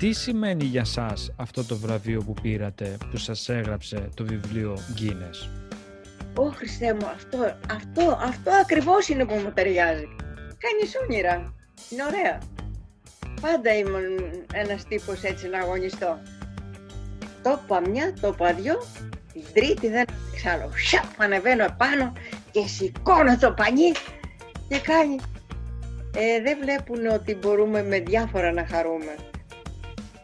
Τι 0.00 0.12
σημαίνει 0.12 0.64
για 0.64 0.84
σας 0.84 1.32
αυτό 1.36 1.64
το 1.64 1.76
βραβείο 1.76 2.22
που 2.22 2.34
πήρατε, 2.42 2.96
που 3.10 3.16
σας 3.16 3.48
έγραψε 3.48 4.08
το 4.14 4.24
βιβλίο 4.24 4.78
Guinness; 4.98 5.48
Ω 6.34 6.50
Χριστέ 6.50 6.94
μου, 6.94 7.06
αυτό, 7.06 7.38
αυτό, 7.70 8.18
αυτό 8.20 8.50
ακριβώς 8.50 9.08
είναι 9.08 9.24
που 9.24 9.34
μου 9.34 9.52
ταιριάζει. 9.54 10.08
Κάνεις 10.58 10.96
όνειρα. 11.02 11.54
Είναι 11.90 12.02
ωραία. 12.02 12.38
Πάντα 13.40 13.76
ήμουν 13.76 14.44
ένας 14.52 14.84
τύπος 14.84 15.22
έτσι 15.22 15.48
να 15.48 15.58
αγωνιστώ. 15.58 16.18
Το 17.42 17.60
είπα 17.64 17.88
μια, 17.88 18.12
το 18.20 18.28
είπα 18.28 18.52
δυο, 18.52 18.74
την 19.32 19.42
τρίτη 19.52 19.88
δεν 19.88 20.04
εξάλλου. 20.32 20.70
Σαπ, 20.76 21.20
ανεβαίνω 21.22 21.64
επάνω 21.64 22.12
και 22.50 22.66
σηκώνω 22.66 23.38
το 23.38 23.52
πανί 23.52 23.92
και 24.68 24.78
κάνει. 24.78 25.16
Ε, 26.16 26.42
δεν 26.42 26.58
βλέπουν 26.62 27.06
ότι 27.06 27.34
μπορούμε 27.34 27.82
με 27.82 28.00
διάφορα 28.00 28.52
να 28.52 28.66
χαρούμε. 28.66 29.14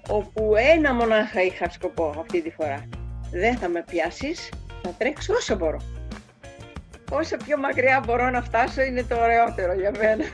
Όπου 0.09 0.55
ένα 0.57 0.95
μονάχα 0.95 1.43
είχα 1.43 1.71
σκοπό 1.71 2.15
αυτή 2.21 2.43
τη 2.43 2.51
φορά. 2.51 2.89
Δεν 3.31 3.57
θα 3.57 3.69
με 3.69 3.85
πιάσεις, 3.91 4.49
θα 4.83 4.95
τρέξω 4.99 5.35
όσο 5.35 5.57
μπορώ. 5.57 5.81
Όσο 7.11 7.37
πιο 7.37 7.59
μακριά 7.59 8.03
μπορώ 8.07 8.31
να 8.31 8.43
φτάσω 8.43 8.83
είναι 8.83 9.03
το 9.03 9.17
ωραιότερο 9.17 9.73
για 9.73 9.93
μένα. 9.99 10.25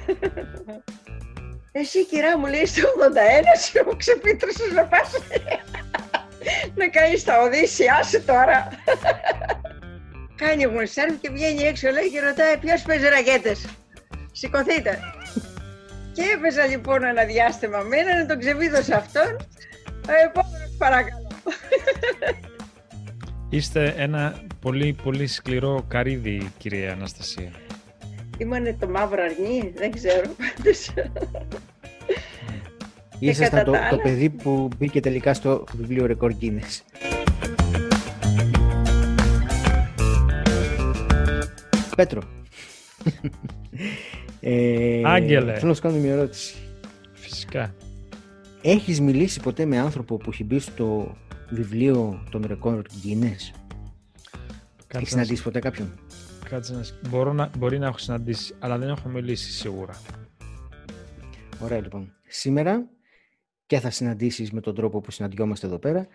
Εσύ 1.73 2.07
κυρά 2.07 2.39
μου 2.39 2.47
λέει 2.47 2.67
στο 2.67 2.83
81 2.83 3.59
σου 3.61 3.85
μου 3.87 3.97
ξεπίτρωσες 3.97 4.73
να 4.73 4.85
πας 4.85 5.11
να 6.75 6.89
κάνεις 6.89 7.25
τα 7.25 7.41
οδύσσια 7.43 8.03
σου 8.03 8.25
τώρα. 8.25 8.69
Κάνει 10.37 10.67
μου 10.67 10.87
σερβ 10.87 11.15
και 11.21 11.31
βγαίνει 11.31 11.63
έξω 11.63 11.91
λέει 11.91 12.11
και 12.11 12.21
ρωτάει 12.21 12.57
ποιος 12.59 12.83
παίζει 12.83 13.09
ρακέτες; 13.09 13.67
Σηκωθείτε. 14.33 15.01
Και 16.19 16.25
έπαιζα 16.37 16.67
λοιπόν 16.67 17.05
ένα 17.05 17.25
διάστημα 17.25 17.79
με 17.79 17.97
έναν, 17.97 18.27
τον 18.27 18.39
ξεβίδωσα 18.39 18.97
αυτόν. 18.97 19.37
Επόμενος 20.27 20.75
παρακαλώ. 20.79 21.29
Είστε 23.49 23.95
ένα 23.97 24.43
πολύ 24.61 24.97
πολύ 25.03 25.27
σκληρό 25.27 25.85
καρύδι, 25.89 26.51
κυρία 26.59 26.93
Αναστασία. 26.93 27.51
Ήμανε 28.39 28.77
το 28.81 28.89
μαύρο 28.89 29.23
αρνί, 29.23 29.73
δεν 29.77 29.93
ξέρω 29.93 30.31
πάντως. 30.37 30.91
Ήσασταν 33.19 33.65
το, 33.65 33.73
το 33.91 33.97
παιδί 33.97 34.31
που 34.31 34.69
μπήκε 34.79 35.01
τελικά 35.01 35.35
στο 35.35 35.65
βιβλίο 35.73 36.07
Ρεκόρ 36.07 36.33
Guinness. 36.41 36.81
Πέτρο. 41.97 42.23
Ε, 44.41 45.03
Άγγελε. 45.05 45.55
Θέλω 45.55 45.69
να 45.69 45.75
σου 45.75 45.83
κάνω 45.83 45.97
μια 45.97 46.13
ερώτηση. 46.13 46.55
Φυσικά. 47.13 47.75
Έχεις 48.63 49.01
μιλήσει 49.01 49.41
ποτέ 49.41 49.65
με 49.65 49.79
άνθρωπο 49.79 50.17
που 50.17 50.31
έχει 50.31 50.45
μπει 50.45 50.59
στο 50.59 51.17
βιβλίο 51.51 52.27
των 52.31 52.45
Ρεκόρ 52.47 52.83
Guinness; 53.05 53.59
Έχεις 54.95 55.09
συναντήσει 55.09 55.43
ποτέ 55.43 55.59
κάποιον; 55.59 55.99
Κάτσε 56.49 56.75
να... 56.75 57.09
Μπορώ 57.09 57.33
να... 57.33 57.51
Μπορεί 57.59 57.79
να 57.79 57.87
έχω 57.87 57.99
συναντήσει, 57.99 58.55
αλλά 58.59 58.79
δεν 58.79 58.89
έχω 58.89 59.09
μιλήσει 59.09 59.51
σίγουρα. 59.51 60.03
Ωραία 61.61 61.81
λοιπόν. 61.81 62.13
Σήμερα 62.27 62.89
και 63.67 63.79
θα 63.81 63.91
συναντήσεις 63.91 64.53
με 64.53 64.61
τον 64.61 64.75
τρόπο 64.75 65.01
που 65.01 65.11
συναντιόμαστε 65.11 65.67
εδώ 65.67 65.79
πέρα, 65.79 66.07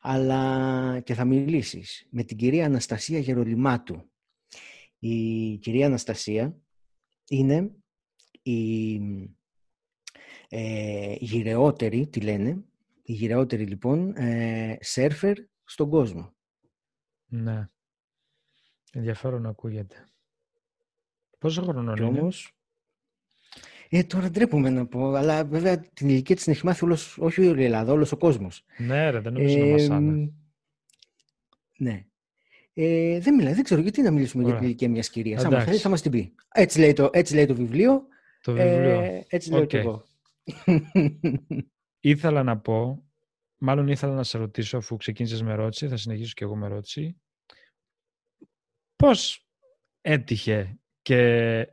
αλλά 0.00 1.00
και 1.04 1.14
θα 1.14 1.24
μιλήσεις 1.24 2.06
με 2.10 2.22
την 2.22 2.36
κυρία 2.36 2.64
Αναστασία 2.64 3.18
Γερολιμάτου. 3.18 4.10
Η 4.98 5.56
κυρία 5.56 5.86
Αναστασία 5.86 6.56
είναι 7.28 7.70
η 8.42 8.94
ε, 10.48 11.14
γυρεότερη, 11.18 12.06
τι 12.06 12.20
λένε, 12.20 12.64
η 13.02 13.12
γυρεότερη 13.12 13.66
λοιπόν 13.66 14.16
ε, 14.16 14.78
σέρφερ 14.80 15.36
στον 15.64 15.90
κόσμο. 15.90 16.34
Ναι. 17.26 17.68
Ενδιαφέρον 18.92 19.46
ακούγεται. 19.46 20.08
Πόσο 21.38 21.62
χρόνο 21.62 21.92
είναι; 21.92 22.04
Όμως, 22.04 22.58
ε, 23.88 24.02
τώρα 24.02 24.30
ντρέπομαι 24.30 24.70
να 24.70 24.86
πω, 24.86 25.12
αλλά 25.12 25.44
βέβαια 25.44 25.78
την 25.80 26.08
ηλικία 26.08 26.36
της 26.36 26.48
έχει 26.48 26.66
μάθει 26.66 26.84
όλος, 26.84 27.18
όχι 27.18 27.46
όλη 27.46 27.60
η 27.60 27.64
Ελλάδα, 27.64 27.92
όλος 27.92 28.12
ο 28.12 28.16
κόσμος. 28.16 28.64
Ναι 28.78 29.10
ρε, 29.10 29.20
δεν 29.20 29.32
νομίζω 29.32 29.58
ε, 29.58 29.60
να 29.60 29.70
μασάνε. 29.70 30.32
Ναι. 31.78 32.06
Ε, 32.80 33.20
δεν 33.20 33.34
μιλάει, 33.34 33.52
δεν 33.52 33.64
ξέρω 33.64 33.80
γιατί 33.80 34.02
να 34.02 34.10
μιλήσουμε 34.10 34.42
Ωραία. 34.42 34.54
για 34.54 34.60
την 34.60 34.68
ηλικία 34.68 34.90
μιας 34.90 35.10
κυρίας. 35.10 35.44
Αν 35.44 35.62
θέλεις 35.62 35.80
θα 35.80 35.88
μας 35.88 36.02
την 36.02 36.10
πει. 36.10 36.34
Έτσι 36.48 36.78
λέει 36.78 36.92
το, 36.92 37.10
έτσι 37.12 37.34
λέει 37.34 37.46
το 37.46 37.54
βιβλίο. 37.54 38.06
Το 38.42 38.52
βιβλίο. 38.52 39.00
Ε, 39.00 39.26
έτσι 39.28 39.50
λέω 39.50 39.62
okay. 39.62 39.66
και 39.66 39.78
εγώ. 39.78 40.04
ήθελα 42.00 42.42
να 42.42 42.58
πω, 42.58 43.04
μάλλον 43.58 43.88
ήθελα 43.88 44.14
να 44.14 44.22
σε 44.22 44.38
ρωτήσω 44.38 44.76
αφού 44.76 44.96
ξεκίνησες 44.96 45.42
με 45.42 45.52
ερώτηση, 45.52 45.88
θα 45.88 45.96
συνεχίσω 45.96 46.32
και 46.34 46.44
εγώ 46.44 46.56
με 46.56 46.66
ερώτηση. 46.66 47.20
Πώς 48.96 49.46
έτυχε 50.00 50.78
και 51.02 51.72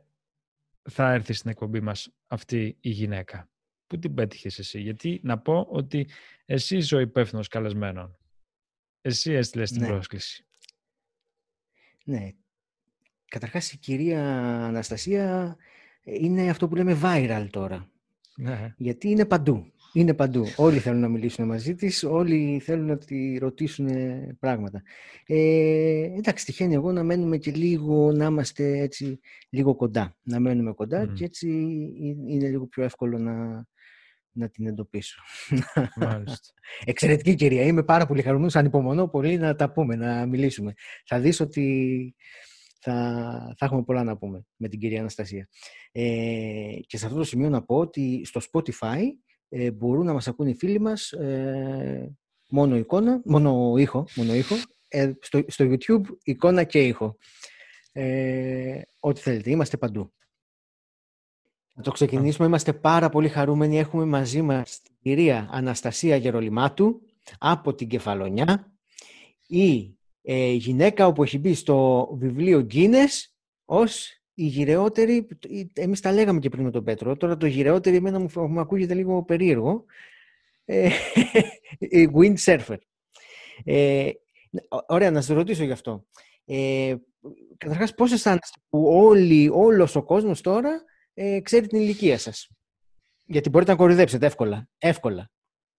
θα 0.90 1.12
έρθει 1.12 1.32
στην 1.32 1.50
εκπομπή 1.50 1.80
μας 1.80 2.14
αυτή 2.26 2.76
η 2.80 2.90
γυναίκα; 2.90 3.50
Πού 3.86 3.98
την 3.98 4.14
πέτυχες 4.14 4.58
εσύ, 4.58 4.80
γιατί 4.80 5.20
να 5.22 5.38
πω 5.38 5.66
ότι 5.70 6.08
εσύ 6.44 6.76
είσαι 6.76 6.96
ο 6.96 6.98
υπεύθυνος 6.98 7.48
καλεσμένων. 7.48 8.18
Εσύ 9.00 9.32
έστειλες 9.32 9.70
την 9.70 9.80
ναι. 9.80 9.86
πρόσκληση. 9.86 10.45
Ναι. 12.06 12.30
Καταρχάς 13.28 13.72
η 13.72 13.78
κυρία 13.78 14.22
Αναστασία 14.64 15.56
είναι 16.02 16.50
αυτό 16.50 16.68
που 16.68 16.74
λέμε 16.74 16.98
viral 17.02 17.46
τώρα. 17.50 17.90
Ναι. 18.36 18.74
Γιατί 18.76 19.08
είναι 19.08 19.24
παντού 19.24 19.72
είναι 20.00 20.14
παντού. 20.14 20.44
Όλοι 20.56 20.78
θέλουν 20.78 21.00
να 21.00 21.08
μιλήσουν 21.08 21.46
μαζί 21.46 21.74
της, 21.74 22.04
όλοι 22.04 22.60
θέλουν 22.64 22.86
να 22.86 22.98
τη 22.98 23.38
ρωτήσουν 23.38 23.88
πράγματα. 24.38 24.82
Ε, 25.26 26.02
εντάξει, 26.16 26.44
τυχαίνει 26.44 26.74
εγώ 26.74 26.92
να 26.92 27.02
μένουμε 27.02 27.36
και 27.36 27.50
λίγο, 27.50 28.12
να 28.12 28.24
είμαστε 28.24 28.78
έτσι 28.78 29.20
λίγο 29.50 29.74
κοντά. 29.74 30.16
Να 30.22 30.40
μένουμε 30.40 30.72
κοντά 30.72 31.06
και 31.06 31.24
έτσι 31.24 31.48
είναι 32.28 32.48
λίγο 32.48 32.66
πιο 32.66 32.82
εύκολο 32.82 33.18
να, 33.18 33.66
να 34.36 34.48
την 34.48 34.66
εντοπίσω. 34.66 35.20
Μάλιστα. 35.96 36.52
Εξαιρετική 36.84 37.34
κυρία. 37.34 37.62
Είμαι 37.62 37.82
πάρα 37.82 38.06
πολύ 38.06 38.22
χαρούμενος, 38.22 38.56
ανυπομονώ 38.56 39.08
πολύ 39.08 39.36
να 39.38 39.54
τα 39.54 39.72
πούμε, 39.72 39.96
να 39.96 40.26
μιλήσουμε. 40.26 40.74
Θα 41.06 41.20
δεις 41.20 41.40
ότι 41.40 42.14
θα, 42.80 43.54
θα 43.58 43.66
έχουμε 43.66 43.82
πολλά 43.82 44.04
να 44.04 44.16
πούμε 44.16 44.46
με 44.56 44.68
την 44.68 44.78
κυρία 44.78 45.00
Αναστασία. 45.00 45.48
Ε, 45.92 46.02
και 46.86 46.98
σε 46.98 47.06
αυτό 47.06 47.18
το 47.18 47.24
σημείο 47.24 47.48
να 47.48 47.62
πω 47.62 47.76
ότι 47.76 48.22
στο 48.24 48.40
Spotify 48.52 49.00
ε, 49.48 49.70
μπορούν 49.70 50.06
να 50.06 50.12
μας 50.12 50.28
ακούν 50.28 50.46
οι 50.46 50.54
φίλοι 50.54 50.80
μας 50.80 51.12
ε, 51.12 52.16
μόνο 52.48 52.76
εικόνα, 52.76 53.20
μόνο 53.24 53.74
ήχο, 53.76 54.06
μόνο 54.14 54.34
ήχο 54.34 54.54
ε, 54.88 55.12
στο, 55.20 55.42
στο 55.46 55.64
YouTube 55.64 56.04
εικόνα 56.22 56.64
και 56.64 56.78
ήχο. 56.82 57.16
Ε, 57.92 58.80
ό,τι 59.00 59.20
θέλετε, 59.20 59.50
είμαστε 59.50 59.76
παντού. 59.76 60.12
Να 61.76 61.82
το 61.82 61.90
ξεκινήσουμε, 61.90 62.46
είμαστε 62.46 62.72
πάρα 62.72 63.08
πολύ 63.08 63.28
χαρούμενοι. 63.28 63.78
Έχουμε 63.78 64.04
μαζί 64.04 64.42
μας 64.42 64.80
την 64.82 64.94
κυρία 65.02 65.48
Αναστασία 65.50 66.16
Γερολιμάτου 66.16 67.00
από 67.38 67.74
την 67.74 67.88
Κεφαλονιά, 67.88 68.72
η 69.46 69.96
ε, 70.22 70.52
γυναίκα 70.52 71.12
που 71.12 71.22
έχει 71.22 71.38
μπει 71.38 71.54
στο 71.54 72.08
βιβλίο 72.12 72.66
Guinness 72.70 73.30
ως 73.64 74.20
η 74.34 74.46
γυρεότερη, 74.46 75.26
εμείς 75.72 76.00
τα 76.00 76.12
λέγαμε 76.12 76.38
και 76.38 76.48
πριν 76.48 76.64
με 76.64 76.70
τον 76.70 76.84
Πέτρο, 76.84 77.16
τώρα 77.16 77.36
το 77.36 77.46
γυρεότερη 77.46 77.96
εμένα 77.96 78.18
μου, 78.18 78.28
μου 78.48 78.60
ακούγεται 78.60 78.94
λίγο 78.94 79.24
περίεργο, 79.24 79.84
ε, 80.64 80.88
η 81.78 82.10
windsurfer. 82.14 82.76
Ε, 83.64 84.10
ωραία, 84.86 85.10
να 85.10 85.20
σας 85.20 85.36
ρωτήσω 85.36 85.64
γι' 85.64 85.72
αυτό. 85.72 86.06
Ε, 86.44 86.94
καταρχάς, 87.56 87.94
πώς 87.94 88.12
αισθάνεστε 88.12 88.60
που 88.68 88.86
όλοι, 88.86 89.50
όλος 89.52 89.96
ο 89.96 90.02
κόσμος 90.02 90.40
τώρα 90.40 90.84
ε, 91.18 91.40
ξέρει 91.40 91.66
την 91.66 91.78
ηλικία 91.80 92.18
σας. 92.18 92.48
Γιατί 93.24 93.48
μπορείτε 93.48 93.70
να 93.70 93.76
κορυδέψετε 93.76 94.26
εύκολα. 94.26 94.68
εύκολα. 94.78 95.30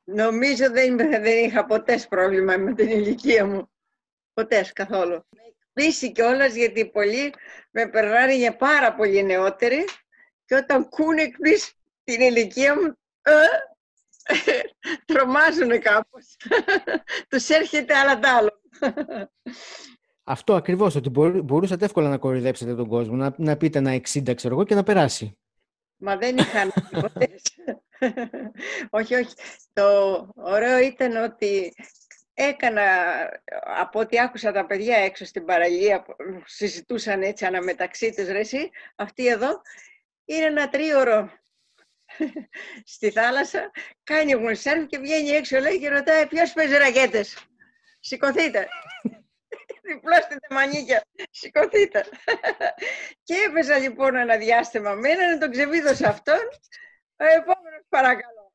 Νομίζω 0.03 0.71
δεν, 0.71 0.97
δεν 0.97 1.43
είχα 1.45 1.65
ποτές 1.65 2.07
πρόβλημα 2.07 2.57
με 2.57 2.73
την 2.73 2.87
ηλικία 2.87 3.45
μου. 3.45 3.71
Ποτές 4.33 4.73
καθόλου 4.73 5.25
πείσει 5.77 6.11
κιόλας 6.11 6.55
γιατί 6.55 6.89
πολλοί 6.89 7.33
με 7.71 7.89
περνάνε 7.89 8.35
για 8.35 8.55
πάρα 8.55 8.95
πολύ 8.95 9.23
νεότεροι 9.23 9.85
και 10.45 10.55
όταν 10.55 10.89
κούνε 10.89 11.21
εκπλήσει 11.21 11.73
την 12.03 12.21
ηλικία 12.21 12.75
μου, 12.75 12.97
ε, 13.21 13.31
τρομάζουν 15.05 15.81
κάπως. 15.81 16.37
Τους 17.29 17.49
έρχεται 17.49 17.95
άλλα 17.97 18.19
τ' 18.19 18.25
άλλο. 18.25 18.61
Αυτό 20.29 20.55
ακριβώς, 20.55 20.95
ότι 20.95 21.09
μπορούσατε 21.43 21.85
εύκολα 21.85 22.09
να 22.09 22.17
κορυδέψετε 22.17 22.75
τον 22.75 22.87
κόσμο, 22.87 23.15
να, 23.15 23.33
να 23.37 23.57
πείτε 23.57 23.77
ένα 23.77 23.95
60 23.95 24.35
ξέρω 24.35 24.53
εγώ 24.53 24.63
και 24.63 24.75
να 24.75 24.83
περάσει. 24.83 25.37
Μα 25.97 26.17
δεν 26.17 26.37
είχαν 26.37 26.73
ποτέ. 26.89 27.29
όχι, 28.99 29.15
όχι. 29.15 29.33
Το 29.73 30.29
ωραίο 30.35 30.77
ήταν 30.77 31.15
ότι 31.15 31.73
έκανα, 32.33 32.83
από 33.81 33.99
ό,τι 33.99 34.19
άκουσα 34.19 34.51
τα 34.51 34.65
παιδιά 34.65 34.97
έξω 34.97 35.25
στην 35.25 35.45
παραλία, 35.45 36.05
συζητούσαν 36.45 37.21
έτσι 37.21 37.45
αναμεταξύ 37.45 38.13
τους, 38.13 38.27
ρε 38.27 38.39
εσύ, 38.39 38.69
αυτή 38.95 39.27
εδώ, 39.27 39.61
είναι 40.25 40.45
ένα 40.45 40.69
τρίωρο 40.69 41.29
στη 42.93 43.09
θάλασσα, 43.11 43.71
κάνει 44.03 44.35
μου 44.35 44.55
σερφ 44.55 44.85
και 44.85 44.97
βγαίνει 44.97 45.29
έξω 45.29 45.59
λέει 45.59 45.79
και 45.79 45.89
ρωτάει 45.89 46.27
ποιος 46.27 46.53
παίζει 46.53 46.77
ρακέτες; 46.77 47.47
Σηκωθείτε. 47.99 48.67
Διπλώστε 49.87 50.35
τα 50.47 50.55
μανίκια. 50.55 51.03
Σηκωθείτε. 51.31 52.05
και 53.23 53.35
έπαιζα 53.47 53.77
λοιπόν 53.77 54.15
ένα 54.15 54.37
διάστημα 54.37 54.93
με 54.93 55.09
έναν, 55.09 55.39
τον 55.39 55.51
ξεβίδωσα 55.51 56.07
αυτόν. 56.07 56.39
Ο 57.17 57.25
επόμενος 57.25 57.81
παρακαλώ. 57.89 58.53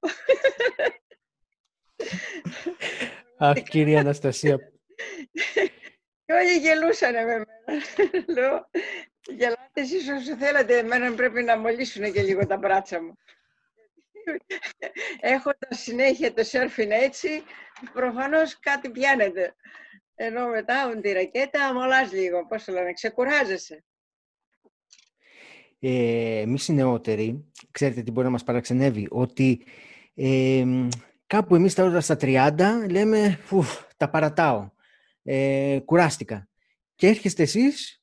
Αχ, 3.38 3.62
κυρία 3.62 4.00
Αναστασία. 4.00 4.72
Και 6.24 6.32
όλοι 6.32 6.58
γελούσαν 6.58 7.12
με 7.12 7.24
μένα. 7.24 7.46
Λέω, 8.26 8.70
γελάτε 9.26 9.80
εσείς 9.80 10.08
όσο 10.08 10.36
θέλατε, 10.36 10.78
εμένα 10.78 11.14
πρέπει 11.14 11.42
να 11.42 11.58
μολύσουν 11.58 12.12
και 12.12 12.22
λίγο 12.22 12.46
τα 12.46 12.56
μπράτσα 12.56 13.02
μου. 13.02 13.16
Έχοντας 15.20 15.80
συνέχεια 15.80 16.32
το 16.32 16.44
σέρφιν 16.44 16.90
έτσι, 16.90 17.42
προφανώς 17.92 18.58
κάτι 18.58 18.90
πιάνεται. 18.90 19.54
Ενώ 20.14 20.48
μετά 20.48 20.88
με 20.94 21.00
τη 21.00 21.12
ρακέτα 21.12 21.74
μολάς 21.74 22.12
λίγο, 22.12 22.46
πώς 22.46 22.64
το 22.64 22.72
λένε, 22.72 22.92
ξεκουράζεσαι. 22.92 23.84
Ε, 25.78 26.40
Εμεί 26.40 26.58
οι 26.68 26.72
νεότεροι, 26.72 27.50
ξέρετε 27.70 28.02
τι 28.02 28.10
μπορεί 28.10 28.26
να 28.26 28.32
μας 28.32 28.44
παραξενεύει, 28.44 29.06
ότι 29.10 29.62
ε, 30.14 30.64
κάπου 31.26 31.54
εμείς 31.54 31.74
τα 31.74 32.00
στα 32.00 32.16
30 32.20 32.52
λέμε, 32.90 33.38
τα 33.96 34.10
παρατάω, 34.10 34.70
ε, 35.22 35.78
κουράστηκα. 35.84 36.48
Και 36.94 37.06
έρχεστε 37.06 37.42
εσείς 37.42 38.02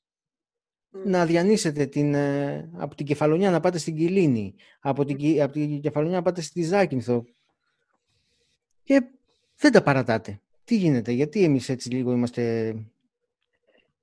να 0.90 1.26
διανύσετε 1.26 1.86
την, 1.86 2.14
ε, 2.14 2.70
από 2.78 2.96
την 2.96 3.06
Κεφαλονιά 3.06 3.52
να 3.52 3.60
πάτε 3.60 3.78
στην 3.78 3.96
Κιλίνη, 3.96 4.56
από 4.80 5.06
την, 5.06 5.42
από 5.42 5.54
την 5.54 5.82
Κεφαλονιά 5.82 6.16
να 6.16 6.24
πάτε 6.24 6.42
στη 6.42 6.64
Ζάκυνθο 6.64 7.26
και 8.84 9.02
δεν 9.56 9.72
τα 9.72 9.84
παρατάτε. 9.84 10.42
Τι 10.70 10.76
γίνεται, 10.76 11.12
γιατί 11.12 11.44
εμείς 11.44 11.70
έτσι 11.70 11.90
λίγο 11.90 12.12
είμαστε... 12.12 12.76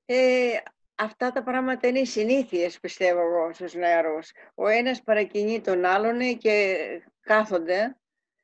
Ε, 0.06 0.48
αυτά 0.94 1.32
τα 1.32 1.42
πράγματα 1.42 1.88
είναι 1.88 2.04
συνήθειες, 2.04 2.80
πιστεύω 2.80 3.20
εγώ, 3.20 3.52
στους 3.54 3.74
νεαρούς. 3.74 4.32
Ο 4.54 4.66
ένας 4.66 5.02
παρακινεί 5.02 5.60
τον 5.60 5.84
άλλον 5.84 6.38
και 6.38 6.76
κάθονται 7.20 7.96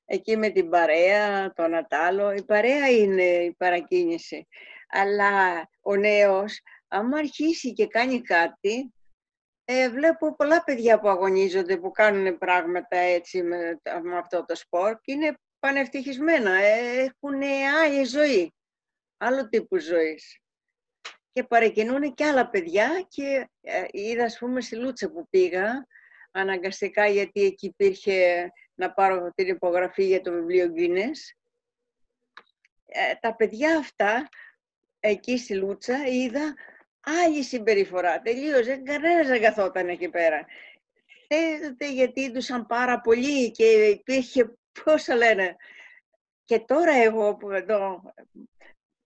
εκεί 0.04 0.36
με 0.36 0.48
την 0.48 0.68
παρέα, 0.68 1.52
τον 1.52 1.74
Ατάλο. 1.74 2.32
Η 2.32 2.42
παρέα 2.42 2.90
είναι 2.90 3.22
η 3.22 3.52
παρακίνηση. 3.52 4.46
Αλλά 4.88 5.68
ο 5.80 5.96
νέος 5.96 6.60
άμα 6.88 7.18
αρχίσει 7.18 7.72
και 7.72 7.86
κάνει 7.86 8.20
κάτι, 8.20 8.92
ε, 9.64 9.90
βλέπω 9.90 10.34
πολλά 10.34 10.64
παιδιά 10.64 11.00
που 11.00 11.08
αγωνίζονται, 11.08 11.76
που 11.76 11.90
κάνουν 11.90 12.38
πράγματα 12.38 12.96
έτσι 12.96 13.42
με, 13.42 13.80
αυτό 14.18 14.44
το 14.44 14.56
σπορ 14.56 14.98
και 15.00 15.12
είναι 15.12 15.38
πανευτυχισμένα, 15.62 16.54
ε, 16.54 16.98
έχουν 16.98 17.42
άλλη 17.82 18.04
ζωή, 18.04 18.54
άλλο 19.16 19.48
τύπου 19.48 19.78
ζωής. 19.78 20.40
Και 21.32 21.44
παρεκκινούν 21.44 22.14
και 22.14 22.24
άλλα 22.24 22.48
παιδιά 22.48 23.06
και 23.08 23.48
ε, 23.60 23.84
είδα, 23.90 24.24
ας 24.24 24.38
πούμε, 24.38 24.60
στη 24.60 24.76
Λούτσα 24.76 25.10
που 25.10 25.28
πήγα, 25.30 25.86
αναγκαστικά 26.30 27.06
γιατί 27.06 27.42
εκεί 27.42 27.66
υπήρχε 27.66 28.50
να 28.74 28.92
πάρω 28.92 29.32
την 29.34 29.48
υπογραφή 29.48 30.04
για 30.04 30.20
το 30.20 30.32
βιβλίο 30.32 30.72
Guinness. 30.76 31.34
Ε, 32.86 33.14
τα 33.20 33.36
παιδιά 33.36 33.78
αυτά, 33.78 34.28
εκεί 35.00 35.38
στη 35.38 35.54
Λούτσα, 35.54 36.06
είδα 36.06 36.54
άλλη 37.00 37.42
συμπεριφορά. 37.42 38.20
Τελείωσε, 38.20 38.76
κανένας 38.76 39.26
δεν 39.26 39.40
καθόταν 39.40 39.88
εκεί 39.88 40.08
πέρα. 40.08 40.46
Θέλετε 41.28 41.92
γιατί 41.92 42.20
ήτουσαν 42.20 42.66
πάρα 42.66 43.00
πολύ 43.00 43.50
και 43.50 43.64
υπήρχε, 43.64 44.56
πώς 44.84 45.08
λένε. 45.08 45.56
Και 46.44 46.58
τώρα 46.58 46.92
εγώ 46.92 47.36
που 47.36 47.50
εδώ, 47.50 48.02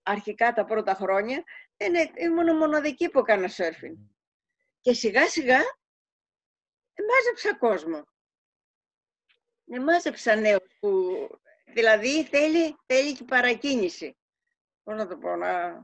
αρχικά 0.03 0.53
τα 0.53 0.65
πρώτα 0.65 0.95
χρόνια, 0.95 1.45
είναι, 1.77 2.11
ήμουν 2.15 2.57
μοναδική 2.57 3.09
που 3.09 3.19
έκανα 3.19 3.49
σέρφιν. 3.49 3.97
Και 4.81 4.93
σιγά 4.93 5.29
σιγά 5.29 5.59
μάζεψα 7.09 7.57
κόσμο. 7.59 8.05
Ε, 9.67 9.79
μάζεψα 9.79 10.35
νέους 10.35 10.77
που, 10.81 11.29
δηλαδή 11.65 12.25
θέλει, 12.25 12.77
θέλει 12.87 13.15
και 13.15 13.25
παρακίνηση. 13.25 14.17
Πώς 14.83 14.97
να 14.97 15.07
το 15.07 15.17
πω, 15.17 15.37
να, 15.37 15.83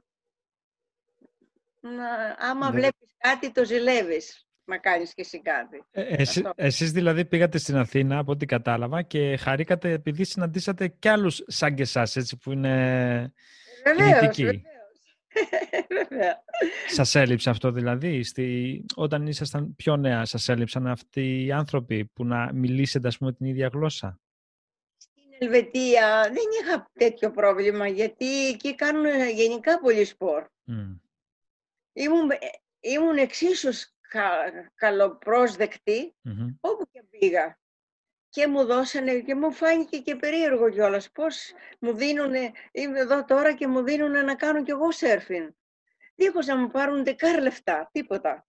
να, 1.81 2.37
άμα 2.39 2.71
ναι. 2.71 2.77
βλέπεις 2.77 3.15
κάτι, 3.19 3.53
το 3.53 3.65
ζηλεύεις 3.65 4.47
να 4.65 4.79
κάνεις 4.79 5.15
και 5.15 5.21
εσύ 5.21 5.43
κάτι. 5.43 5.85
Ε, 5.91 6.03
εσύ, 6.03 6.43
εσείς 6.55 6.93
δηλαδή 6.93 7.25
πήγατε 7.25 7.59
στην 7.59 7.77
Αθήνα, 7.77 8.19
από 8.19 8.33
ό,τι 8.33 8.47
κατάλαβα, 8.47 9.03
και 9.03 9.37
χαρήκατε 9.37 9.93
επειδή 9.93 10.25
συναντήσατε 10.25 10.89
κι 10.89 11.09
άλλους 11.09 11.43
σαν 11.47 11.75
και 11.75 11.83
εσάς, 11.83 12.17
έτσι, 12.17 12.37
που 12.37 12.53
είναι 12.53 13.33
βεβαίως, 13.85 14.37
Βεβαίως. 16.09 16.37
σας 16.89 17.15
έλειψε 17.15 17.51
αυτό 17.51 17.71
δηλαδή, 17.71 18.23
στη... 18.23 18.85
όταν 18.95 19.27
ήσασταν 19.27 19.75
πιο 19.77 19.97
νέα, 19.97 20.25
σας 20.25 20.49
έλειψαν 20.49 20.87
αυτοί 20.87 21.45
οι 21.45 21.53
άνθρωποι 21.53 22.05
που 22.05 22.25
να 22.25 22.53
μιλήσετε, 22.53 23.09
ας 23.09 23.19
πούμε, 23.19 23.33
την 23.33 23.47
ίδια 23.47 23.71
γλώσσα; 23.73 24.21
Στην 24.97 25.23
Ελβετία 25.39 26.23
δεν 26.23 26.45
είχα 26.63 26.91
τέτοιο 26.93 27.31
πρόβλημα, 27.31 27.87
γιατί 27.87 28.49
εκεί 28.49 28.75
κάνουν 28.75 29.05
γενικά 29.35 29.81
πολύ 29.81 30.05
σπορ 30.05 30.47
ήμουν, 31.93 32.31
ε, 32.31 32.37
ήμουν 32.81 33.17
εξίσου 33.17 33.71
κα, 34.13 34.53
καλοπρόσδεκτη 34.75 36.15
όπου 36.61 36.89
και 36.91 37.03
πήγα. 37.11 37.59
Και 38.29 38.47
μου 38.47 38.65
δώσανε 38.65 39.21
και 39.21 39.35
μου 39.35 39.53
φάνηκε 39.53 39.99
και 39.99 40.17
περίεργο 40.17 40.71
κιόλας. 40.71 41.11
Πώς 41.11 41.53
μου 41.81 41.95
δίνουνε, 41.95 42.53
είμαι 42.73 42.99
εδώ 42.99 43.25
τώρα 43.25 43.55
και 43.55 43.67
μου 43.67 43.83
δίνουνε 43.83 44.23
να 44.23 44.35
κάνω 44.35 44.63
κι 44.63 44.71
εγώ 44.71 44.91
σέρφιν. 44.91 45.55
Δίχως 46.15 46.47
να 46.47 46.57
μου 46.57 46.69
πάρουν 46.69 47.05
δεκάρ 47.05 47.43
λεφτά, 47.43 47.89
τίποτα. 47.93 48.47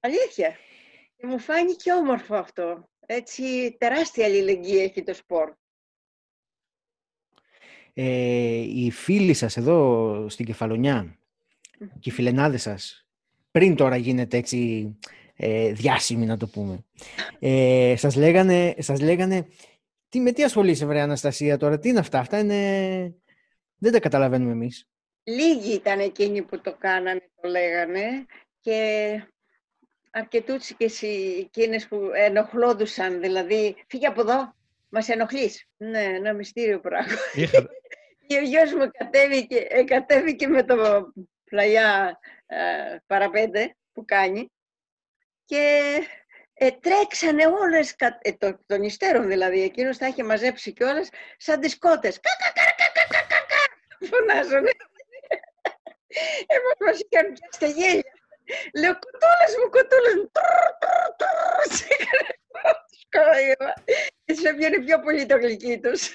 Αλήθεια. 0.00 0.56
Και 1.16 1.26
μου 1.26 1.38
φάνηκε 1.38 1.92
όμορφο 1.92 2.34
αυτό. 2.34 2.88
Έτσι 3.06 3.76
τεράστια 3.78 4.24
αλληλεγγύη 4.24 4.80
έχει 4.80 5.02
το 5.02 5.14
σπορ. 5.14 5.54
Ε, 7.92 8.56
οι 8.56 8.90
φίλοι 8.90 9.34
σας 9.34 9.56
εδώ 9.56 10.28
στην 10.28 10.46
Κεφαλονιά, 10.46 11.18
και 11.78 12.08
οι 12.08 12.10
φιλενάδες 12.10 12.62
σας, 12.62 13.07
πριν 13.50 13.74
τώρα 13.76 13.96
γίνεται 13.96 14.36
έτσι 14.36 14.90
ε, 15.36 15.72
διάσημοι 15.72 16.26
να 16.26 16.36
το 16.36 16.46
πούμε, 16.46 16.84
ε, 17.38 17.94
σας, 17.96 18.16
λέγανε, 18.16 18.74
σας 18.78 19.00
λέγανε 19.00 19.46
τι, 20.08 20.20
με 20.20 20.32
τι 20.32 20.44
ασχολείσαι 20.44 20.86
βρε 20.86 21.00
Αναστασία 21.00 21.56
τώρα, 21.56 21.78
τι 21.78 21.88
είναι 21.88 21.98
αυτά, 21.98 22.18
αυτά 22.18 22.38
είναι... 22.38 23.14
Δεν 23.78 23.92
τα 23.92 24.00
καταλαβαίνουμε 24.00 24.52
εμείς. 24.52 24.88
Λίγοι 25.24 25.72
ήταν 25.72 25.98
εκείνοι 25.98 26.42
που 26.42 26.60
το 26.60 26.76
κάνανε, 26.78 27.30
το 27.40 27.48
λέγανε 27.48 28.26
και 28.60 29.10
αρκετούτσι 30.10 30.74
και 30.74 30.90
εκείνες 31.38 31.88
που 31.88 32.10
ενοχλώδουσαν, 32.14 33.20
δηλαδή 33.20 33.76
φύγε 33.88 34.06
από 34.06 34.20
εδώ, 34.20 34.54
μας 34.88 35.08
ενοχλείς. 35.08 35.66
Ναι, 35.76 36.02
ένα 36.02 36.32
μυστήριο 36.32 36.80
πράγμα. 36.80 37.16
και 38.26 38.38
ο 38.38 38.42
γιος 38.42 38.72
μου 38.72 38.90
κατέβηκε, 38.98 39.66
ε, 39.68 39.84
κατέβηκε 39.84 40.46
με 40.46 40.62
το 40.62 40.76
πλαγιά 41.44 42.18
ε, 42.37 42.37
παραπέντε 43.06 43.76
που 43.92 44.04
κάνει 44.04 44.52
και 45.44 45.98
ε, 46.54 46.70
τρέξανε 46.70 47.46
όλες, 47.46 47.94
ε, 48.20 48.32
το, 48.32 48.58
των 48.66 48.82
υστέρων 48.82 49.26
δηλαδή, 49.28 49.62
εκείνος 49.62 49.98
τα 49.98 50.06
είχε 50.06 50.24
μαζέψει 50.24 50.72
κιόλας 50.72 51.08
σαν 51.36 51.60
τις 51.60 51.78
κότες. 51.78 52.20
Κακα, 52.20 52.52
κακα, 52.52 52.92
κακα, 52.92 53.26
κακα, 53.26 53.62
φωνάζανε. 54.08 54.70
Εμάς 56.46 56.76
μας 56.80 57.00
είχαν 57.00 57.32
πιάσει 57.32 57.58
τα 57.58 57.66
γέλια. 57.66 58.12
Λέω, 58.74 58.98
κουτούλες 58.98 59.54
μου, 59.58 59.70
κουτούλες 59.70 60.14
μου, 60.14 60.30
Έτσι 64.24 64.42
έβγαινε 64.46 64.78
πιο 64.84 65.00
πολύ 65.00 65.26
το 65.26 65.36
γλυκί 65.36 65.80
τους. 65.80 66.12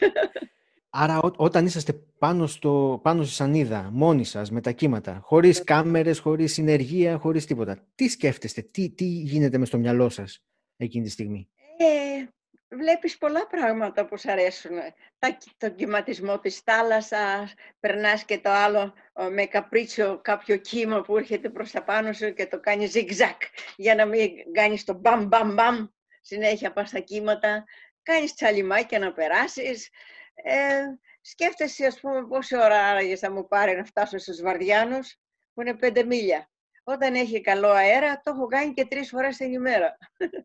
Άρα 0.96 1.20
όταν 1.36 1.66
είσαστε 1.66 1.94
πάνω, 2.20 2.48
στο, 2.48 3.00
πάνω 3.04 3.24
στη 3.24 3.34
σανίδα, 3.34 3.90
μόνοι 3.92 4.24
σας, 4.24 4.52
με 4.52 4.62
τα 4.62 4.72
κύματα, 4.72 5.20
χωρίς 5.24 5.58
ναι. 5.58 5.64
κάμερες, 5.64 6.20
χωρίς 6.20 6.54
συνεργεία, 6.54 7.18
χωρίς 7.18 7.46
τίποτα, 7.46 7.88
τι 7.96 8.08
σκέφτεστε, 8.08 8.62
τι, 8.62 8.90
τι 8.90 9.06
γίνεται 9.06 9.58
μες 9.58 9.68
στο 9.68 9.78
μυαλό 9.78 10.10
σας 10.10 10.44
εκείνη 10.78 11.04
τη 11.04 11.10
στιγμή; 11.10 11.50
Ε, 11.78 12.28
βλέπεις 12.76 13.18
πολλά 13.18 13.48
πράγματα 13.48 14.06
που 14.06 14.20
σου 14.20 14.32
αρέσουν. 14.32 14.72
Τα, 15.20 15.38
το 15.58 15.70
κυματισμό 15.70 16.40
της 16.40 16.60
θάλασσας, 16.60 17.54
περνάς 17.80 18.24
και 18.24 18.40
το 18.40 18.50
άλλο 18.50 18.94
με 19.32 19.46
καπρίτσιο 19.46 20.20
κάποιο 20.24 20.58
κύμα 20.58 21.02
που 21.02 21.18
έρχεται 21.18 21.50
προς 21.50 21.72
τα 21.72 21.84
πάνω 21.84 22.14
σου 22.14 22.34
και 22.34 22.46
το 22.48 22.60
κάνεις 22.60 22.92
ζιγ-ζακ 22.92 23.42
για 23.76 23.96
να 23.96 24.06
μην 24.06 24.32
κάνεις 24.52 24.84
το 24.84 24.94
μπαμ 24.94 25.28
μπαμ 25.28 25.54
μπαμ 25.54 25.86
συνέχεια 26.22 26.74
πας 26.74 26.90
στα 26.90 27.00
κύματα. 27.00 27.66
Κάνεις 28.04 28.34
τσαλιμάκια 28.34 29.00
να 29.00 29.14
περάσεις, 29.14 29.90
ε, 30.34 30.84
σκέφτεσαι, 31.22 31.86
ας 31.86 32.00
πούμε, 32.00 32.28
πόση 32.28 32.56
ώρα 32.56 32.90
άραγες 32.90 33.20
θα 33.20 33.32
μου 33.32 33.48
πάρει 33.48 33.76
να 33.76 33.84
φτάσω 33.84 34.18
στους 34.18 34.42
Βαρδιάνους, 34.42 35.18
που 35.54 35.62
είναι 35.62 35.76
πέντε 35.76 36.04
μίλια. 36.04 36.50
Όταν 36.84 37.16
έχει 37.16 37.42
καλό 37.42 37.70
αέρα, 37.70 38.22
το 38.24 38.32
έχω 38.32 38.46
κάνει 38.48 38.74
και 38.74 38.86
τρεις 38.86 39.10
φορές 39.10 39.38
την 39.38 39.54
ημέρα. 39.54 39.98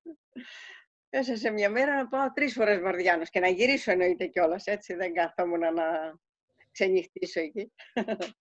μέσα 1.10 1.36
σε 1.36 1.50
μια 1.50 1.70
μέρα 1.70 1.96
να 1.96 2.08
πάω 2.08 2.32
τρεις 2.32 2.52
φορές 2.52 2.80
Βαρδιάνος 2.80 3.30
και 3.30 3.40
να 3.40 3.48
γυρίσω 3.48 3.90
εννοείται 3.90 4.26
κιόλας, 4.26 4.66
έτσι 4.66 4.94
δεν 4.94 5.14
κάθομαι 5.14 5.70
να 5.70 5.84
ξενυχτήσω 6.70 7.40
εκεί 7.40 7.72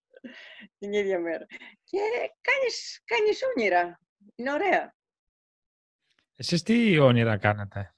την 0.79 0.93
ίδια 0.93 1.19
μέρα. 1.19 1.45
Και 1.83 1.99
κάνεις, 2.41 3.01
κάνεις 3.05 3.39
όνειρα, 3.55 3.99
είναι 4.35 4.51
ωραία. 4.51 4.95
Εσείς 6.35 6.63
τι 6.63 6.99
όνειρα 6.99 7.37
κάνετε; 7.37 7.95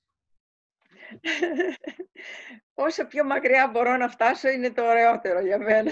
Όσο 2.73 3.07
πιο 3.07 3.23
μακριά 3.23 3.67
μπορώ 3.67 3.97
να 3.97 4.09
φτάσω 4.09 4.49
είναι 4.49 4.71
το 4.71 4.85
ωραιότερο 4.85 5.39
για 5.39 5.57
μένα. 5.57 5.91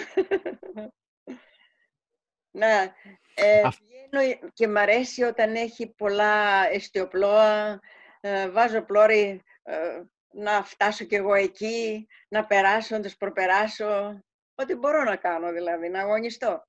να, 2.51 2.81
ε, 3.33 3.61
και 4.53 4.67
μ' 4.67 4.77
αρέσει 4.77 5.23
όταν 5.23 5.55
έχει 5.55 5.87
πολλά 5.87 6.67
εστιοπλώα, 6.71 7.79
ε, 8.19 8.49
βάζω 8.49 8.81
πλώρη 8.81 9.43
ε, 9.63 10.01
να 10.31 10.63
φτάσω 10.63 11.05
κι 11.05 11.15
εγώ 11.15 11.33
εκεί, 11.33 12.07
να 12.27 12.45
περάσω, 12.45 12.95
να 12.95 13.01
τους 13.01 13.17
προπεράσω, 13.17 14.21
ό,τι 14.55 14.75
μπορώ 14.75 15.03
να 15.03 15.15
κάνω 15.15 15.51
δηλαδή, 15.51 15.89
να 15.89 16.01
αγωνιστώ. 16.01 16.67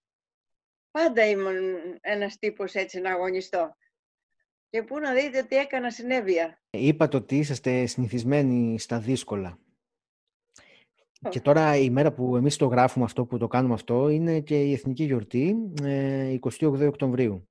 Πάντα 0.91 1.25
ήμουν 1.25 1.99
ένας 2.01 2.39
τύπος 2.39 2.75
έτσι 2.75 3.01
να 3.01 3.11
αγωνιστώ. 3.11 3.77
Και 4.71 4.83
πού 4.83 4.99
να 4.99 5.13
δείτε 5.13 5.43
τι 5.43 5.57
έκανα 5.57 5.91
συνέβεια. 5.91 6.59
Είπατε 6.71 7.17
ότι 7.17 7.39
είσαστε 7.39 7.87
συνηθισμένοι 7.87 8.79
στα 8.79 8.99
δύσκολα. 8.99 9.59
Και 11.29 11.41
τώρα 11.41 11.77
η 11.77 11.91
μέρα 11.91 12.13
που 12.13 12.37
εμείς 12.37 12.57
το 12.57 12.67
γράφουμε 12.67 13.05
αυτό, 13.05 13.25
που 13.25 13.39
το 13.39 13.47
κάνουμε 13.47 13.75
αυτό, 13.75 14.09
είναι 14.09 14.41
και 14.41 14.63
η 14.63 14.73
Εθνική 14.73 15.05
Γιορτή, 15.05 15.57
28 15.83 16.81
ε, 16.81 16.87
Οκτωβρίου. 16.87 17.49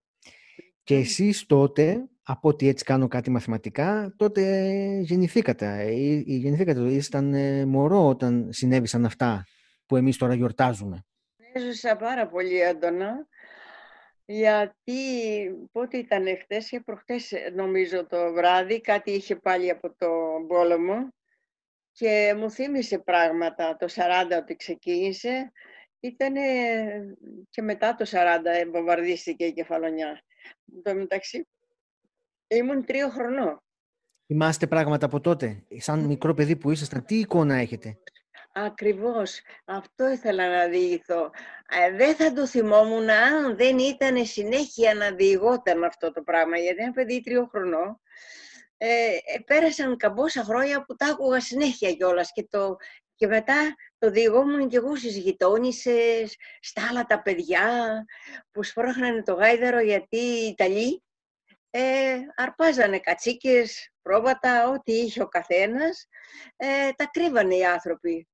Και 0.84 0.96
εσείς 0.96 1.46
τότε, 1.46 2.10
από 2.24 2.50
ότι 2.50 2.68
έτσι 2.68 2.84
κάνω 2.84 3.08
κάτι 3.08 3.30
μαθηματικά, 3.30 4.14
τότε 4.18 4.72
γεννηθήκατε. 5.02 5.82
Ε, 5.82 6.22
γεννηθήκατε, 6.26 6.80
ήσταν 6.80 7.34
ε, 7.34 7.66
μωρό 7.66 8.08
όταν 8.08 8.48
συνέβησαν 8.52 9.06
αυτά 9.06 9.46
που 9.86 9.96
εμείς 9.96 10.18
τώρα 10.18 10.34
γιορτάζουμε. 10.34 11.06
Έζωσα 11.54 11.96
πάρα 11.96 12.28
πολύ 12.28 12.62
έντονα 12.62 13.28
γιατί 14.30 15.00
πότε 15.72 15.98
ήταν 15.98 16.38
χτες 16.42 16.70
και 16.70 16.80
προχτές 16.80 17.34
νομίζω 17.54 18.06
το 18.06 18.34
βράδυ, 18.34 18.82
κάτι 18.82 19.12
είχε 19.12 19.36
πάλι 19.36 19.70
από 19.70 19.96
το 19.98 20.10
πόλεμο 20.48 21.14
και 21.92 22.34
μου 22.38 22.52
θύμισε 22.52 23.00
πράγματα 23.00 23.76
το 23.76 23.88
40 23.90 24.38
ότι 24.38 24.56
ξεκίνησε. 24.56 25.52
Ήταν 26.00 26.34
και 27.50 27.62
μετά 27.62 27.96
το 27.96 28.06
40 28.10 28.70
βομβαρδίστηκε 28.72 29.46
η 29.46 29.54
κεφαλονιά. 29.54 30.24
Το 30.84 30.96
μεταξύ 30.96 31.48
ήμουν 32.48 32.86
τρίο 32.86 33.10
χρονών. 33.10 33.62
Θυμάστε 34.26 34.68
πράγματα 34.68 35.06
από 35.06 35.20
τότε, 35.20 35.64
σαν 35.78 36.00
μικρό 36.00 36.34
παιδί 36.34 36.56
που 36.56 36.72
ήσασταν, 36.72 37.06
τι 37.06 37.20
εικόνα 37.20 37.56
έχετε; 37.56 37.98
Ακριβώς. 38.66 39.42
Αυτό 39.66 40.10
ήθελα 40.10 40.50
να 40.50 40.68
διηγηθώ. 40.68 41.32
Ε, 41.70 41.92
δεν 41.96 42.16
θα 42.16 42.34
το 42.34 42.48
θυμόμουν 42.48 43.10
αν 43.10 43.58
δεν 43.58 43.78
ήταν 43.78 44.26
συνέχεια 44.26 44.94
να 44.94 45.12
διηγόταν 45.12 45.84
αυτό 45.84 46.12
το 46.12 46.22
πράγμα. 46.22 46.58
Γιατί 46.58 46.82
ένα 46.82 46.92
παιδί 46.92 47.22
τριών 47.22 47.48
χρονών 47.50 48.02
ε, 48.78 48.88
ε, 48.88 49.40
πέρασαν 49.46 49.98
καμπόσα 49.98 50.44
χρόνια 50.44 50.86
που 50.86 50.96
τα 50.96 51.06
άκουγα 51.06 51.40
συνέχεια 51.40 51.94
κιόλας 51.94 52.32
και, 52.32 52.48
το, 52.50 52.76
και 53.16 53.28
μετά 53.28 53.76
το 53.98 54.10
διηγόμουν 54.10 54.68
κι 54.68 54.76
εγώ 54.76 54.96
στις 54.96 55.18
γειτόνισσες, 55.18 56.36
στα 56.60 56.88
άλλα 56.90 57.06
τα 57.06 57.22
παιδιά 57.22 58.06
που 58.52 58.64
σπρώχνανε 58.64 59.24
το 59.24 59.34
γάιδαρο 59.34 59.80
γιατί 59.80 60.18
οι 60.18 60.48
Ιταλοί 60.48 61.04
ε, 61.70 62.16
αρπάζανε 62.36 63.00
κατσίκες, 63.00 63.94
πρόβατα, 64.02 64.70
ό,τι 64.70 64.94
είχε 64.94 65.22
ο 65.22 65.28
καθένας, 65.28 66.08
ε, 66.56 66.92
τα 66.96 67.10
κρύβανε 67.12 67.56
οι 67.56 67.66
άνθρωποι 67.66 68.28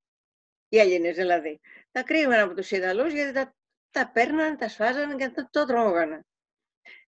οι 0.73 0.79
Έλληνες 0.79 1.15
δηλαδή. 1.15 1.59
Τα 1.91 2.03
κρύβαν 2.03 2.39
από 2.39 2.53
τους 2.53 2.71
Ιταλούς 2.71 3.13
γιατί 3.13 3.31
τα, 3.31 3.55
τα 3.91 4.11
παίρναν, 4.11 4.57
τα 4.57 4.67
σφάζανε 4.67 5.15
και 5.15 5.29
το, 5.29 5.47
το 5.49 5.65
τρώγανε. 5.65 6.25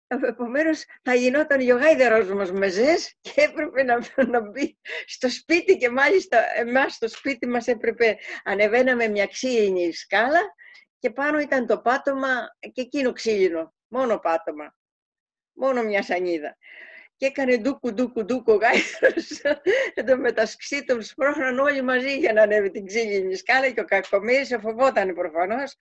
Επομένως, 0.06 0.84
θα 1.02 1.14
γινόταν 1.14 1.60
γιογάιδερος 1.60 2.28
μας 2.28 2.52
μεζές 2.52 3.16
και 3.20 3.32
έπρεπε 3.36 3.82
να, 3.82 3.98
να 4.26 4.50
μπει 4.50 4.78
στο 5.06 5.30
σπίτι 5.30 5.76
και 5.76 5.90
μάλιστα 5.90 6.38
εμάς 6.54 6.94
στο 6.94 7.08
σπίτι 7.08 7.46
μας 7.46 7.66
έπρεπε, 7.66 8.18
ανεβαίναμε 8.44 9.08
μια 9.08 9.26
ξύλινη 9.26 9.92
σκάλα 9.92 10.40
και 10.98 11.10
πάνω 11.10 11.38
ήταν 11.38 11.66
το 11.66 11.80
πάτωμα 11.80 12.56
και 12.72 12.80
εκείνο 12.80 13.12
ξύλινο, 13.12 13.74
μόνο 13.88 14.18
πάτωμα, 14.18 14.76
μόνο 15.52 15.82
μια 15.82 16.02
σανίδα 16.02 16.56
και 17.16 17.26
έκανε 17.26 17.56
ντούκου 17.56 17.92
ντούκου 17.92 18.24
ντούκου 18.24 18.52
γάιδρος. 18.52 19.40
Εν 19.94 20.06
τω 20.06 20.16
μεταξύ 20.16 20.84
τον 20.84 21.02
σπρώχναν 21.02 21.58
όλοι 21.58 21.82
μαζί 21.82 22.18
για 22.18 22.32
να 22.32 22.42
ανέβει 22.42 22.70
την 22.70 22.86
ξύλινη 22.86 23.34
σκάλα 23.34 23.70
και 23.70 23.80
ο 23.80 23.84
κακομύρης 23.84 24.56
φοβόταν 24.60 25.14
προφανώς 25.14 25.76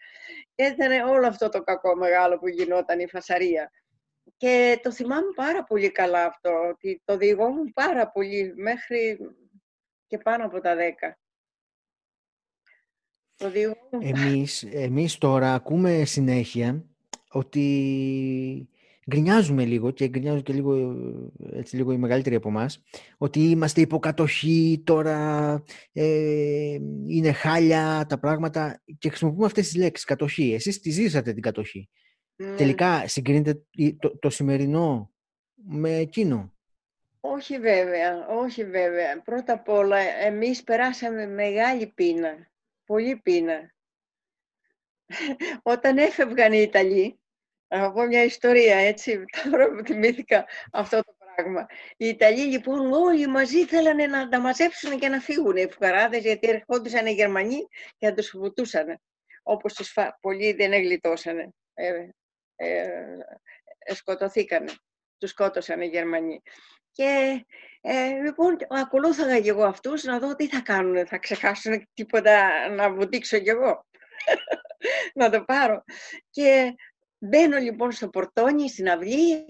και 0.55 0.63
ήταν 0.63 1.09
όλο 1.09 1.27
αυτό 1.27 1.49
το 1.49 1.63
κακό 1.63 1.95
μεγάλο 1.95 2.39
που 2.39 2.47
γινόταν 2.47 2.99
η 2.99 3.07
φασαρία. 3.07 3.71
Και 4.37 4.79
το 4.83 4.91
θυμάμαι 4.91 5.31
πάρα 5.35 5.63
πολύ 5.63 5.91
καλά 5.91 6.25
αυτό, 6.25 6.51
ότι 6.69 7.01
το 7.05 7.17
διηγόμουν 7.17 7.71
πάρα 7.73 8.11
πολύ 8.11 8.53
μέχρι 8.55 9.17
και 10.07 10.17
πάνω 10.17 10.45
από 10.45 10.61
τα 10.61 10.75
δέκα. 10.75 11.17
Το 13.35 13.51
εμείς, 13.99 14.63
εμείς 14.63 15.17
τώρα 15.17 15.53
ακούμε 15.53 16.05
συνέχεια 16.05 16.85
ότι 17.31 18.69
γκρινιάζουμε 19.11 19.65
λίγο 19.65 19.91
και 19.91 20.07
γκρινιάζουν 20.07 20.43
και 20.43 20.53
λίγο, 20.53 20.95
έτσι, 21.53 21.75
λίγο 21.75 21.91
οι 21.91 21.97
μεγαλύτεροι 21.97 22.35
από 22.35 22.49
εμάς, 22.49 22.83
ότι 23.17 23.39
είμαστε 23.39 23.81
υποκατοχή, 23.81 24.81
τώρα 24.85 25.63
ε, 25.91 26.77
είναι 27.07 27.31
χάλια 27.31 28.05
τα 28.09 28.19
πράγματα 28.19 28.81
και 28.97 29.09
χρησιμοποιούμε 29.09 29.45
αυτές 29.45 29.67
τις 29.67 29.75
λέξεις, 29.75 30.05
κατοχή. 30.05 30.53
Εσείς 30.53 30.79
τη 30.79 30.89
ζήσατε 30.89 31.33
την 31.33 31.41
κατοχή. 31.41 31.89
Ναι. 32.35 32.55
Τελικά 32.55 33.07
συγκρίνετε 33.07 33.61
το, 33.99 34.17
το 34.17 34.29
σημερινό 34.29 35.11
με 35.55 35.95
εκείνο. 35.95 36.53
Όχι 37.19 37.59
βέβαια, 37.59 38.27
όχι 38.27 38.65
βέβαια. 38.65 39.21
Πρώτα 39.21 39.53
απ' 39.53 39.69
όλα, 39.69 39.97
εμείς 39.99 40.63
περάσαμε 40.63 41.25
μεγάλη 41.25 41.87
πείνα, 41.87 42.51
πολύ 42.85 43.15
πείνα. 43.15 43.73
Όταν 45.73 45.97
έφευγαν 45.97 46.53
οι 46.53 46.61
Ιταλοί, 46.61 47.20
να 47.77 47.91
πω 47.91 48.03
μια 48.03 48.23
ιστορία, 48.23 48.75
έτσι, 48.75 49.23
τώρα 49.51 49.69
που 49.69 49.83
θυμήθηκα 49.85 50.45
αυτό 50.71 50.97
το 51.03 51.15
πράγμα. 51.35 51.65
Οι 51.97 52.07
Ιταλοί 52.07 52.41
λοιπόν 52.41 52.93
όλοι 52.93 53.27
μαζί 53.27 53.65
θέλανε 53.65 54.07
να 54.07 54.27
τα 54.27 54.39
μαζέψουν 54.39 54.99
και 54.99 55.07
να 55.07 55.19
φύγουν 55.19 55.55
οι 55.55 55.67
φουκαράδες, 55.71 56.21
γιατί 56.21 56.49
ερχόντουσαν 56.49 57.05
οι 57.05 57.11
Γερμανοί 57.11 57.67
και 57.97 58.07
να 58.07 58.13
τους 58.13 58.31
βουτούσαν. 58.37 59.01
Όπως 59.43 59.73
τους 59.73 59.91
φα... 59.91 60.17
πολλοί 60.21 60.53
δεν 60.53 60.73
εγλιτώσανε. 60.73 61.53
Ε, 61.73 62.07
ε, 62.55 62.83
ε, 63.79 63.93
σκοτωθήκανε. 63.93 64.71
Τους 65.17 65.29
σκότωσαν 65.29 65.81
οι 65.81 65.87
Γερμανοί. 65.87 66.41
Και 66.91 67.43
ε, 67.81 68.09
λοιπόν, 68.23 68.57
ακολούθαγα 68.69 69.39
και 69.39 69.49
εγώ 69.49 69.63
αυτούς 69.63 70.03
να 70.03 70.19
δω 70.19 70.35
τι 70.35 70.47
θα 70.47 70.61
κάνουν, 70.61 71.07
θα 71.07 71.17
ξεχάσουν 71.17 71.87
τίποτα 71.93 72.69
να 72.69 72.93
βουτήξω 72.93 73.39
κι 73.39 73.49
εγώ. 73.49 73.85
να 75.19 75.29
το 75.29 75.43
πάρω. 75.43 75.83
Και 76.29 76.75
Μπαίνω 77.23 77.57
λοιπόν 77.57 77.91
στο 77.91 78.09
πορτόνι, 78.09 78.69
στην 78.69 78.89
αυλή 78.89 79.45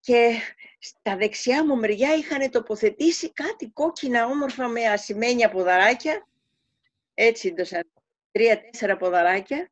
και 0.00 0.38
στα 0.78 1.16
δεξιά 1.16 1.66
μου 1.66 1.76
μεριά 1.76 2.14
είχαν 2.14 2.50
τοποθετήσει 2.50 3.32
κάτι 3.32 3.70
κόκκινα 3.70 4.26
όμορφα 4.26 4.68
με 4.68 4.84
ασημένια 4.84 5.50
ποδαράκια. 5.50 6.28
Έτσι 7.14 7.48
ίντωσαν 7.48 7.90
τρία-τέσσερα 8.30 8.96
ποδαράκια. 8.96 9.70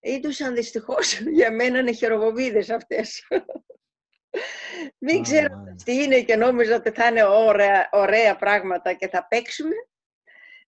Ίντωσαν 0.00 0.54
δυστυχώς 0.54 1.20
για 1.38 1.52
μένα 1.52 1.78
είναι 1.78 1.92
χειροβοβίδες 1.92 2.70
αυτές. 2.70 3.26
Μην 4.98 5.22
ξέρω 5.22 5.48
τι 5.84 5.94
είναι 6.02 6.22
και 6.22 6.36
νόμιζα 6.36 6.76
ότι 6.76 6.90
θα 6.90 7.06
είναι 7.06 7.24
ωραία, 7.24 7.88
ωραία 7.92 8.36
πράγματα 8.36 8.92
και 8.92 9.08
θα 9.08 9.26
παίξουμε. 9.26 9.74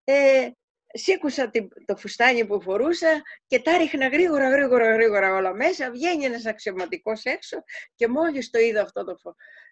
Ε, 0.04 0.50
σήκουσα 0.92 1.50
το 1.84 1.96
φουστάνι 1.96 2.46
που 2.46 2.60
φορούσα 2.60 3.22
και 3.46 3.60
τα 3.60 3.76
ρίχνα 3.76 4.08
γρήγορα, 4.08 4.48
γρήγορα, 4.48 4.92
γρήγορα 4.92 5.34
όλα 5.34 5.54
μέσα. 5.54 5.90
Βγαίνει 5.90 6.24
ένας 6.24 6.46
αξιωματικός 6.46 7.24
έξω 7.24 7.56
και 7.94 8.08
μόλις 8.08 8.50
το 8.50 8.58
είδα 8.58 8.82
αυτό 8.82 9.04
το, 9.04 9.16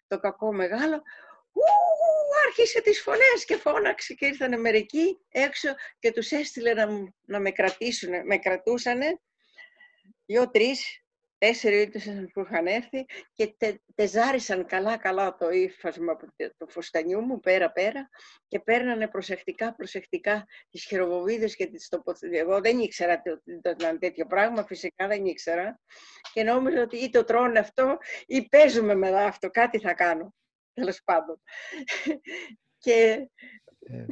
το 0.06 0.18
κακό 0.18 0.52
μεγάλο, 0.52 1.02
ου, 1.52 1.62
άρχισε 2.46 2.80
τις 2.80 3.00
φωνές 3.02 3.44
και 3.46 3.56
φώναξε 3.56 4.14
και 4.14 4.26
ήρθανε 4.26 4.56
μερικοί 4.56 5.18
έξω 5.28 5.68
και 5.98 6.12
τους 6.12 6.30
έστειλε 6.30 6.74
να, 6.74 6.86
να 7.26 7.40
με 7.40 7.50
κρατήσουν. 7.50 8.26
Με 8.26 8.38
κρατούσανε 8.38 9.20
δύο-τρεις 10.26 11.02
τέσσερι 11.40 11.90
που 12.32 12.40
είχαν 12.40 12.66
έρθει 12.66 13.04
και 13.32 13.54
τε, 13.56 13.74
τεζάρισαν 13.94 14.66
καλά-καλά 14.66 15.36
το 15.36 15.50
ύφασμα 15.50 16.16
του 16.56 16.68
φουστανιού 16.68 17.20
μου 17.20 17.40
πέρα-πέρα 17.40 18.08
και 18.48 18.60
παίρνανε 18.60 19.08
προσεκτικά, 19.08 19.74
προσεκτικά 19.74 20.46
τις 20.70 20.84
χειροβοβίδες 20.84 21.56
και 21.56 21.66
τις 21.66 21.88
τοποθετήσεις. 21.88 22.42
Εγώ 22.42 22.60
δεν 22.60 22.78
ήξερα 22.78 23.22
ότι 23.26 23.52
ήταν 23.52 23.98
τέτοιο 23.98 24.26
πράγμα, 24.26 24.64
φυσικά 24.64 25.06
δεν 25.06 25.24
ήξερα 25.24 25.80
και 26.32 26.42
νόμιζα 26.42 26.82
ότι 26.82 26.96
ή 26.96 27.10
το 27.10 27.24
τρώνε 27.24 27.58
αυτό 27.58 27.98
ή 28.26 28.48
παίζουμε 28.48 28.94
με 28.94 29.24
αυτό, 29.24 29.50
κάτι 29.50 29.78
θα 29.78 29.94
κάνω. 29.94 30.34
τέλος 30.72 31.00
πάντων. 31.04 31.42
και 32.84 33.28
ε. 33.80 34.06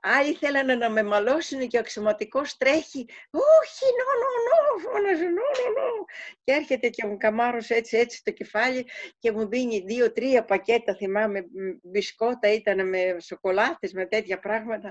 Άλλοι 0.00 0.34
θέλανε 0.34 0.74
να 0.74 0.90
με 0.90 1.02
μαλώσουν 1.02 1.68
και 1.68 1.76
ο 1.76 1.80
αξιωματικός 1.80 2.56
τρέχει 2.56 3.06
«Όχι, 3.30 3.84
νο, 3.98 4.10
νο, 4.20 4.28
νο», 4.46 4.78
φώναζε 4.78 5.24
«νο, 5.24 5.30
νο, 5.30 5.80
νο». 5.80 6.04
Και 6.44 6.52
έρχεται 6.52 6.88
και 6.88 7.06
μου 7.06 7.16
καμάρωσε 7.16 7.74
έτσι, 7.74 7.96
έτσι 7.96 8.22
το 8.24 8.30
κεφάλι 8.30 8.88
και 9.18 9.32
μου 9.32 9.48
δίνει 9.48 9.80
δύο-τρία 9.80 10.44
πακέτα, 10.44 10.94
θυμάμαι, 10.94 11.44
μπισκότα 11.82 12.52
ήταν 12.52 12.88
με 12.88 13.16
σοκολάτες, 13.20 13.92
με 13.92 14.06
τέτοια 14.06 14.38
πράγματα. 14.38 14.90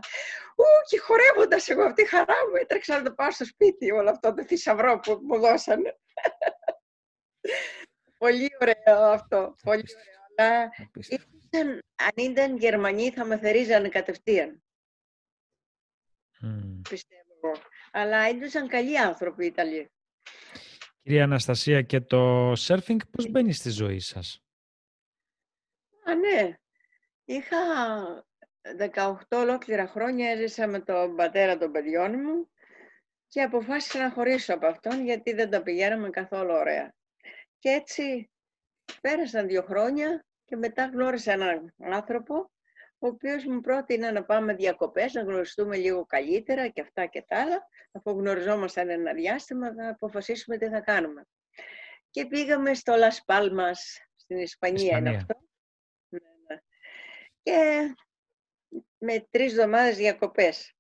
Ού, 0.55 0.63
και 0.89 0.99
χορεύοντας 0.99 1.69
εγώ 1.69 1.83
αυτή 1.83 2.03
τη 2.03 2.09
χαρά 2.09 2.35
μου 2.49 2.55
έτρεξα 2.61 2.97
να 2.97 3.03
το 3.03 3.13
πάω 3.13 3.31
στο 3.31 3.45
σπίτι 3.45 3.91
όλο 3.91 4.09
αυτό 4.09 4.33
το 4.33 4.45
θησαυρό 4.45 4.99
που 4.99 5.19
μου 5.23 5.39
δώσανε. 5.39 5.97
πολύ 8.17 8.49
ωραίο 8.59 9.03
αυτό, 9.03 9.55
πολύ 9.63 9.83
ωραίο. 9.95 10.15
Αλλά 10.37 10.69
αν 11.95 12.13
ήταν 12.15 12.57
Γερμανοί 12.57 13.11
θα 13.11 13.25
με 13.25 13.37
θερίζανε 13.37 13.89
κατευθείαν. 13.89 14.64
Mm. 16.41 16.81
Πιστεύω 16.89 17.33
εγώ. 17.41 17.53
Αλλά 17.91 18.17
έντουσαν 18.17 18.67
καλοί 18.67 18.99
άνθρωποι 18.99 19.43
οι 19.43 19.47
Ιταλοί. 19.47 19.91
Κυρία 21.01 21.23
Αναστασία, 21.23 21.81
και 21.81 22.01
το 22.01 22.51
σέρφινγκ 22.55 22.99
πώς 23.11 23.29
μπαίνει 23.29 23.53
στη 23.53 23.69
ζωή 23.69 23.99
σας; 23.99 24.43
Α, 26.05 26.15
ναι. 26.15 26.57
Είχα 27.25 27.57
18 28.77 29.15
ολόκληρα 29.29 29.87
χρόνια 29.87 30.29
έζησα 30.29 30.67
με 30.67 30.79
τον 30.79 31.15
πατέρα 31.15 31.57
των 31.57 31.71
παιδιών 31.71 32.11
μου 32.11 32.49
και 33.27 33.41
αποφάσισα 33.41 33.99
να 33.99 34.11
χωρίσω 34.11 34.53
από 34.53 34.67
αυτόν 34.67 35.03
γιατί 35.05 35.33
δεν 35.33 35.49
τα 35.49 35.61
πηγαίναμε 35.63 36.09
καθόλου 36.09 36.51
ωραία. 36.53 36.93
Και 37.59 37.69
έτσι 37.69 38.29
πέρασαν 39.01 39.47
δύο 39.47 39.61
χρόνια 39.61 40.25
και 40.45 40.55
μετά 40.55 40.85
γνώρισα 40.85 41.31
έναν 41.31 41.73
άνθρωπο 41.79 42.51
ο 43.05 43.07
οποίος 43.07 43.45
μου 43.45 43.61
πρότεινε 43.61 44.11
να 44.11 44.25
πάμε 44.25 44.53
διακοπές, 44.53 45.13
να 45.13 45.21
γνωριστούμε 45.21 45.77
λίγο 45.77 46.05
καλύτερα 46.05 46.67
και 46.67 46.81
αυτά 46.81 47.05
και 47.05 47.21
τα 47.27 47.41
άλλα. 47.41 47.67
Αφού 47.91 48.11
γνωριζόμασταν 48.11 48.89
ένα 48.89 49.13
διάστημα, 49.13 49.73
θα 49.73 49.89
αποφασίσουμε 49.89 50.57
τι 50.57 50.67
θα 50.67 50.79
κάνουμε. 50.81 51.27
Και 52.09 52.25
πήγαμε 52.25 52.73
στο 52.73 52.95
Λας 52.95 53.23
Πάλμας, 53.25 53.97
στην 54.15 54.37
Ισπανία, 54.37 54.97
είναι 54.97 55.15
αυτό. 55.15 55.39
Ναι, 56.07 56.19
ναι. 56.47 56.59
Και 57.41 57.93
με 58.97 59.27
τρεις 59.29 59.51
εβδομάδες 59.51 59.97
διακοπές. 59.97 60.75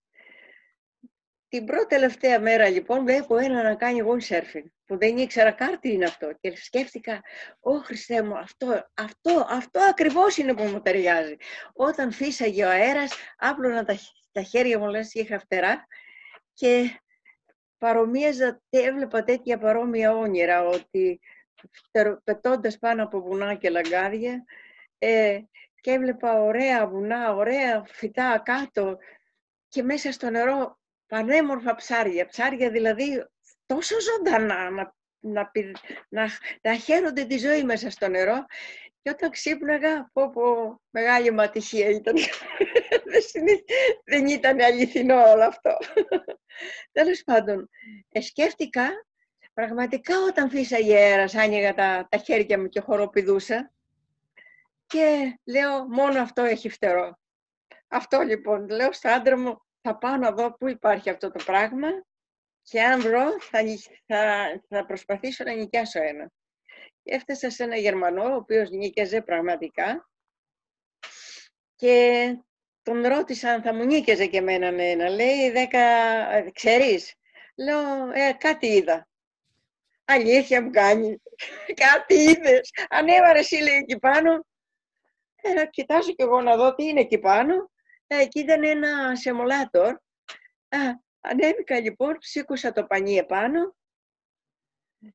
Την 1.55 1.65
πρώτη 1.65 1.87
τελευταία 1.87 2.39
μέρα 2.39 2.69
λοιπόν 2.69 3.05
βλέπω 3.05 3.37
ένα 3.37 3.63
να 3.63 3.75
κάνει 3.75 3.99
windsurfing 4.07 4.63
που 4.85 4.97
δεν 4.97 5.17
ήξερα 5.17 5.51
καν 5.51 5.79
τι 5.79 5.91
είναι 5.91 6.05
αυτό 6.05 6.33
και 6.39 6.55
σκέφτηκα, 6.55 7.21
Ω 7.59 7.77
Χριστέ 7.77 8.23
μου, 8.23 8.37
αυτό, 8.37 8.87
αυτό, 8.93 9.45
αυτό 9.49 9.79
ακριβώς 9.79 10.37
είναι 10.37 10.53
που 10.53 10.63
μου 10.63 10.81
ταιριάζει. 10.81 11.35
Όταν 11.73 12.11
φύσαγε 12.11 12.65
ο 12.65 12.69
αέρας, 12.69 13.13
άπλωνα 13.37 13.83
τα, 13.85 13.97
τα 14.31 14.41
χέρια 14.41 14.79
μου 14.79 14.87
λες 14.87 15.13
είχα 15.13 15.39
φτερά 15.39 15.87
και 16.53 17.01
παρομοίαζα, 17.77 18.61
έβλεπα 18.69 19.23
τέτοια 19.23 19.57
παρόμοια 19.57 20.15
όνειρα 20.15 20.65
ότι 20.65 21.19
πετώντας 22.23 22.77
πάνω 22.77 23.03
από 23.03 23.21
βουνά 23.21 23.55
και 23.55 23.69
λαγκάδια 23.69 24.43
ε, 24.97 25.39
και 25.81 25.91
έβλεπα 25.91 26.41
ωραία 26.41 26.87
βουνά, 26.87 27.35
ωραία 27.35 27.83
φυτά 27.87 28.41
κάτω 28.45 28.97
και 29.67 29.83
μέσα 29.83 30.11
στο 30.11 30.29
νερό 30.29 30.77
πανέμορφα 31.07 31.75
ψάρια, 31.75 32.25
ψάρια 32.25 32.69
δηλαδή 32.69 33.25
τόσο 33.65 33.95
ζωντανά 34.01 34.69
να, 34.69 34.93
να, 35.19 35.51
να, 36.09 36.29
να 36.61 36.75
χαίρονται 36.75 37.25
τη 37.25 37.37
ζωή 37.37 37.63
μέσα 37.63 37.89
στο 37.89 38.07
νερό 38.07 38.45
και 39.01 39.11
όταν 39.11 39.29
ξύπναγα, 39.29 40.09
πω 40.13 40.29
πω, 40.29 40.81
μεγάλη 40.89 41.31
μου 41.31 41.41
ατυχία 41.41 41.89
ήταν. 41.89 42.15
δεν 44.05 44.27
ήταν 44.27 44.61
αληθινό 44.61 45.15
όλο 45.15 45.43
αυτό. 45.43 45.77
Τέλος 46.91 47.23
πάντων, 47.23 47.69
ε, 48.11 48.21
σκέφτηκα, 48.21 48.89
πραγματικά 49.53 50.13
όταν 50.27 50.49
φύσαγε 50.49 50.95
αέρας, 50.95 51.35
άνοιγα 51.35 51.73
τα, 51.73 52.07
τα 52.09 52.17
χέρια 52.17 52.59
μου 52.59 52.67
και 52.67 52.79
χοροπηδούσα 52.79 53.73
και 54.87 55.39
λέω, 55.43 55.87
μόνο 55.87 56.21
αυτό 56.21 56.43
έχει 56.43 56.69
φτερό. 56.69 57.19
Αυτό 57.87 58.21
λοιπόν, 58.21 58.69
λέω 58.69 58.93
στο 58.93 59.09
άντρα 59.09 59.37
μου, 59.37 59.64
θα 59.87 59.97
πάω 59.97 60.17
να 60.17 60.31
δω 60.31 60.53
πού 60.53 60.67
υπάρχει 60.67 61.09
αυτό 61.09 61.31
το 61.31 61.43
πράγμα 61.43 61.87
και 62.63 62.81
αν 62.81 63.01
βρω 63.01 63.39
θα, 63.39 63.59
θα, 64.05 64.45
θα 64.69 64.85
προσπαθήσω 64.85 65.43
να 65.43 65.53
νοικιάσω 65.53 66.01
ένα. 66.01 66.31
Έφτασα 67.03 67.49
σε 67.49 67.63
ένα 67.63 67.75
Γερμανό, 67.75 68.23
ο 68.23 68.35
οποίος 68.35 68.69
νίκαιζε 68.69 69.21
πραγματικά 69.21 70.09
και 71.75 72.27
τον 72.83 73.07
ρώτησα 73.07 73.51
αν 73.51 73.61
θα 73.61 73.73
μου 73.73 73.85
νίκαιζε 73.85 74.25
και 74.25 74.37
εμένα 74.37 74.71
με 74.71 74.89
ένα. 74.89 75.09
Λέει, 75.09 75.51
δέκα, 75.51 75.81
ξέρεις. 76.51 77.13
Λέω, 77.55 78.11
ε, 78.11 78.33
κάτι 78.37 78.67
είδα. 78.67 79.07
Αλήθεια 80.05 80.61
μου 80.61 80.69
κάνει. 80.69 81.21
κάτι 81.85 82.13
είδες. 82.13 82.69
Ανέβαρε 82.89 83.39
εσύ 83.39 83.55
λέει 83.55 83.75
εκεί 83.75 83.99
πάνω. 83.99 84.45
Ε, 85.35 85.65
κοιτάζω 85.69 86.11
κι 86.11 86.21
εγώ 86.21 86.41
να 86.41 86.55
δω 86.55 86.75
τι 86.75 86.83
είναι 86.83 86.99
εκεί 86.99 87.17
πάνω. 87.17 87.69
Ε, 88.07 88.19
εκεί 88.19 88.39
ήταν 88.39 88.63
ένα 88.63 89.15
σεμολάτορ. 89.15 89.97
Ανέβηκα 91.21 91.79
λοιπόν, 91.79 92.17
σήκωσα 92.19 92.71
το 92.71 92.83
πανί 92.85 93.15
επάνω 93.15 93.75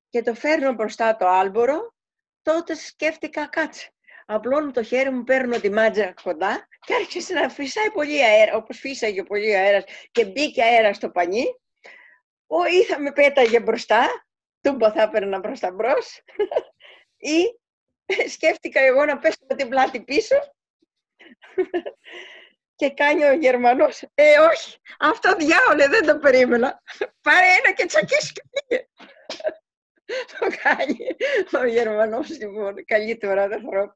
και 0.09 0.23
το 0.23 0.35
φέρνω 0.35 0.73
μπροστά 0.73 1.17
το 1.17 1.27
άλμπορο. 1.27 1.95
Τότε 2.43 2.75
σκέφτηκα, 2.75 3.47
κάτσε. 3.47 3.95
Απλώνω 4.27 4.71
το 4.71 4.83
χέρι 4.83 5.11
μου, 5.11 5.25
παίρνω 5.25 5.61
τη 5.61 5.71
μάτζα 5.71 6.15
κοντά 6.23 6.69
και 6.87 6.95
άρχισε 6.95 7.35
να 7.35 7.49
φυσάει 7.49 7.91
πολύ 7.91 8.25
αέρα, 8.25 8.57
όπως 8.57 8.79
φύσαγε 8.79 9.23
πολύ 9.23 9.57
αέρας 9.57 9.85
και 10.11 10.25
μπήκε 10.25 10.63
αέρας 10.63 10.97
στο 10.97 11.11
πανί. 11.11 11.45
Ο 12.47 12.65
ή 12.65 12.85
θα 12.85 13.01
με 13.01 13.13
πέταγε 13.13 13.61
μπροστά, 13.61 14.27
τούμπα 14.61 14.93
θα 14.93 15.03
έπαιρνα 15.03 15.39
μπροστά 15.39 15.73
μπρος, 15.73 16.23
ή 17.35 17.59
σκέφτηκα 18.29 18.81
εγώ 18.81 19.05
να 19.05 19.19
πέσω 19.19 19.39
με 19.49 19.57
την 19.57 19.69
πλάτη 19.69 20.03
πίσω 20.03 20.37
και 22.81 22.91
κάνει 22.91 23.25
ο 23.25 23.33
Γερμανός, 23.33 24.03
ε 24.15 24.39
όχι, 24.39 24.79
αυτό 24.99 25.37
διάολε 25.37 25.89
δεν 25.89 26.07
το 26.07 26.19
περίμενα. 26.19 26.83
Πάρε 27.21 27.47
ένα 27.59 27.73
και 27.73 27.87
τσακίσει 27.87 28.33
και 28.33 28.43
πήγε. 28.51 28.87
το 30.39 30.47
κάνει 30.63 30.97
ο 31.63 31.67
Γερμανός 31.67 32.29
λοιπόν, 32.29 32.85
καλύτερα 32.85 33.43
ανθρώπου. 33.43 33.95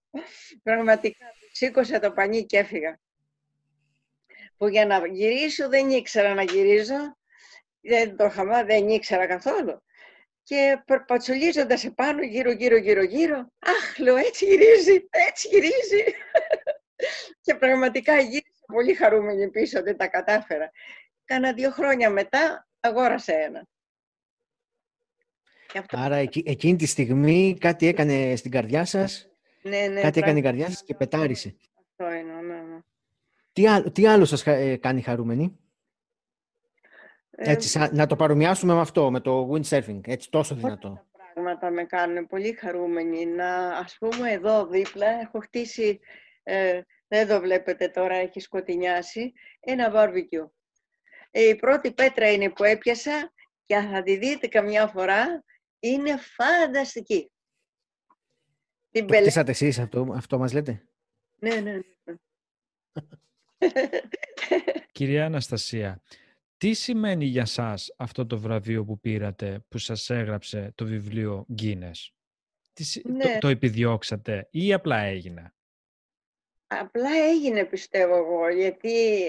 Πραγματικά 0.63 1.27
σήκωσα 1.53 2.01
το 2.01 2.13
πανί 2.13 2.47
και 2.47 2.59
έφυγα. 2.59 3.01
Που 4.57 4.69
για 4.69 4.87
να 4.87 5.07
γυρίσω 5.07 5.69
δεν 5.69 5.91
ήξερα 5.91 6.35
να 6.35 6.43
γυρίζω, 6.43 7.17
δεν 7.81 8.17
το 8.17 8.25
είχα 8.25 8.65
δεν 8.65 8.89
ήξερα 8.89 9.27
καθόλου. 9.27 9.83
Και 10.43 10.83
περπατσολίζοντας 10.85 11.85
επάνω 11.85 12.23
γύρω 12.23 12.51
γύρω 12.51 12.77
γύρω 12.77 13.03
γύρω, 13.03 13.53
αχ 13.59 13.99
λέω 13.99 14.17
έτσι 14.17 14.45
γυρίζει, 14.45 15.09
έτσι 15.29 15.49
γυρίζει. 15.49 16.05
και 17.45 17.55
πραγματικά 17.55 18.21
γύρισα 18.21 18.54
πολύ 18.67 18.95
χαρούμενη 18.95 19.51
πίσω 19.51 19.79
ότι 19.79 19.97
τα 19.97 20.07
κατάφερα. 20.07 20.71
Κάνα 21.25 21.53
δύο 21.53 21.71
χρόνια 21.71 22.11
μετά 22.11 22.69
αγόρασα 22.81 23.35
ένα. 23.35 23.67
Άρα 25.91 26.17
εκείνη 26.45 26.77
τη 26.77 26.87
στιγμή 26.87 27.57
κάτι 27.61 27.87
έκανε 27.87 28.37
στην 28.37 28.51
καρδιά 28.51 28.85
σας, 28.85 29.29
ναι, 29.63 29.87
ναι, 29.87 30.01
κάτι 30.01 30.19
έκανε 30.19 30.39
η 30.39 30.43
καρδιά 30.43 30.67
σας 30.67 30.83
και 30.83 30.95
πετάρισε. 30.95 31.57
Αυτό 31.91 32.15
είναι, 32.15 32.33
ναι, 32.33 32.55
ναι. 32.55 32.79
Τι, 33.53 33.91
τι 33.91 34.07
άλλο 34.07 34.25
σας 34.25 34.47
ε, 34.47 34.77
κάνει 34.77 35.03
χαρούμενη; 35.03 35.59
Ε, 37.31 37.51
έτσι, 37.51 37.79
να 37.93 38.07
το 38.07 38.17
παρομοιάσουμε 38.17 38.75
με 38.75 38.81
αυτό, 38.81 39.11
με 39.11 39.21
το 39.21 39.51
windsurfing, 39.53 40.01
έτσι 40.07 40.31
τόσο 40.31 40.55
δυνατό. 40.55 41.07
Τα 41.13 41.31
πράγματα 41.35 41.71
με 41.71 41.85
κάνουν 41.85 42.27
πολύ 42.27 42.53
χαρούμενοι. 42.53 43.27
Να, 43.27 43.69
ας 43.69 43.97
πούμε, 43.99 44.31
εδώ 44.31 44.67
δίπλα 44.67 45.07
έχω 45.21 45.39
χτίσει 45.39 46.01
ε, 46.43 46.81
εδώ 47.09 47.41
βλέπετε 47.41 47.89
τώρα 47.89 48.15
έχει 48.15 48.41
σκοτεινιάσει, 48.41 49.33
ένα 49.61 49.91
βάρβικιου. 49.91 50.55
Ε, 51.31 51.49
η 51.49 51.57
πρώτη 51.57 51.93
πέτρα 51.93 52.33
είναι 52.33 52.51
που 52.51 52.65
έπιασα 52.65 53.33
και 53.65 53.75
θα 53.75 54.03
τη 54.03 54.17
δείτε 54.17 54.47
καμιά 54.49 54.87
φορά, 54.87 55.45
είναι 55.79 56.17
φανταστική. 56.17 57.31
Την 58.91 59.07
το 59.07 59.15
χτίσατε 59.15 59.51
εσείς 59.51 59.79
αυτό, 59.79 60.13
αυτό 60.15 60.39
μας 60.39 60.53
λέτε; 60.53 60.89
Ναι, 61.39 61.55
ναι, 61.55 61.73
ναι. 61.73 62.15
Κυρία 64.93 65.25
Αναστασία, 65.25 66.03
τι 66.57 66.73
σημαίνει 66.73 67.25
για 67.25 67.45
σας 67.45 67.95
αυτό 67.97 68.27
το 68.27 68.39
βραβείο 68.39 68.85
που 68.85 69.01
πήρατε, 69.01 69.65
που 69.69 69.79
σας 69.79 70.11
έγραψε 70.11 70.73
το 70.75 70.85
βιβλίο 70.85 71.47
Guinness; 71.59 72.11
Ναι. 73.05 73.25
το, 73.25 73.39
το 73.39 73.49
επιδιώξατε 73.49 74.49
ή 74.51 74.73
απλά 74.73 74.99
έγινε; 74.99 75.55
Απλά 76.81 77.11
έγινε 77.31 77.65
πιστεύω 77.65 78.17
εγώ, 78.17 78.49
γιατί 78.49 79.27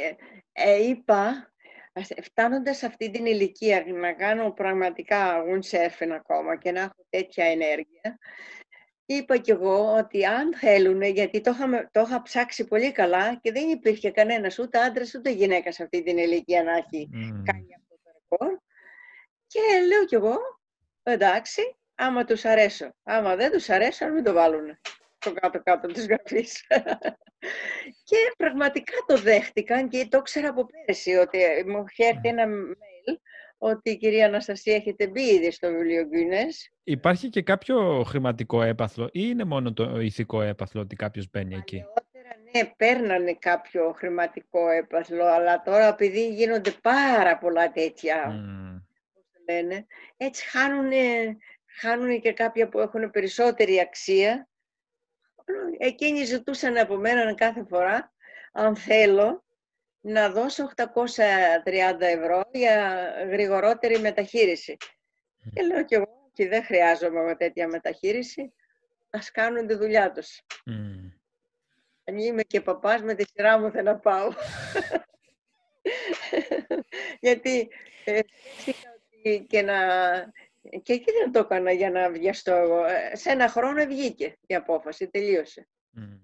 ε, 0.51 0.88
είπα, 0.88 1.53
φτάνοντας 2.21 2.77
σε 2.77 2.86
αυτή 2.86 3.12
την 3.12 3.25
ηλικία 3.25 3.84
να 3.88 4.13
κάνω 4.13 4.51
πραγματικά 4.51 5.43
windsurfing 5.43 6.10
ακόμα 6.10 6.58
και 6.58 6.71
να 6.71 6.81
έχω 6.81 7.05
τέτοια 7.10 7.45
ενέργεια, 7.45 8.19
είπα 9.05 9.38
κι 9.38 9.51
εγώ 9.51 9.95
ότι 9.95 10.25
αν 10.25 10.55
θέλουν, 10.55 11.01
γιατί 11.01 11.41
το, 11.41 11.51
είχα, 11.51 11.89
το 11.91 12.01
είχα 12.01 12.21
ψάξει 12.21 12.65
πολύ 12.65 12.91
καλά 12.91 13.36
και 13.36 13.51
δεν 13.51 13.69
υπήρχε 13.69 14.12
κανένας 14.12 14.60
ούτε 14.60 14.79
άντρας 14.79 15.13
ούτε 15.13 15.29
γυναίκας 15.29 15.75
σε 15.75 15.84
αυτή 15.84 16.03
την 16.03 16.17
ηλικία 16.17 16.63
να 16.63 16.71
έχει 16.71 17.10
κάνει 17.43 17.75
αυτό 17.77 17.95
το 18.03 18.12
ρεκόρ. 18.13 18.58
Και 19.47 19.60
λέω 19.88 20.05
κι 20.05 20.15
εγώ, 20.15 20.38
εντάξει, 21.03 21.75
άμα 21.95 22.25
τους 22.25 22.45
αρέσω. 22.45 22.95
Άμα 23.03 23.36
δεν 23.36 23.51
τους 23.51 23.69
αρέσω, 23.69 24.08
μην 24.08 24.23
το 24.23 24.34
βάλουν 24.34 24.77
στο 25.25 25.39
κάτω-κάτω 25.39 25.88
της 25.88 26.07
γραφής. 26.07 26.67
και 28.09 28.17
πραγματικά 28.38 28.93
το 29.07 29.17
δέχτηκαν 29.17 29.89
και 29.89 30.07
το 30.09 30.17
ήξερα 30.17 30.49
από 30.49 30.65
πέρυσι 30.65 31.15
ότι 31.15 31.38
μου 31.67 31.85
είχε 31.89 32.05
έρθει 32.05 32.27
ένα 32.27 32.45
mail 32.45 33.17
ότι 33.57 33.89
η 33.89 33.97
κυρία 33.97 34.25
Αναστασία 34.25 34.75
έχετε 34.75 35.07
μπει 35.07 35.21
ήδη 35.21 35.51
στο 35.51 35.71
βιβλίο 35.71 36.03
Γκίνες. 36.03 36.71
Υπάρχει 36.83 37.29
και 37.29 37.41
κάποιο 37.41 38.03
χρηματικό 38.03 38.61
έπαθλο 38.61 39.05
ή 39.05 39.09
είναι 39.13 39.43
μόνο 39.43 39.73
το 39.73 39.99
ηθικό 39.99 40.41
έπαθλο 40.41 40.81
ότι 40.81 40.95
κάποιος 40.95 41.29
μπαίνει 41.31 41.55
εκεί; 41.55 41.85
ναι, 42.53 42.71
παίρνανε 42.77 43.33
κάποιο 43.33 43.93
χρηματικό 43.97 44.69
έπαθλο, 44.69 45.25
αλλά 45.25 45.61
τώρα 45.61 45.88
επειδή 45.88 46.33
γίνονται 46.33 46.71
πάρα 46.81 47.38
πολλά 47.38 47.71
τέτοια, 47.71 48.25
mm. 48.27 48.81
λένε, 49.49 49.85
έτσι 50.17 50.49
χάνουν, 50.49 50.91
χάνουν 51.79 52.21
και 52.21 52.33
κάποια 52.33 52.69
που 52.69 52.79
έχουν 52.79 53.11
περισσότερη 53.11 53.79
αξία. 53.79 54.47
Εκείνοι 55.77 56.23
ζητούσαν 56.23 56.77
από 56.77 56.95
μένα 56.95 57.34
κάθε 57.34 57.65
φορά, 57.69 58.13
αν 58.51 58.75
θέλω, 58.75 59.43
να 60.01 60.29
δώσω 60.29 60.71
830 60.75 60.86
ευρώ 61.99 62.49
για 62.53 63.08
γρηγορότερη 63.29 63.99
μεταχείριση. 63.99 64.77
Και 65.53 65.62
λέω 65.62 65.84
κι 65.84 65.93
εγώ 65.93 66.29
και 66.34 66.47
δεν 66.47 66.63
χρειάζομαι 66.63 67.21
με 67.21 67.36
τέτοια 67.36 67.67
μεταχείριση, 67.67 68.53
ας 69.10 69.31
κάνουν 69.31 69.67
τη 69.67 69.73
δουλειά 69.73 70.12
τους. 70.12 70.41
Mm. 70.65 71.12
Αν 72.03 72.17
είμαι 72.17 72.41
και 72.41 72.62
παπάς, 72.62 73.01
με 73.01 73.13
τη 73.13 73.23
σειρά 73.34 73.60
μου 73.60 73.71
θα 73.71 73.81
να 73.81 73.95
πάω. 73.95 74.29
Γιατί 77.19 77.69
ε, 78.05 78.19
ότι 79.25 79.45
και 79.49 79.62
να... 79.62 79.77
Και 80.84 80.93
εκεί 80.93 81.12
δεν 81.21 81.32
το 81.32 81.39
έκανα 81.39 81.71
για 81.71 81.91
να 81.91 82.10
βιαστώ 82.10 82.51
εγώ. 82.51 82.86
Ε, 82.86 83.15
σε 83.15 83.30
ένα 83.30 83.47
χρόνο 83.49 83.86
βγήκε 83.86 84.38
η 84.47 84.56
απόφαση, 84.56 85.08
τελείωσε. 85.08 85.67
Mm. 85.97 86.19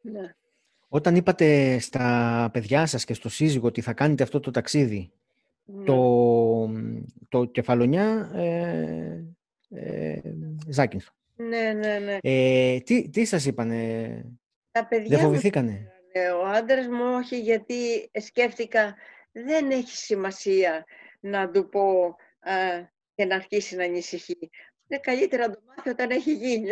Ναι. 0.00 0.34
Όταν 0.88 1.16
είπατε 1.16 1.78
στα 1.78 2.50
παιδιά 2.52 2.86
σας 2.86 3.04
και 3.04 3.14
στο 3.14 3.28
σύζυγο 3.28 3.66
ότι 3.66 3.80
θα 3.80 3.92
κάνετε 3.92 4.22
αυτό 4.22 4.40
το 4.40 4.50
ταξίδι, 4.50 5.12
ναι. 5.64 5.84
το, 5.84 6.70
το 7.28 7.44
κεφαλονιά 7.44 8.30
ε, 8.34 9.24
ε, 9.70 10.20
Ναι, 11.36 11.72
ναι, 11.72 11.98
ναι. 11.98 12.18
Ε, 12.20 12.80
τι, 12.80 13.08
τι 13.08 13.24
σας 13.24 13.46
είπανε, 13.46 14.24
Τα 14.70 14.86
παιδιά 14.86 15.16
δεν 15.16 15.26
φοβηθήκανε; 15.26 15.92
ο 16.42 16.46
άντρας 16.46 16.86
μου 16.86 17.14
όχι 17.16 17.40
γιατί 17.40 18.10
σκέφτηκα 18.12 18.94
δεν 19.32 19.70
έχει 19.70 19.96
σημασία 19.96 20.84
να 21.20 21.50
του 21.50 21.68
πω 21.68 22.16
και 23.16 23.24
να 23.24 23.34
αρχίσει 23.34 23.76
να 23.76 23.84
ανησυχεί. 23.84 24.50
Είναι 24.88 25.00
καλύτερα 25.00 25.48
να 25.48 25.54
το 25.54 25.60
μάθει 25.66 25.88
όταν 25.88 26.10
έχει 26.10 26.32
γίνει. 26.32 26.70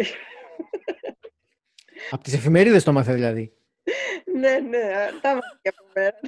Από 2.11 2.23
τις 2.23 2.33
εφημερίδες 2.33 2.85
το 2.85 2.93
μάθε 2.93 3.15
δηλαδή 3.15 3.53
ναι, 4.35 4.59
ναι, 4.59 4.81
τα 5.21 5.39
και 5.63 5.69
από 5.69 5.89
μένα. 5.95 6.21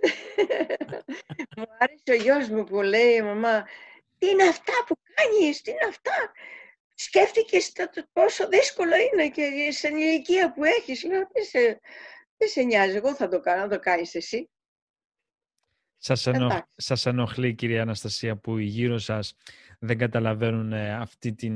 μου 1.56 1.64
άρεσε 1.78 2.10
ο 2.10 2.14
γιος 2.14 2.48
μου 2.48 2.64
που 2.64 2.82
λέει, 2.82 3.22
μαμά, 3.22 3.66
τι 4.18 4.28
είναι 4.28 4.42
αυτά 4.42 4.72
που 4.86 4.98
κάνεις, 5.14 5.62
τι 5.62 5.70
είναι 5.70 5.86
αυτά; 5.88 6.32
Σκέφτηκες 6.94 7.72
πόσο 8.12 8.48
δύσκολο 8.48 8.92
είναι 8.96 9.28
και 9.28 9.68
σε 9.70 9.88
ηλικία 9.88 10.52
που 10.52 10.64
έχεις. 10.64 11.04
Λέω, 11.04 11.26
τι 11.32 11.44
σε, 11.44 11.80
τι 12.36 12.48
σε 12.48 12.62
νοιάζει, 12.62 12.96
εγώ 12.96 13.14
θα 13.14 13.28
το 13.28 13.40
κάνω, 13.40 13.62
να 13.62 13.68
το 13.68 13.78
κάνεις 13.78 14.14
εσύ. 14.14 14.50
Σας, 15.98 16.26
ενοχ... 16.26 16.60
σας 16.76 17.06
ενοχλεί, 17.06 17.54
κυρία 17.54 17.82
Αναστασία, 17.82 18.36
που 18.36 18.58
οι 18.58 18.64
γύρω 18.64 18.98
σας 18.98 19.36
δεν 19.78 19.98
καταλαβαίνουν 19.98 20.72
ε, 20.72 20.94
αυτή 20.94 21.34
τη 21.34 21.50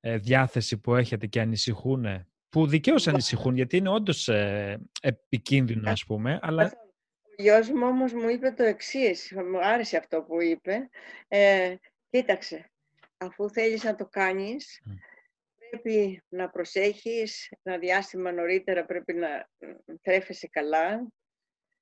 ε, 0.00 0.16
διάθεση 0.18 0.78
που 0.80 0.94
έχετε 0.94 1.26
και 1.26 1.40
ανησυχούν 1.40 2.26
που 2.48 2.66
δικαίως 2.66 3.08
ανησυχούν, 3.08 3.54
γιατί 3.54 3.76
είναι 3.76 3.88
όντως 3.88 4.28
ε, 4.28 4.80
επικίνδυνο, 5.02 5.90
ας 5.90 6.04
πούμε, 6.04 6.38
αλλά... 6.42 6.64
Ο 6.64 7.42
γιος 7.42 7.70
μου 7.70 7.86
όμως 7.86 8.12
μου 8.12 8.28
είπε 8.28 8.50
το 8.50 8.62
εξής. 8.62 9.32
μου 9.50 9.66
άρεσε 9.66 9.96
αυτό 9.96 10.22
που 10.22 10.42
είπε. 10.42 10.88
Ε, 11.28 11.74
κοίταξε, 12.10 12.70
αφού 13.16 13.50
θέλεις 13.50 13.84
να 13.84 13.94
το 13.94 14.06
κάνεις, 14.06 14.82
πρέπει 15.70 16.22
να 16.28 16.50
προσέχεις, 16.50 17.52
ένα 17.62 17.78
διάστημα 17.78 18.32
νωρίτερα 18.32 18.84
πρέπει 18.84 19.12
να 19.12 19.48
τρέφεσαι 20.02 20.48
καλά, 20.48 21.06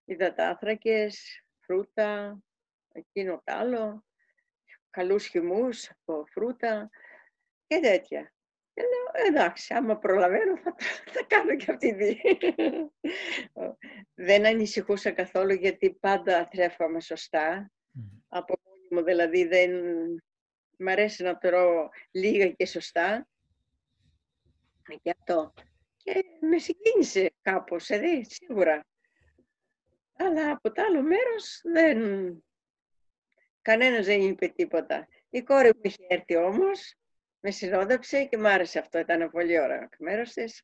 υδατάθρακες, 0.05 1.45
φρούτα, 1.61 2.39
εκείνο 2.93 3.43
τ' 3.45 3.51
άλλο, 3.51 4.05
καλούς 4.95 5.27
χυμούς 5.27 5.91
από 5.91 6.25
φρούτα 6.31 6.91
και 7.67 7.79
τέτοια. 7.81 8.33
Και 8.75 8.83
λέω, 8.83 9.27
εντάξει, 9.27 9.75
άμα 9.75 9.99
προλαβαίνω 9.99 10.57
θα, 10.57 10.75
θα 11.07 11.25
κάνω 11.27 11.57
και 11.57 11.71
αυτή 11.71 11.97
τη 11.97 12.17
Δεν 14.15 14.47
ανησυχούσα 14.47 15.11
καθόλου 15.11 15.53
γιατί 15.53 15.95
πάντα 16.01 16.49
θρέφαμε 16.53 17.01
σωστά. 17.01 17.71
Από 18.29 18.55
μόνη 18.67 18.89
μου 18.91 19.03
δηλαδή 19.03 19.45
δεν... 19.45 19.71
Μ' 20.79 20.89
αρέσει 20.89 21.23
να 21.23 21.39
τρώω 21.39 21.89
λίγα 22.11 22.49
και 22.49 22.67
σωστά. 22.67 23.29
Γι' 25.03 25.11
αυτό. 25.19 25.53
Και 25.97 26.25
με 26.41 26.59
συγκίνησε 26.59 27.33
κάπως, 27.43 27.91
ε, 27.91 28.23
σίγουρα. 28.23 28.87
Αλλά 30.17 30.51
από 30.51 30.73
το 30.73 30.83
άλλο 30.83 31.03
μέρος 31.03 31.61
δεν... 31.63 31.99
Κανένας 33.65 34.07
δεν 34.07 34.21
είπε 34.21 34.49
τίποτα. 34.49 35.09
Η 35.31 35.43
κόρη 35.43 35.69
μου 35.75 35.81
είχε 35.83 36.05
έρθει 36.09 36.37
όμως 36.37 36.95
με 37.41 37.51
συνόδεψε 37.51 38.25
και 38.25 38.37
μ' 38.37 38.47
άρεσε 38.47 38.79
αυτό. 38.79 38.99
Ήταν 38.99 39.31
πολύ 39.31 39.61
ωραίο 39.61 39.89
μέρος 39.99 40.33
της. 40.33 40.63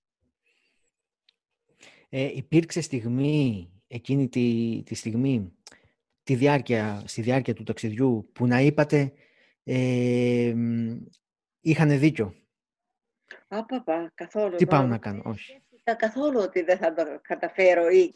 Ε, 2.09 2.31
υπήρξε 2.35 2.81
στιγμή, 2.81 3.71
εκείνη 3.87 4.29
τη, 4.29 4.83
τη 4.87 4.95
στιγμή, 4.95 5.53
τη 6.23 6.35
διάρκεια, 6.35 7.03
στη 7.07 7.23
διάρκεια 7.23 7.55
του 7.55 7.63
ταξιδιού, 7.63 8.31
που 8.33 8.47
να 8.47 8.61
είπατε 8.61 9.13
ε, 9.65 10.55
είχανε 11.61 11.97
δίκιο; 11.97 12.35
Α, 13.49 13.65
παπα, 13.65 14.13
καθόλου. 14.15 14.57
Τι 14.57 14.67
πάω 14.67 14.87
να 14.87 14.99
κάνω, 14.99 15.23
όχι. 15.25 15.63
Δεν 15.85 15.97
καθόλου 15.97 16.41
ότι 16.41 16.63
δεν 16.63 16.79
θα 16.79 16.93
το 16.93 17.21
καταφέρω 17.23 17.89
ή 17.89 18.13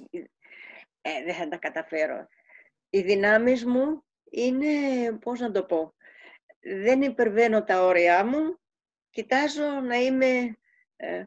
ε, 1.00 1.24
δεν 1.24 1.34
θα 1.34 1.48
τα 1.48 1.56
καταφέρω. 1.56 2.26
Οι 2.90 3.00
δυνάμεις 3.00 3.64
μου 3.64 4.04
είναι, 4.34 5.12
πώς 5.12 5.40
να 5.40 5.50
το 5.50 5.64
πω, 5.64 5.94
δεν 6.60 7.02
υπερβαίνω 7.02 7.64
τα 7.64 7.84
όρια 7.84 8.24
μου, 8.24 8.58
κοιτάζω 9.10 9.80
να 9.80 9.96
είμαι 9.96 10.56
ε, 10.96 11.22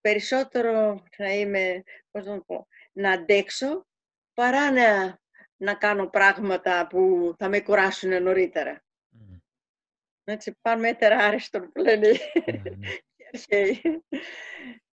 περισσότερο, 0.00 1.04
να 1.16 1.32
είμαι, 1.32 1.82
πώς 2.10 2.26
να 2.26 2.40
πω, 2.42 2.66
να 2.92 3.10
αντέξω, 3.10 3.86
παρά 4.34 4.70
να, 4.72 5.18
να 5.56 5.74
κάνω 5.74 6.08
πράγματα 6.08 6.86
που 6.86 7.32
θα 7.38 7.48
με 7.48 7.60
κουράσουν 7.60 8.22
νωρίτερα. 8.22 8.84
Mm. 9.12 9.40
Έτσι, 10.24 10.58
πάνω 10.60 10.80
μέτερα 10.80 11.16
άριστον 11.16 11.72
που 11.72 11.80
λένε 11.80 12.08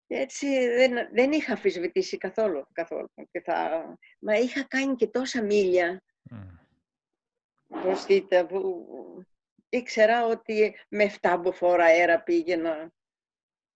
Έτσι 0.07 0.67
δεν, 0.67 1.09
δεν 1.11 1.31
είχα 1.31 1.53
αφισβητήσει 1.53 2.17
καθόλου. 2.17 2.67
καθόλου. 2.71 3.11
Και 3.31 3.41
θα... 3.41 3.83
Μα 4.19 4.33
είχα 4.33 4.63
κάνει 4.63 4.95
και 4.95 5.07
τόσα 5.07 5.43
μίλια. 5.43 6.03
Mm. 6.31 6.66
Πώς 7.67 8.05
δείτε, 8.05 8.43
που 8.43 8.85
ήξερα 9.69 10.25
ότι 10.25 10.75
με 10.89 11.11
7 11.21 11.51
φορά 11.53 11.83
αέρα 11.83 12.21
πήγαινα 12.21 12.91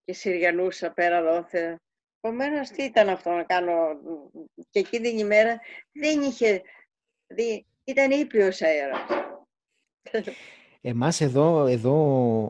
και 0.04 0.14
συριανούσα 0.14 0.92
πέρα 0.92 1.22
δόθε. 1.24 1.80
Επομένως, 2.22 2.70
τι 2.70 2.84
ήταν 2.84 3.10
αυτό 3.10 3.30
να 3.30 3.44
κάνω; 3.44 3.74
Και 4.70 4.80
εκείνη 4.80 5.10
την 5.10 5.18
ημέρα 5.18 5.60
δεν 5.92 6.22
είχε, 6.22 6.62
δει, 7.28 7.66
ήταν 7.84 8.12
ήπιος 8.12 8.62
αέρας. 8.62 9.02
Εμάς 10.82 11.22
εδώ, 11.22 11.66
εδώ 11.66 11.96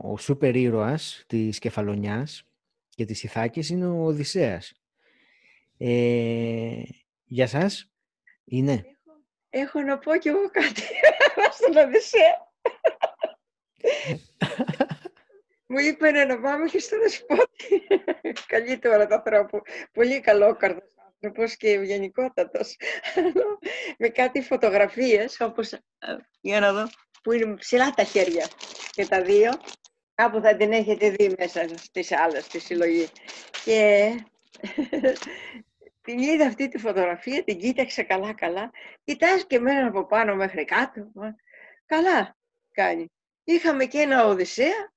ο 0.04 0.17
σούπερ 0.17 0.56
ήρωας 0.56 1.23
της 1.27 1.60
Κεφαλονιάς 1.60 2.43
και 2.89 3.06
της 3.06 3.23
Ιθάκης 3.23 3.69
είναι 3.69 3.88
ο 3.88 4.04
Οδυσσέας. 4.04 4.73
Ε, 5.77 6.82
για 7.23 7.47
σας 7.47 7.91
είναι; 8.43 8.71
Έχω, 8.73 8.89
έχω 9.49 9.82
να 9.82 9.97
πω 9.97 10.17
κι 10.17 10.27
εγώ 10.27 10.49
κάτι 10.49 10.82
στον 11.57 11.77
Οδυσσέα. 11.77 12.49
Μου 15.67 15.79
είπε 15.79 16.12
να 16.12 16.39
πάμε 16.39 16.65
και 16.65 16.79
στο 16.79 16.99
δεσπότη. 16.99 17.88
Καλύτερα 18.47 19.07
το 19.07 19.15
ανθρώπου. 19.15 19.62
Πολύ 19.91 20.19
καλό 20.19 20.57
άνθρωπος 21.21 21.55
και 21.57 21.69
ευγενικότατος. 21.69 22.75
με 23.97 24.07
κάτι 24.07 24.41
φωτογραφίες, 24.41 25.39
όπως, 25.39 25.71
ε, 25.71 25.81
για 26.41 26.60
να 26.60 26.73
δω, 26.73 26.89
που 27.23 27.31
είναι 27.31 27.55
ψηλά 27.55 27.89
τα 27.89 28.03
χέρια 28.03 28.47
και 28.91 29.05
τα 29.05 29.21
δύο. 29.21 29.51
Κάπου 30.15 30.41
θα 30.41 30.55
την 30.55 30.71
έχετε 30.71 31.10
δει 31.10 31.36
μέσα 31.38 31.67
στις 31.75 32.12
άλλες, 32.12 32.43
στη 32.43 32.60
συλλογή. 32.60 33.07
Και 33.63 34.12
την 36.01 36.19
είδα 36.19 36.45
αυτή 36.45 36.67
τη 36.67 36.77
φωτογραφία, 36.77 37.43
την 37.43 37.59
κοίταξε 37.59 38.03
καλά-καλά. 38.03 38.71
Κοιτάζει 39.03 39.45
και 39.45 39.55
εμένα 39.55 39.87
από 39.87 40.05
πάνω 40.05 40.35
μέχρι 40.35 40.65
κάτω. 40.65 41.11
Καλά 41.85 42.35
κάνει. 42.71 43.11
Είχαμε 43.43 43.85
και 43.85 43.99
ένα 43.99 44.25
Οδυσσέα. 44.25 44.91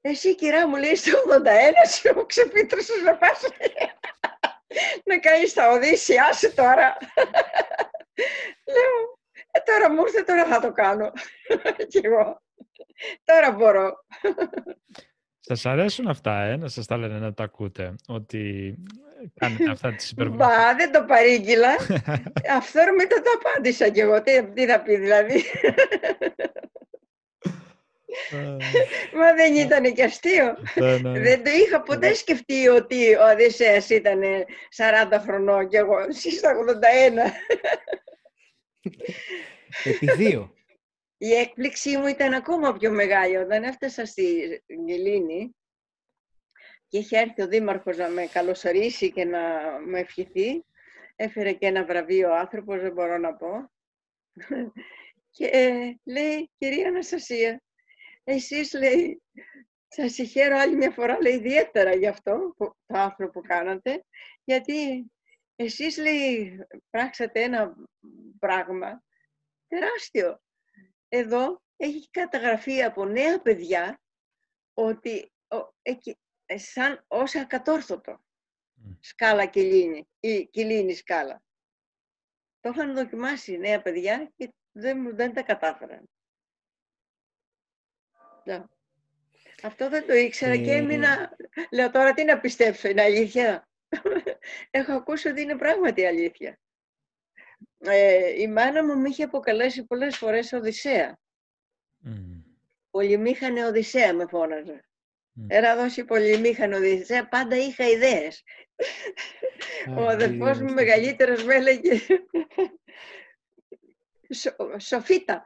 Εσύ 0.00 0.34
κυρά 0.34 0.68
μου 0.68 0.76
λέει 0.76 0.94
στο 0.94 1.12
81 1.28 1.88
σου 1.88 2.14
μου 2.14 2.26
ξεπίτρωσες 2.26 3.02
να 3.02 3.16
πας 3.16 3.40
να 5.04 5.18
κάνεις 5.18 5.52
τα 5.52 5.70
Οδύσσια 5.70 6.32
σου 6.32 6.54
τώρα. 6.54 6.96
Λέω, 8.74 9.18
ε, 9.50 9.60
τώρα 9.60 9.90
μου 9.90 10.02
ήρθε, 10.02 10.22
τώρα 10.22 10.44
θα 10.44 10.60
το 10.60 10.72
κάνω. 10.72 11.12
Κι 11.88 12.00
εγώ. 12.02 12.42
Τώρα 13.24 13.50
μπορώ. 13.50 14.04
Σας 15.48 15.66
αρέσουν 15.66 16.08
αυτά, 16.08 16.42
ε, 16.42 16.56
να 16.56 16.68
σας 16.68 16.86
τα 16.86 16.96
λένε 16.96 17.18
να 17.18 17.34
τα 17.34 17.44
ακούτε, 17.44 17.94
ότι 18.06 18.74
κάνετε 19.34 19.70
αυτά 19.70 19.94
τις 19.94 20.10
υπερβολές; 20.10 20.46
Μπα, 20.46 20.74
δεν 20.74 20.92
το 20.92 21.04
παρήγγειλα. 21.04 21.68
Αυθόρμητα 22.58 23.16
το 23.22 23.30
απάντησα 23.40 23.88
κι 23.88 24.00
εγώ. 24.00 24.22
Τι, 24.22 24.44
τι 24.44 24.66
θα 24.66 24.80
πει 24.80 24.96
δηλαδή; 24.96 25.44
Μα 29.14 29.34
δεν 29.34 29.54
ήταν 29.54 29.94
και 29.94 30.04
αστείο. 30.04 30.56
Ναι, 30.74 30.96
ναι. 30.96 31.20
Δεν 31.20 31.44
το 31.44 31.50
είχα 31.50 31.82
ποτέ 31.82 32.14
σκεφτεί 32.14 32.68
ότι 32.68 33.14
ο 33.14 33.30
Οδυσσέας 33.32 33.90
ήταν 33.90 34.20
40 34.76 35.18
χρονών 35.22 35.68
και 35.68 35.76
εγώ 35.76 35.96
στα 36.10 36.52
81. 36.54 37.30
Επί 39.84 40.12
δύο. 40.16 40.52
Η 41.20 41.32
έκπληξή 41.32 41.96
μου 41.96 42.06
ήταν 42.06 42.32
ακόμα 42.32 42.72
πιο 42.72 42.90
μεγάλη 42.90 43.36
όταν 43.36 43.62
έφτασα 43.62 44.06
στη 44.06 44.60
Γελίνη 44.66 45.56
και 46.88 46.98
είχε 46.98 47.18
έρθει 47.18 47.42
ο 47.42 47.46
Δήμαρχος 47.46 47.96
να 47.96 48.08
με 48.08 48.26
καλωσορίσει 48.26 49.12
και 49.12 49.24
να 49.24 49.40
με 49.86 49.98
ευχηθεί. 49.98 50.64
Έφερε 51.16 51.52
και 51.52 51.66
ένα 51.66 51.84
βραβείο 51.84 52.34
άνθρωπος, 52.34 52.80
δεν 52.80 52.92
μπορώ 52.92 53.18
να 53.18 53.34
πω. 53.34 53.70
Και 55.30 55.50
λέει, 56.04 56.50
κυρία 56.58 56.88
Αναστασία, 56.88 57.62
εσείς 58.24 58.72
λέει, 58.72 59.22
σας 59.88 60.12
συγχαίρω 60.12 60.56
άλλη 60.56 60.76
μια 60.76 60.90
φορά, 60.90 61.18
λέει, 61.20 61.34
ιδιαίτερα 61.34 61.94
για 61.94 62.10
αυτό, 62.10 62.54
το 62.56 62.76
άνθρωπο 62.86 63.40
που 63.40 63.46
κάνατε, 63.46 64.04
γιατί 64.44 65.06
εσείς, 65.56 65.98
λέει, 65.98 66.58
πράξατε 66.90 67.42
ένα 67.42 67.74
πράγμα 68.38 69.02
τεράστιο 69.68 70.40
εδώ 71.08 71.62
έχει 71.76 72.10
καταγραφεί 72.10 72.82
από 72.82 73.04
νέα 73.04 73.42
παιδιά 73.42 74.00
ότι 74.74 75.32
σαν 76.54 77.04
ως 77.06 77.34
ακατόρθωτο 77.34 78.22
σκάλα 79.00 79.46
κυλίνη 79.46 80.08
ή 80.20 80.46
κυλίνη 80.46 80.94
σκάλα. 80.94 81.42
Το 82.60 82.68
είχαν 82.68 82.94
δοκιμάσει 82.94 83.58
νέα 83.58 83.82
παιδιά 83.82 84.32
και 84.36 84.52
δεν, 84.72 85.16
δεν 85.16 85.34
τα 85.34 85.42
κατάφεραν. 85.42 86.08
Αυτό 89.62 89.88
δεν 89.88 90.06
το 90.06 90.14
ήξερα 90.14 90.56
και 90.56 90.72
έμεινα... 90.72 91.36
Λέω 91.72 91.90
τώρα 91.90 92.14
τι 92.14 92.24
να 92.24 92.40
πιστέψω, 92.40 92.88
είναι 92.88 93.02
αλήθεια. 93.02 93.68
Έχω 94.70 94.92
ακούσει 94.92 95.28
ότι 95.28 95.40
είναι 95.40 95.56
πράγματι 95.56 96.06
αλήθεια 96.06 96.58
ε, 97.78 98.40
η 98.40 98.48
μάνα 98.48 98.84
μου 98.84 98.98
με 99.00 99.08
είχε 99.08 99.22
αποκαλέσει 99.22 99.84
πολλές 99.84 100.16
φορές 100.16 100.52
Οδυσσέα. 100.52 101.18
Mm. 102.04 102.42
Πολυμήχανε 102.90 103.66
Οδυσσέα 103.66 104.14
με 104.14 104.26
φώναζε. 104.26 104.88
Mm. 105.36 105.58
Era 105.58 105.76
δώσει 105.76 106.04
πολυμήχανε 106.04 106.76
Οδυσσέα, 106.76 107.28
πάντα 107.28 107.56
είχα 107.56 107.88
ιδέες. 107.88 108.42
Ο 109.96 110.08
αδερφός 110.08 110.60
μου 110.60 110.72
μεγαλύτερος 110.72 111.44
με 111.44 111.54
έλεγε 111.54 112.00
Σοφίτα. 114.78 115.42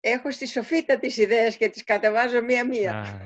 Έχω 0.00 0.30
στη 0.30 0.46
Σοφίτα 0.46 0.98
τις 0.98 1.16
ιδέες 1.16 1.56
και 1.56 1.68
τις 1.68 1.84
κατεβάζω 1.84 2.42
μία-μία. 2.42 3.20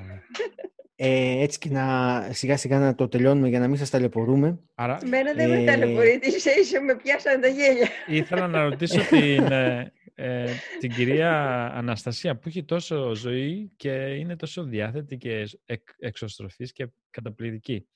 Ε, 0.95 1.41
έτσι 1.41 1.59
και 1.59 1.69
να 1.69 2.27
σιγά 2.31 2.57
σιγά 2.57 2.79
να 2.79 2.95
το 2.95 3.07
τελειώνουμε 3.07 3.49
για 3.49 3.59
να 3.59 3.67
μην 3.67 3.77
σας 3.77 3.89
ταλαιπωρούμε. 3.89 4.59
Άρα, 4.75 4.99
Μένα 5.05 5.33
δεν 5.33 5.51
ε... 5.51 5.57
με 5.57 5.65
ταλαιπωρείτε, 5.65 6.27
είσαι 6.27 6.51
ίσο 6.51 6.81
με 6.81 6.95
πιάσανε 6.95 7.41
τα 7.41 7.47
γέλια. 7.47 7.87
Ήθελα 8.07 8.47
να 8.47 8.63
ρωτήσω 8.63 8.99
την, 9.09 9.51
ε, 9.51 9.91
ε, 10.15 10.51
την 10.79 10.93
κυρία 10.93 11.65
Αναστασία 11.73 12.37
που 12.37 12.47
έχει 12.47 12.63
τόσο 12.63 13.15
ζωή 13.15 13.71
και 13.75 13.91
είναι 13.91 14.35
τόσο 14.35 14.63
διάθετη 14.63 15.17
και 15.17 15.49
εκ, 15.65 15.87
εξωστροφής 15.97 16.71
και 16.71 16.87
καταπληκτική. 17.09 17.87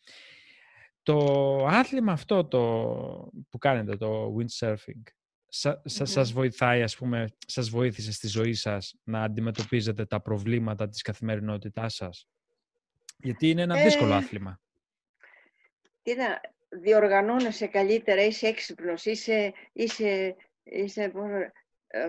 Το 1.03 1.17
άθλημα 1.65 2.11
αυτό 2.11 2.45
το, 2.45 2.61
που 3.49 3.57
κάνετε, 3.57 3.97
το 3.97 4.35
windsurfing, 4.37 5.01
σα, 5.47 6.05
σας 6.05 6.31
βοηθάει, 6.31 6.81
ας 6.81 6.95
πούμε, 6.95 7.27
σας 7.47 7.69
βοήθησε 7.69 8.11
στη 8.11 8.27
ζωή 8.27 8.53
σας 8.53 8.95
να 9.03 9.23
αντιμετωπίζετε 9.23 10.05
τα 10.05 10.21
προβλήματα 10.21 10.89
της 10.89 11.01
καθημερινότητάς 11.01 11.93
σας; 11.93 12.27
Γιατί 13.17 13.49
είναι 13.49 13.61
ένα 13.61 13.83
δύσκολο 13.83 14.11
ε, 14.13 14.15
άθλημα. 14.15 14.59
Τι 16.01 16.15
να, 16.15 16.41
διοργανώνεσαι 16.69 17.67
καλύτερα, 17.67 18.21
είσαι 18.21 18.47
έξυπνος, 18.47 19.05
είσαι, 19.05 19.53
είσαι, 19.73 20.35
είσαι 20.63 21.11
ε, 21.87 22.07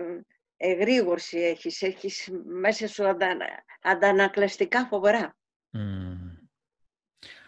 εγρήγορση 0.57 1.37
έχεις, 1.37 1.81
έχεις 1.81 2.29
μέσα 2.45 2.87
σου 2.87 3.07
αντα, 3.07 3.37
αντανακλαστικά 3.81 4.85
φοβερά. 4.85 5.37
Mm. 5.73 6.47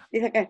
Τι 0.10 0.20
θα 0.20 0.30
κάνει. 0.30 0.50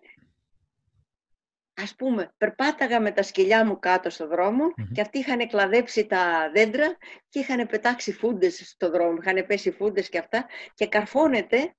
Ας 1.73 1.95
πούμε, 1.95 2.33
περπάταγα 2.37 2.99
με 2.99 3.11
τα 3.11 3.23
σκυλιά 3.23 3.65
μου 3.65 3.79
κάτω 3.79 4.09
στο 4.09 4.27
δρομο 4.27 4.73
και 4.93 5.01
αυτοί 5.01 5.19
είχαν 5.19 5.47
κλαδέψει 5.47 6.05
τα 6.05 6.51
δέντρα 6.53 6.97
και 7.29 7.39
είχαν 7.39 7.67
πετάξει 7.67 8.11
φούντες 8.13 8.69
στο 8.69 8.89
δρόμο, 8.89 9.17
είχαν 9.21 9.45
πέσει 9.45 9.71
φούντες 9.71 10.09
και 10.09 10.17
αυτά 10.17 10.45
και 10.73 10.87
καρφώνεται 10.87 11.75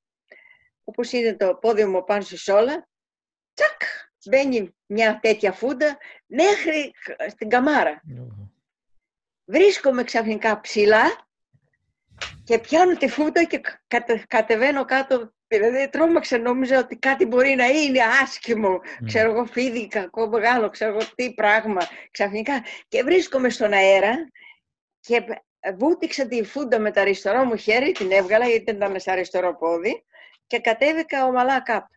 όπως 0.85 1.13
είναι 1.13 1.35
το 1.35 1.55
πόδι 1.55 1.85
μου 1.85 2.05
πάνω 2.05 2.21
στη 2.21 2.37
σόλα, 2.37 2.89
τσακ, 3.55 3.81
μπαίνει 4.29 4.75
μια 4.87 5.19
τέτοια 5.23 5.53
φούντα 5.53 5.99
μέχρι 6.27 6.95
στην 7.29 7.49
καμάρα. 7.49 8.03
Βρίσκομαι 9.45 10.05
ξαφνικά 10.05 10.61
ψηλά 10.61 11.03
και 12.45 12.59
πιάνω 12.59 12.97
τη 12.97 13.09
φούντα 13.09 13.45
και 13.45 13.61
κατεβαίνω 14.27 14.85
κάτω. 14.85 15.33
Δηλαδή 15.47 15.89
τρόμαξα, 15.89 16.39
νόμιζα 16.39 16.79
ότι 16.79 16.97
κάτι 16.97 17.27
μπορεί 17.27 17.55
να 17.55 17.67
είναι 17.67 18.01
άσχημο. 18.23 18.81
Ξέρω 19.07 19.31
εγώ 19.31 19.45
φίδι, 19.45 19.89
κακό, 19.89 20.29
μεγάλο, 20.29 20.71
ξέρω 20.71 20.91
εγώ 20.91 21.09
τι 21.15 21.35
πράγμα. 21.35 21.81
Ξαφνικά 22.11 22.65
και 22.89 23.03
βρίσκομαι 23.03 23.51
στον 23.51 23.73
αέρα 23.73 24.15
και 25.01 25.25
βούτυξα 25.79 26.27
τη 26.27 26.45
φούντα 26.45 26.79
με 26.79 26.91
το 26.91 27.01
αριστερό 27.01 27.45
μου 27.45 27.57
χέρι, 27.57 27.93
την 27.93 28.13
έβγαλα 28.13 28.49
γιατί 28.49 28.71
ήταν 28.71 29.01
σε 29.01 29.11
αριστερό 29.11 29.57
πόδι 29.57 30.05
και 30.53 30.59
κατέβηκα 30.59 31.27
ομαλά 31.27 31.61
κάπου. 31.61 31.95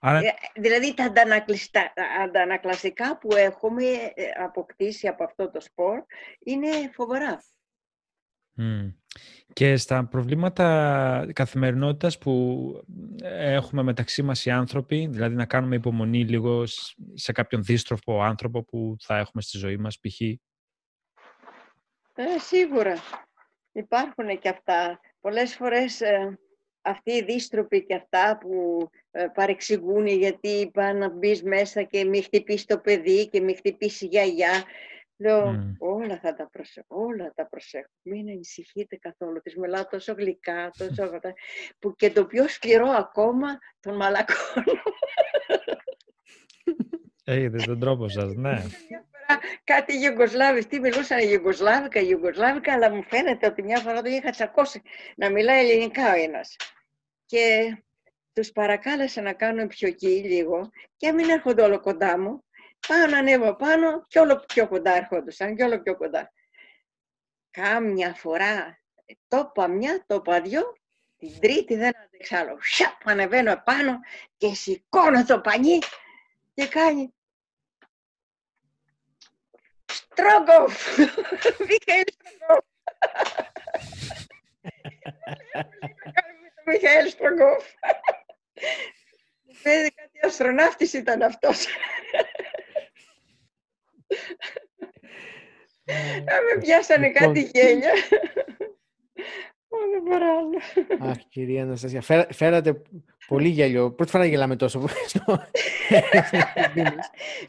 Άρα... 0.00 0.18
Ε, 0.18 0.34
δηλαδή 0.54 0.94
τα 0.94 1.12
αντανακλαστικά 2.22 3.18
που 3.18 3.36
έχουμε 3.36 3.84
ε, 4.14 4.30
αποκτήσει 4.42 5.08
από 5.08 5.24
αυτό 5.24 5.50
το 5.50 5.60
σπορ 5.60 6.02
είναι 6.38 6.68
φοβερά. 6.92 7.42
Και 9.52 9.76
στα 9.76 10.06
προβλήματα 10.06 11.26
καθημερινότητας 11.32 12.18
που 12.18 12.84
έχουμε 13.28 13.82
μεταξύ 13.82 14.22
μας 14.22 14.44
οι 14.44 14.50
άνθρωποι, 14.50 15.06
δηλαδή 15.06 15.34
να 15.34 15.46
κάνουμε 15.46 15.76
υπομονή 15.76 16.24
λίγο 16.24 16.66
σε 17.14 17.32
κάποιον 17.32 17.64
δίστροφο 17.64 18.22
άνθρωπο 18.22 18.64
που 18.64 18.96
θα 19.00 19.16
έχουμε 19.16 19.42
στη 19.42 19.58
ζωή 19.58 19.76
μας, 19.76 19.98
π.χ. 19.98 20.20
Ε, 20.20 20.38
σίγουρα. 22.38 22.96
Υπάρχουν 23.72 24.38
και 24.38 24.48
αυτά 24.48 25.00
πολλές 25.20 25.54
φορές 25.54 26.00
ε, 26.00 26.38
αυτοί 26.82 27.12
οι 27.12 27.24
δίστροποι 27.24 27.84
και 27.84 27.94
αυτά 27.94 28.38
που 28.40 28.88
ε, 29.10 29.26
παρεξηγούν 29.34 30.06
γιατί 30.06 30.48
είπαν 30.48 30.98
να 30.98 31.08
μπεις 31.08 31.42
μέσα 31.42 31.82
και 31.82 32.04
μη 32.04 32.22
χτυπήσεις 32.22 32.64
το 32.64 32.78
παιδί 32.78 33.28
και 33.28 33.40
μη 33.40 33.54
χτυπήσεις 33.54 34.00
η 34.00 34.06
γιαγιά. 34.06 34.64
Λέω, 35.16 35.76
όλα 35.78 36.18
θα 36.18 36.34
τα 36.34 36.48
προσέχω, 36.52 36.86
όλα 36.88 37.32
τα 37.34 37.48
προσέχω. 37.48 37.90
Μην 38.02 38.28
ανησυχείτε 38.28 38.96
καθόλου. 38.96 39.40
Τις 39.40 39.56
μιλάω 39.56 39.86
τόσο 39.86 40.12
γλυκά, 40.12 40.70
τόσο 40.78 41.10
που 41.78 41.94
και 41.96 42.10
το 42.10 42.26
πιο 42.26 42.48
σκληρό 42.48 42.88
ακόμα 42.88 43.58
τον 43.80 43.96
μαλακώνω. 43.96 44.82
Έχετε 47.24 47.56
τον 47.56 47.80
τρόπο 47.80 48.08
σας, 48.08 48.34
ναι 48.34 48.62
κάτι 49.64 49.98
Ιουγκοσλάβοι, 49.98 50.66
τι 50.66 50.80
μιλούσαν 50.80 51.18
Ιουγκοσλάβικα, 51.18 52.00
Ιουγκοσλάβικα, 52.00 52.72
αλλά 52.72 52.90
μου 52.90 53.02
φαίνεται 53.02 53.46
ότι 53.46 53.62
μια 53.62 53.78
φορά 53.80 54.02
τον 54.02 54.12
είχα 54.12 54.30
τσακώσει 54.30 54.82
να 55.16 55.30
μιλάει 55.30 55.70
ελληνικά 55.70 56.12
ο 56.12 56.16
ένας. 56.16 56.56
Και 57.26 57.76
τους 58.32 58.52
παρακάλεσα 58.52 59.22
να 59.22 59.32
κάνουν 59.32 59.66
πιοκή 59.66 60.22
λίγο 60.24 60.70
και 60.96 61.12
μην 61.12 61.30
έρχονται 61.30 61.62
όλο 61.62 61.80
κοντά 61.80 62.18
μου. 62.18 62.44
Πάω 62.88 63.06
να 63.06 63.18
ανέβω 63.18 63.56
πάνω 63.56 64.04
και 64.06 64.18
όλο 64.18 64.44
πιο 64.48 64.68
κοντά 64.68 64.96
έρχοντουσαν 64.96 65.56
και 65.56 65.62
όλο 65.62 65.80
πιο 65.80 65.96
κοντά. 65.96 66.32
Κάμια 67.50 68.14
φορά 68.14 68.80
το 69.28 69.50
είπα 69.50 69.68
μια, 69.68 70.04
το 70.06 70.14
είπα 70.14 70.40
δυο, 70.40 70.76
την 71.16 71.40
τρίτη 71.40 71.76
δεν 71.76 71.92
άντεξα 72.04 72.38
άλλο. 72.38 72.58
Σιαπ, 72.60 73.08
ανεβαίνω 73.08 73.50
επάνω 73.50 73.98
και 74.36 74.54
σηκώνω 74.54 75.24
το 75.24 75.40
πανί 75.40 75.78
και 76.54 76.66
κάνει 76.66 77.14
Στρόγκοφ! 79.90 80.98
Μιχαήλ 81.68 82.04
Στρόγκοφ! 82.18 82.64
το 86.54 86.62
Μιχαήλ 86.72 87.08
Στρόγκοφ. 87.08 87.64
Παίζει 89.62 89.90
κάτι 89.90 90.18
αστροναύτης 90.22 90.92
ήταν 90.92 91.22
αυτός. 91.22 91.66
με 96.54 96.60
πιάσανε 96.60 97.06
Λοιπόν, 97.06 97.26
κάτι 97.26 97.40
γέλια. 97.54 97.92
Δεν 99.92 100.02
μπορώ 100.02 100.38
άλλο. 100.38 100.58
Αχ, 101.10 101.16
κυρία 101.28 101.62
Αναστασία, 101.62 102.00
φέρα- 102.02 102.26
φέρατε 102.32 102.82
πολύ 103.30 103.48
γέλιο. 103.48 103.90
Πρώτη 103.92 104.10
φορά 104.10 104.24
γελάμε 104.24 104.56
τόσο. 104.56 104.88
στο- 105.12 105.24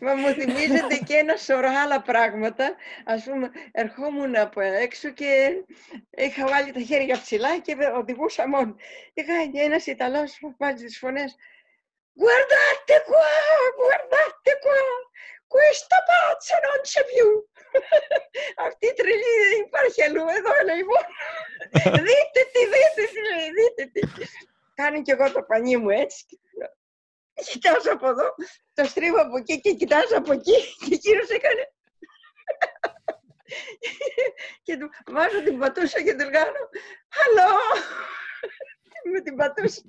Μα 0.05 0.13
μου 0.13 0.27
θυμίζεται 0.27 0.95
και 1.05 1.13
ένα 1.15 1.35
σωρό 1.35 1.69
άλλα 1.83 2.01
πράγματα. 2.01 2.75
Ας 3.05 3.23
πούμε, 3.23 3.49
ερχόμουν 3.71 4.35
από 4.35 4.61
έξω 4.61 5.09
και 5.09 5.51
είχα 6.17 6.47
βάλει 6.47 6.71
τα 6.71 6.79
χέρια 6.81 7.19
ψηλά 7.21 7.59
και 7.59 7.75
βε- 7.75 7.93
οδηγούσα 7.95 8.47
μόνο. 8.47 8.75
Είχα 9.13 9.33
ένας 9.63 9.85
Ιταλός 9.85 10.37
που 10.39 10.55
βάζει 10.59 10.85
τις 10.85 10.97
φωνές. 10.97 11.35
Guardate 12.21 12.97
qua, 13.09 13.29
guardate 13.79 14.51
qua, 14.63 14.79
questa 15.53 15.97
pazza 16.09 16.55
non 16.65 16.79
c'è 16.89 17.01
più. 17.11 17.27
Αυτή 18.67 18.85
η 18.91 18.93
τρελή 18.97 19.31
δεν 19.51 19.59
υπάρχει 19.67 19.99
αλλού, 20.07 20.23
εδώ 20.37 20.53
λέει 20.67 20.83
μόνο. 20.91 21.09
δείτε 22.07 22.41
τι, 22.53 22.61
δείτε 22.73 23.03
τι, 23.13 23.19
λέει, 23.29 23.47
δείτε 23.57 23.83
τι. 23.93 24.01
Κάνει 24.81 25.01
κι 25.01 25.11
εγώ 25.11 25.31
το 25.31 25.41
πανί 25.43 25.77
μου 25.77 25.89
έτσι. 25.89 26.25
Κοιτάζω 27.51 27.91
από 27.91 28.09
εδώ, 28.09 28.35
το 28.73 28.83
στρίβω 28.85 29.21
από 29.21 29.37
εκεί 29.37 29.61
και 29.61 29.73
κοιτάζω 29.73 30.17
από 30.17 30.33
εκεί 30.33 30.53
και 30.85 30.93
εκείνος 30.93 31.29
έκανε. 31.29 31.63
και 34.63 34.77
του 34.77 34.89
βάζω 35.11 35.43
την 35.43 35.57
πατούσα 35.59 36.01
και 36.01 36.11
του 36.15 36.29
κάνω 36.31 36.61
«Αλλό!» 37.23 37.51
με 39.13 39.21
την 39.21 39.35
πατούσα. 39.35 39.81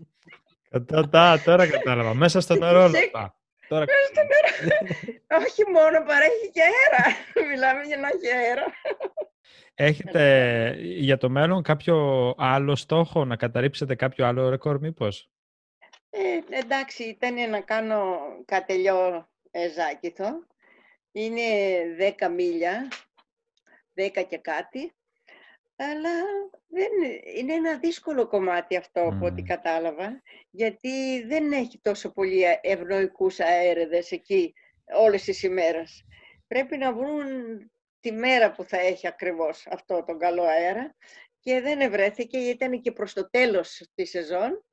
Κατά, 0.91 1.41
τώρα 1.45 1.69
κατάλαβα. 1.69 2.15
Μέσα 2.15 2.41
στο 2.41 2.55
νερό 2.55 2.83
όλα 2.83 2.99
Σε- 2.99 3.05
αυτά. 3.05 3.37
Τώρα... 3.69 3.85
Όχι 5.47 5.63
μόνο, 5.71 6.03
παρέχει 6.05 6.51
και 6.53 6.61
αέρα. 6.63 7.05
Μιλάμε 7.51 7.83
για 7.83 7.97
να 7.97 8.09
έχει 8.09 8.29
αέρα. 8.33 8.65
Έχετε 9.75 10.75
για 10.81 11.17
το 11.17 11.31
μέλλον 11.31 11.63
κάποιο 11.63 12.29
άλλο 12.39 12.77
στόχο, 12.77 13.25
να 13.25 13.37
καταρρύψετε 13.37 13.95
κάποιο 13.95 14.27
άλλο 14.27 14.49
ρεκόρ 14.49 14.79
μήπως; 14.79 15.31
Ε, 16.11 16.59
εντάξει, 16.59 17.03
ήταν 17.03 17.51
να 17.51 17.61
κάνω 17.61 18.19
κατελιό 18.45 19.29
εζάκηθο. 19.51 20.47
Είναι 21.13 21.43
10 22.19 22.29
μίλια, 22.29 22.89
10 23.95 24.23
και 24.29 24.39
κάτι. 24.39 24.93
Αλλά 25.77 26.11
δεν, 26.67 26.91
είναι 27.37 27.53
ένα 27.53 27.79
δύσκολο 27.79 28.27
κομμάτι 28.27 28.77
αυτό 28.77 29.01
από 29.01 29.27
ό,τι 29.27 29.41
Μμμ. 29.41 29.47
κατάλαβα, 29.47 30.23
γιατί 30.51 31.23
δεν 31.27 31.53
έχει 31.53 31.81
τόσο 31.83 32.13
πολύ 32.13 32.43
ε, 32.43 32.61
ευνοϊκούς 32.63 33.41
αέρεδες 33.41 34.11
εκεί 34.11 34.55
όλες 34.85 35.23
τις 35.23 35.43
ημέρες. 35.43 36.05
Πρέπει 36.47 36.77
να 36.77 36.93
βρουν 36.93 37.25
τη 38.03 38.13
μέρα 38.13 38.53
που 38.53 38.65
θα 38.65 38.79
έχει 38.79 39.07
ακριβώς 39.07 39.67
αυτό 39.67 40.05
τον 40.05 40.19
καλό 40.19 40.43
αέρα 40.43 40.97
και 41.41 41.61
δεν 41.61 41.81
ευρέθηκε 41.81 42.39
γιατί 42.39 42.65
ήταν 42.65 42.81
και 42.81 42.93
προς 42.93 43.13
το 43.13 43.31
τέλος 43.31 43.91
της 43.95 44.11
σεζόν 44.11 44.65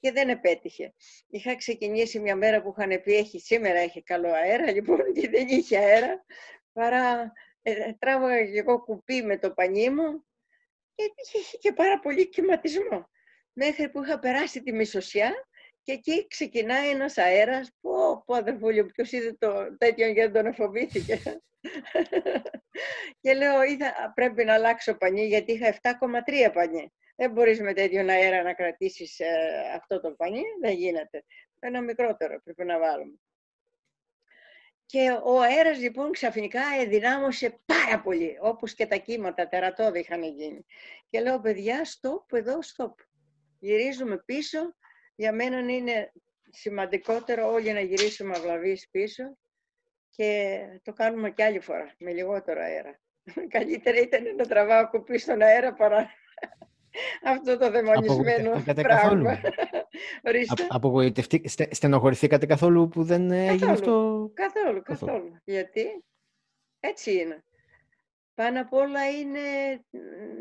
και 0.00 0.12
δεν 0.12 0.28
επέτυχε. 0.28 0.94
Είχα 1.28 1.56
ξεκινήσει 1.56 2.18
μια 2.18 2.36
μέρα 2.36 2.62
που 2.62 2.74
είχαν 2.76 3.02
πει 3.02 3.14
έχει, 3.14 3.40
σήμερα 3.40 3.78
έχει 3.78 4.02
καλό 4.02 4.32
αέρα, 4.32 4.70
λοιπόν 4.70 5.12
και 5.12 5.28
δεν 5.28 5.48
είχε 5.48 5.78
αέρα, 5.78 6.24
παρά 6.72 7.32
ε, 7.62 7.92
τράβαγα 7.98 8.50
και 8.50 8.58
εγώ 8.58 8.80
κουπί 8.82 9.22
με 9.22 9.38
το 9.38 9.50
πανί 9.50 9.90
μου 9.90 10.24
και 10.94 11.12
είχε 11.32 11.56
και 11.56 11.72
πάρα 11.72 11.98
πολύ 11.98 12.28
κυματισμό. 12.28 13.10
Μέχρι 13.52 13.88
που 13.88 14.02
είχα 14.02 14.18
περάσει 14.18 14.62
τη 14.62 14.72
μισοσιά 14.72 15.48
και 15.88 15.94
εκεί 15.94 16.26
ξεκινάει 16.26 16.88
ένας 16.88 17.18
αέρας. 17.18 17.70
Πω, 17.80 18.22
πω 18.26 18.34
αδερφούλιο, 18.34 18.86
ποιος 18.86 19.12
είδε 19.12 19.36
το 19.38 19.76
τέτοιο 19.78 20.12
και 20.12 20.20
δεν 20.20 20.32
τον 20.32 20.46
εφοβήθηκε. 20.46 21.20
και 23.20 23.34
λέω, 23.34 23.62
«Είδα, 23.62 24.12
πρέπει 24.14 24.44
να 24.44 24.54
αλλάξω 24.54 24.94
πανί 24.94 25.26
γιατί 25.26 25.52
είχα 25.52 25.78
7,3 25.82 26.50
πανί. 26.52 26.92
Δεν 27.16 27.30
μπορείς 27.30 27.60
με 27.60 27.72
τέτοιον 27.72 28.08
αέρα 28.08 28.42
να 28.42 28.54
κρατήσεις 28.54 29.20
ε, 29.20 29.26
αυτό 29.76 30.00
το 30.00 30.10
πανί, 30.10 30.42
δεν 30.60 30.72
γίνεται. 30.72 31.24
Ένα 31.58 31.80
μικρότερο 31.80 32.40
πρέπει 32.44 32.64
να 32.64 32.78
βάλουμε. 32.78 33.20
Και 34.86 35.18
ο 35.24 35.40
αέρας 35.40 35.78
λοιπόν 35.78 36.12
ξαφνικά 36.12 36.62
ενδυνάμωσε 36.80 37.60
πάρα 37.64 38.00
πολύ, 38.00 38.38
όπως 38.40 38.74
και 38.74 38.86
τα 38.86 38.96
κύματα 38.96 39.48
τερατώδη 39.48 39.98
είχαν 39.98 40.22
γίνει. 40.22 40.64
Και 41.10 41.20
λέω, 41.20 41.40
παιδιά, 41.40 41.84
stop 41.84 42.36
εδώ, 42.36 42.58
stop. 42.76 42.94
Γυρίζουμε 43.58 44.22
πίσω. 44.24 44.58
Για 45.20 45.32
μένα 45.32 45.58
είναι 45.58 46.12
σημαντικότερο 46.50 47.52
όλοι 47.52 47.72
να 47.72 47.80
γυρίσουμε 47.80 48.36
αυλαβείς 48.36 48.88
πίσω 48.90 49.36
και 50.10 50.58
το 50.82 50.92
κάνουμε 50.92 51.30
και 51.30 51.44
άλλη 51.44 51.60
φορά, 51.60 51.94
με 51.98 52.12
λιγότερο 52.12 52.60
αέρα. 52.60 53.00
Καλύτερα 53.54 53.96
ήταν 53.98 54.34
να 54.36 54.44
τραβάω 54.46 54.88
κουπί 54.88 55.18
στον 55.18 55.42
αέρα 55.42 55.74
παρά 55.74 56.10
αυτό 57.34 57.58
το 57.58 57.70
δαιμονισμένο 57.70 58.50
Απογοητευτήκατε 58.50 58.82
πράγμα. 58.82 59.34
καθόλου; 59.34 59.54
Ορίστε. 60.26 60.62
Α- 60.62 60.66
Απογοητευτεί, 60.68 61.48
στε, 61.48 61.68
στενοχωρηθήκατε 61.74 62.46
καθόλου 62.46 62.88
που 62.88 63.02
δεν 63.04 63.30
ε, 63.30 63.36
έγινε 63.46 63.56
Καθόλου. 63.56 63.72
αυτό; 63.72 64.30
Καθόλου, 64.34 64.82
Καθόλου. 64.82 65.12
καθόλου. 65.12 65.36
Γιατί; 65.44 66.04
Έτσι 66.80 67.12
είναι. 67.12 67.44
Πάνω 68.34 68.60
απ' 68.60 68.72
όλα 68.72 69.10
είναι, 69.10 69.38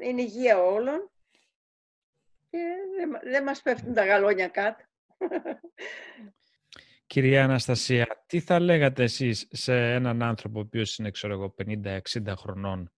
είναι 0.04 0.22
υγεία 0.22 0.64
όλων 0.64 1.12
και 2.50 2.58
δεν, 2.98 3.10
μα- 3.12 3.32
δεν 3.32 3.44
μας 3.44 3.62
πέφτουν 3.62 3.94
τα 3.94 4.06
γαλόνια 4.06 4.48
κάτω. 4.48 4.84
Κυρία 7.08 7.44
Αναστασία, 7.44 8.24
τι 8.26 8.40
θα 8.40 8.60
λέγατε 8.60 9.04
εσείς 9.04 9.48
σε 9.52 9.94
έναν 9.94 10.22
άνθρωπο 10.24 10.60
ο 10.60 10.62
οποίος 10.62 10.98
είναι, 10.98 11.12
ξέρω 11.12 11.34
εγώ, 11.34 11.54
50-60 11.84 12.00
χρονών 12.38 12.92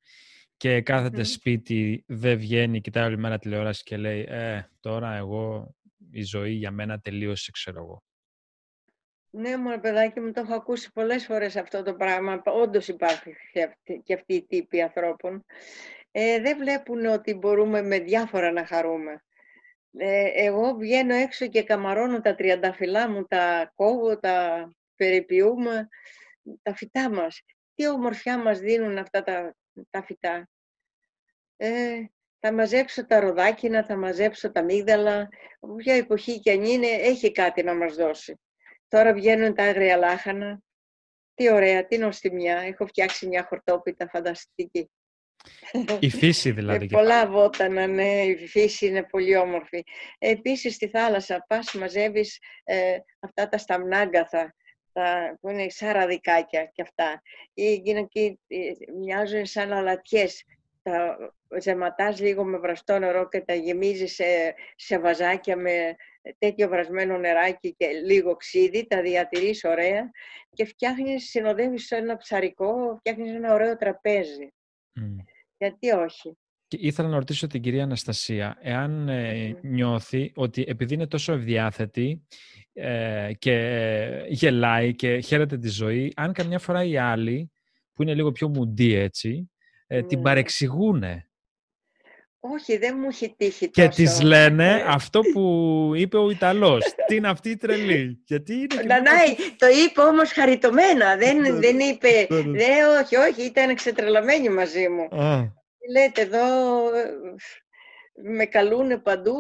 και 0.58 0.82
κάθεται 0.82 1.18
Μμμ. 1.18 1.24
σπίτι, 1.24 2.04
δεν 2.08 2.38
βγαίνει, 2.38 2.82
κοιτάει 2.82 3.06
όλη 3.06 3.18
μέρα 3.18 3.38
τηλεόραση 3.38 3.84
και 3.84 3.98
λέει 3.98 4.26
«Ε, 4.30 4.70
τώρα 4.80 5.14
εγώ, 5.16 5.76
η 6.12 6.24
ζωή 6.24 6.52
για 6.52 6.72
μένα 6.72 7.00
τελείωσε, 7.00 7.52
ξέρω 7.52 7.80
εγώ». 7.82 8.04
Ναι, 9.32 9.58
μου 9.58 9.80
παιδάκι 9.80 10.20
μου, 10.20 10.32
το 10.32 10.42
έχω 10.42 10.54
ακούσει 10.54 10.92
πολλές 10.92 11.26
φορές 11.26 11.56
αυτό 11.56 11.84
το 11.84 11.94
πράγμα. 11.94 12.42
Όντως 12.46 12.88
υπάρχει 12.88 13.36
και 13.52 13.64
αυτή, 13.64 14.02
και 14.04 14.14
αυτή 14.14 14.34
η 14.34 14.46
τύπη 14.46 14.82
ανθρώπων. 14.82 15.46
Ε, 16.12 16.42
δεν 16.42 16.58
βλέπουν 16.58 17.06
ότι 17.06 17.34
μπορούμε 17.34 17.82
με 17.82 18.00
διάφορα 18.00 18.52
να 18.52 18.66
χαρούμε. 18.66 19.24
Ε, 19.98 20.32
εγώ 20.34 20.74
βγαίνω 20.74 21.14
έξω 21.14 21.48
και 21.48 21.64
καμαρώνω 21.64 22.22
τα 22.22 22.36
τριανταφυλλά 22.36 23.10
μου, 23.10 23.24
τα 23.24 23.72
κόβω, 23.76 24.20
τα 24.20 24.70
περιποιούμε, 24.96 25.88
τα 26.62 26.76
φυτά 26.76 27.10
μας. 27.10 27.42
Τι 27.76 27.88
ομορφιά 27.88 28.38
μας 28.38 28.60
δίνουν 28.60 28.98
αυτά 28.98 29.24
τα, 29.24 29.56
τα 29.90 30.04
φυτά. 30.04 30.50
Ε, 31.58 32.04
θα 32.40 32.54
μαζέψω 32.54 33.06
τα 33.06 33.20
ροδάκινα, 33.20 33.84
θα 33.86 33.96
μαζέψω 33.96 34.52
τα 34.52 34.64
μίγδαλα. 34.64 35.30
Όποια 35.60 35.94
εποχή 35.94 36.40
κι 36.40 36.52
αν 36.52 36.64
είναι, 36.64 36.88
έχει 36.88 37.32
κάτι 37.32 37.64
να 37.64 37.76
μας 37.76 37.96
δώσει. 37.96 38.40
Τώρα 38.88 39.14
βγαίνουν 39.14 39.56
τα 39.56 39.64
άγρια 39.64 39.98
λάχανα. 39.98 40.60
Τι 41.34 41.52
ωραία, 41.52 41.86
τι 41.86 41.98
νοστιμιά. 41.98 42.58
Έχω 42.58 42.86
φτιάξει 42.88 43.28
μια 43.28 43.44
χορτόπιτα 43.44 44.10
φανταστική. 44.10 44.92
Η 46.00 46.10
φύση 46.10 46.48
Με 46.48 46.54
δηλαδή. 46.60 46.88
και 46.88 46.96
πολλά 46.96 47.28
βότανα, 47.28 47.88
ναι, 47.88 48.22
η 48.22 48.48
φύση 48.48 48.86
είναι 48.86 49.04
πολύ 49.04 49.38
όμορφη. 49.38 49.84
Επίσης 50.18 50.76
στη 50.76 50.88
θάλασσα 50.88 51.46
πας 51.48 51.74
μαζεύεις 51.74 52.40
ε, 52.64 52.98
αυτά 53.20 53.50
τα 53.50 53.58
σταμνάγκαθα, 53.58 54.56
τα, 54.94 55.38
που 55.42 55.50
είναι 55.50 55.70
σαν 55.70 55.92
ραδικάκια 55.92 56.66
και 56.66 56.82
αυτά. 56.82 57.22
Ή 57.54 57.74
γίνουν 57.74 58.08
και, 58.08 58.38
ε, 58.48 58.58
μοιάζουν 59.00 59.46
σαν 59.46 59.74
αλατιές. 59.74 60.44
Τα 60.84 61.18
ζεματάς 61.60 62.20
λίγο 62.20 62.44
με 62.44 62.58
βραστό 62.58 63.00
νερό 63.00 63.28
και 63.28 63.42
τα 63.42 63.54
γεμίζεις 63.54 64.14
σε, 64.14 64.54
σε 64.76 65.00
βαζάκια 65.00 65.56
με 65.56 65.96
τέτοιο 66.38 66.68
βρασμένο 66.68 67.18
νεράκι 67.18 67.76
και 67.78 67.88
λίγο 67.88 68.36
ξύδι, 68.36 68.88
τα 68.88 69.02
διατηρείς 69.02 69.64
ωραία 69.64 70.12
και 70.54 70.66
φτιάχνεις, 70.66 71.30
συνοδεύεις 71.30 71.92
ένα 71.92 72.18
ψαρικό, 72.18 72.96
φτιάχνεις 73.00 73.34
ένα 73.34 73.54
ωραίο 73.54 73.76
τραπέζι. 73.78 74.54
Μμ. 74.94 75.16
Γιατί 75.58 75.90
όχι; 75.92 76.38
Και 76.68 76.78
ήθελα 76.82 77.08
να 77.08 77.16
ρωτήσω 77.18 77.48
την 77.48 77.62
κυρία 77.62 77.84
Αναστασία, 77.84 78.58
εάν 78.62 79.10
ε, 79.10 79.48
Μμμ. 79.48 79.74
νιώθει 79.74 80.32
ότι 80.36 80.66
επειδή 80.68 80.94
είναι 80.94 81.08
τόσο 81.08 81.34
ευδιάθετη 81.34 82.28
ε, 82.74 83.32
και 83.40 84.26
γελάει 84.30 84.96
και 84.96 85.20
χαίρεται 85.20 85.58
τη 85.58 85.70
ζωή, 85.70 86.14
αν 86.16 86.34
καμιά 86.34 86.60
φορά 86.60 86.84
οι 86.84 86.98
άλλοι, 86.98 87.52
που 87.94 88.02
είναι 88.02 88.14
λίγο 88.16 88.32
πιο 88.32 88.50
μουντοί 88.50 88.94
έτσι, 88.94 89.52
ε, 89.88 90.04
την 90.04 90.18
Ναι. 90.18 90.24
παρεξηγούνε 90.24 91.29
Όχι, 92.40 92.78
δεν 92.78 92.98
μου 93.00 93.08
έχει 93.10 93.34
τύχει 93.38 93.70
τόσο. 93.70 93.88
Και 93.88 93.96
της 93.96 94.22
λένε 94.22 94.72
ε. 94.72 94.84
αυτό 94.88 95.22
που 95.34 95.92
είπε 95.96 96.18
ο 96.18 96.30
Ιταλός. 96.30 96.84
Τι 97.08 97.16
είναι 97.16 97.30
αυτή 97.30 97.50
η 97.50 97.58
τρελή; 97.58 98.24
Γιατί 98.26 98.54
είναι 98.54 98.84
Νανάι, 98.88 99.36
το 99.58 99.68
είπε 99.68 100.02
όμως 100.02 100.32
χαριτωμένα. 100.32 101.18
Δεν, 101.18 101.38
ναι. 101.38 101.52
δεν 101.52 101.80
είπε, 101.80 102.28
ναι, 102.30 102.70
όχι, 103.02 103.16
όχι, 103.16 103.46
ήταν 103.46 103.76
ξετρελαμένη 103.76 104.50
μαζί 104.50 104.88
μου. 104.90 105.08
Λέτε 105.92 106.22
εδώ, 106.22 106.46
με 108.24 108.46
καλούν 108.46 109.02
παντού, 109.02 109.36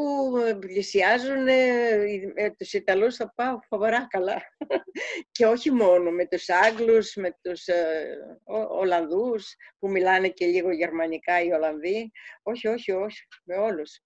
πλησιάζουν, 0.60 1.48
ε, 1.48 2.50
τους 2.58 2.74
Ιταλούς 2.74 3.16
θα 3.16 3.34
πάω 3.36 3.60
φοβερά 3.68 4.08
καλά. 4.10 4.42
και 5.32 5.46
όχι 5.46 5.72
μόνο, 5.72 6.12
με 6.12 6.26
τους 6.26 6.50
Άγγλους, 6.50 7.16
με 7.16 7.38
τους 7.42 7.68
ε, 7.68 8.18
Ολλανδούς, 8.70 9.56
που 9.80 9.90
μιλάνε 9.90 10.30
και 10.30 10.46
λίγο 10.46 10.72
γερμανικά 10.72 11.42
οι 11.42 11.52
Ολλανδοί. 11.52 12.12
Όχι, 12.44 12.68
όχι, 12.68 12.92
όχι, 12.92 13.28
με 13.44 13.56
όλους. 13.56 14.00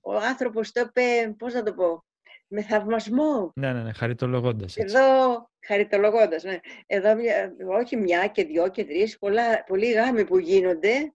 Ο 0.00 0.16
άνθρωπος 0.16 0.72
το 0.72 0.80
είπε, 0.80 1.34
πώς 1.38 1.52
να 1.54 1.62
το 1.62 1.74
πω, 1.74 2.04
με 2.52 2.62
θαυμασμό. 2.62 3.52
Ναι, 3.54 3.72
ναι, 3.72 3.82
ναι, 3.82 3.92
χαριτολογώντας. 3.92 4.76
Έτσι. 4.76 4.96
Εδώ, 4.96 5.50
χαριτολογώντας, 5.66 6.42
ναι. 6.42 6.58
Εδώ, 6.86 7.10
όχι 7.80 7.96
μια 7.96 8.26
και 8.26 8.44
δυο 8.44 8.68
και 8.68 8.84
τρεις, 8.84 9.18
πολλά, 9.18 9.64
πολλοί 9.64 9.92
γάμοι 9.92 10.24
που 10.24 10.38
γίνονται, 10.38 11.12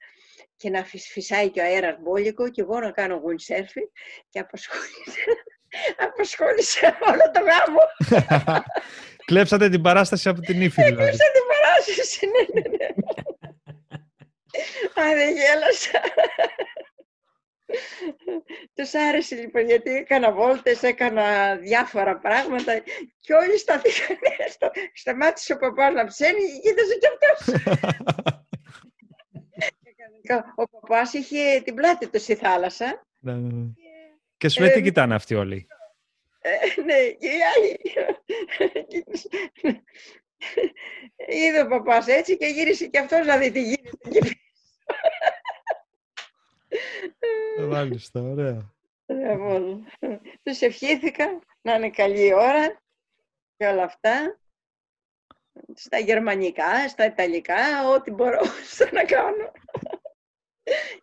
και 0.56 0.70
να 0.70 0.84
φυσάει 0.84 1.50
και 1.50 1.60
ο 1.60 1.64
αέρας 1.64 1.98
μπόλικο 2.00 2.50
και 2.50 2.62
εγώ 2.62 2.80
να 2.80 2.92
κάνω 2.92 3.16
windsurfing 3.16 3.90
και 4.30 4.40
απασχόλησε, 4.40 5.24
απασχόλησε 6.08 6.98
όλο 7.08 7.32
το 7.34 7.40
γάμο. 7.40 7.82
Κλέψατε 9.30 9.70
την 9.70 9.82
παράσταση 9.82 10.30
από 10.30 10.42
την 10.42 10.62
ύφη, 10.62 10.82
δηλαδή. 10.84 10.96
Κλέψατε 10.96 11.32
την 11.34 11.46
παράσταση, 11.54 12.26
ναι, 12.26 12.62
ναι, 12.62 12.78
ναι. 12.78 12.88
Α, 15.02 15.16
δεν 15.16 15.30
γέλασα. 15.36 16.02
Τους 18.76 18.94
άρεσε 18.94 19.36
λοιπόν 19.36 19.66
γιατί 19.66 19.96
έκανα 19.96 20.32
βόλτες, 20.32 20.84
έκανα 20.84 21.56
διάφορα 21.56 22.18
πράγματα 22.18 22.84
και 23.20 23.34
όλοι 23.34 23.58
σταθήκαν, 23.58 24.18
σταμάτησε 25.02 25.54
ο 25.54 25.58
παπάς 25.58 25.94
να 25.94 26.06
ψένει, 26.06 26.60
κοίταζε 26.62 26.98
κι 26.98 27.08
αυτός. 27.08 27.62
Ο 30.56 30.68
παπάς 30.68 31.14
είχε 31.14 31.62
την 31.64 31.76
πλάτη 31.76 32.10
του 32.10 32.20
στη 32.20 32.36
θάλασσα. 32.36 33.06
Ναι, 33.20 33.34
ναι, 33.34 33.54
ναι. 33.54 33.70
Και 34.38 34.50
σου 34.50 34.62
λέει 34.62 34.72
τι 34.74 34.82
κοιτάνε 34.82 35.16
αυτοί 35.16 35.36
όλοι; 35.36 35.68
Ε, 36.40 36.82
ναι, 36.82 37.10
και 37.10 37.28
οι 37.28 37.40
άλλοι. 37.56 37.80
Είδε 41.28 41.62
ο 41.62 41.68
παπάς 41.68 42.08
έτσι 42.08 42.38
και 42.38 42.46
γύρισε 42.46 42.88
και 42.88 43.00
αυτός 43.00 43.26
να 43.26 43.38
δει 43.38 43.52
τι 43.52 43.62
γίνεται. 43.62 43.90
Ε, 47.58 47.64
μάλιστα, 47.64 48.22
ωραία. 48.22 48.74
Λοιπόν, 49.06 49.86
τους 50.44 50.62
ευχήθηκα 50.62 51.40
να 51.62 51.74
είναι 51.74 51.90
καλή 51.90 52.34
ώρα 52.34 52.82
και 53.58 53.66
όλα 53.66 53.84
αυτά. 53.84 54.40
Στα 55.74 55.98
γερμανικά, 56.00 56.90
στα 56.90 57.06
ιταλικά, 57.06 57.90
ό,τι 57.96 58.12
μπορώ 58.12 58.40
να 58.94 59.04
κάνω. 59.04 59.52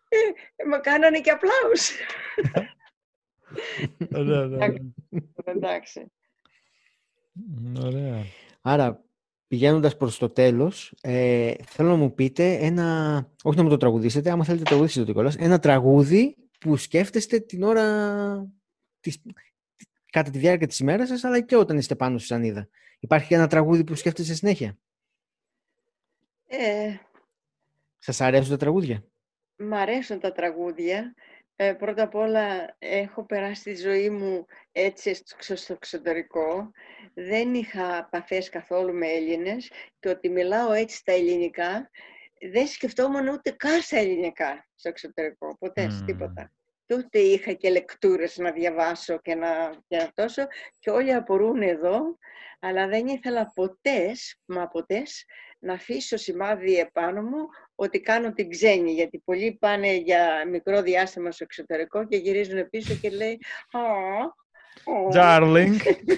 Ε, 0.09 0.65
μα 0.69 0.79
κάνανε 0.79 1.21
και 1.21 1.31
απλάους. 1.31 1.91
Εντάξει. 5.45 6.13
Ωραία. 7.85 8.25
Άρα, 8.63 9.04
πηγαίνοντας 9.55 9.97
προς 9.97 10.19
το 10.19 10.29
τέλος, 10.31 10.95
ε, 11.01 11.55
θέλω 11.67 11.89
να 11.89 11.97
μου 11.97 12.15
πείτε 12.15 12.53
ένα, 12.53 13.29
όχι 13.43 13.57
να 13.57 13.63
μου 13.63 13.69
το 13.69 13.77
τραγουδήσετε, 13.77 14.31
άμα 14.31 14.45
θέλετε 14.45 14.65
τραγουδήσετε 14.65 15.05
το 15.05 15.13
κιόλας, 15.13 15.37
ένα 15.37 15.59
τραγούδι 15.59 16.37
που 16.61 16.77
σκέφτεστε 16.77 17.39
την 17.39 17.63
ώρα, 17.63 17.85
της, 19.01 19.23
κατά 20.11 20.31
τη 20.31 20.39
διάρκεια 20.39 20.67
της 20.67 20.79
ημέρας 20.79 21.09
σας, 21.09 21.25
αλλά 21.25 21.41
και 21.41 21.57
όταν 21.57 21.79
είστε 21.79 21.95
πάνω 21.95 22.19
στη 22.19 22.27
σανίδα. 22.27 22.69
Υπάρχει 22.99 23.35
ένα 23.35 23.47
τραγούδι 23.47 23.85
που 23.85 23.95
σκέφτεστε 23.95 24.35
συνέχεια; 24.35 24.79
Ε... 26.47 26.95
Σας 27.99 28.21
αρέσουν 28.21 28.51
τα 28.51 28.57
τραγούδια; 28.57 29.05
Μ' 29.57 29.75
αρέσουν 29.75 30.21
τα 30.21 30.33
τραγούδια. 30.33 31.15
Ε, 31.57 31.73
πρώτα 31.73 32.03
απ' 32.03 32.15
όλα 32.15 32.77
έχω 32.79 33.27
περάσει 33.27 33.63
τη 33.63 33.77
ζωή 33.77 34.11
μου 34.11 34.47
έτσι 34.73 35.23
στο 35.39 35.73
εξωτερικό. 35.73 36.71
Δεν 37.15 37.55
είχα 37.55 38.09
παθές 38.11 38.49
καθόλου 38.49 38.95
με 38.95 39.07
Έλληνες 39.07 39.71
και 40.01 40.09
ότι 40.09 40.29
μιλάω 40.29 40.73
έτσι 40.73 40.97
στα 40.97 41.13
ελληνικά 41.13 41.91
δεν 42.51 42.67
σκεφτόμουν 42.67 43.29
ούτε 43.29 43.51
καν 43.51 43.81
στα 43.81 43.99
ελληνικά 43.99 44.67
στο 44.75 44.89
εξωτερικό, 44.89 45.57
ποτέ, 45.59 45.89
τίποτα. 46.07 46.53
Και 46.87 46.95
ούτε 46.95 47.19
είχα 47.19 47.53
και 47.53 47.71
λεκτούρες 47.71 48.37
να 48.37 48.51
διαβάσω 48.51 49.19
και 49.19 49.35
να, 49.35 49.71
και 49.89 49.97
να 49.97 50.11
τόσο 50.15 50.47
και 50.79 50.91
όλοι 50.91 51.15
απορούν 51.15 51.63
εδώ, 51.63 52.19
αλλά 52.61 52.89
δεν 52.89 53.07
ήθελα 53.07 53.53
ποτέ, 53.55 54.13
μα 54.45 54.69
ποτέ, 54.69 55.03
να 55.65 55.73
αφήσω 55.73 56.17
σημάδι 56.17 56.79
επάνω 56.79 57.23
μου 57.23 57.49
ότι 57.75 58.01
κάνω 58.01 58.33
την 58.33 58.51
ξένη, 58.51 58.93
γιατί 58.93 59.19
πολλοί 59.25 59.57
πάνε 59.61 59.95
για 59.95 60.45
μικρό 60.51 60.83
διάστημα 60.83 61.31
στο 61.31 61.45
εξωτερικό 61.45 62.07
και 62.07 62.17
γυρίζουν 62.17 62.69
πίσω 62.71 62.95
και 62.95 63.11
λέει 63.11 63.39
Darling. 65.15 65.77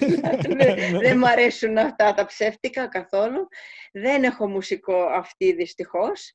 Ναι, 0.55 0.99
δεν 0.99 1.17
μου 1.17 1.27
αρέσουν 1.27 1.77
αυτά 1.77 2.13
τα 2.13 2.25
ψεύτικα 2.25 2.87
καθόλου. 2.87 3.47
Δεν 3.91 4.23
έχω 4.23 4.47
μουσικό 4.47 5.01
αυτή 5.01 5.53
δυστυχώς 5.53 6.33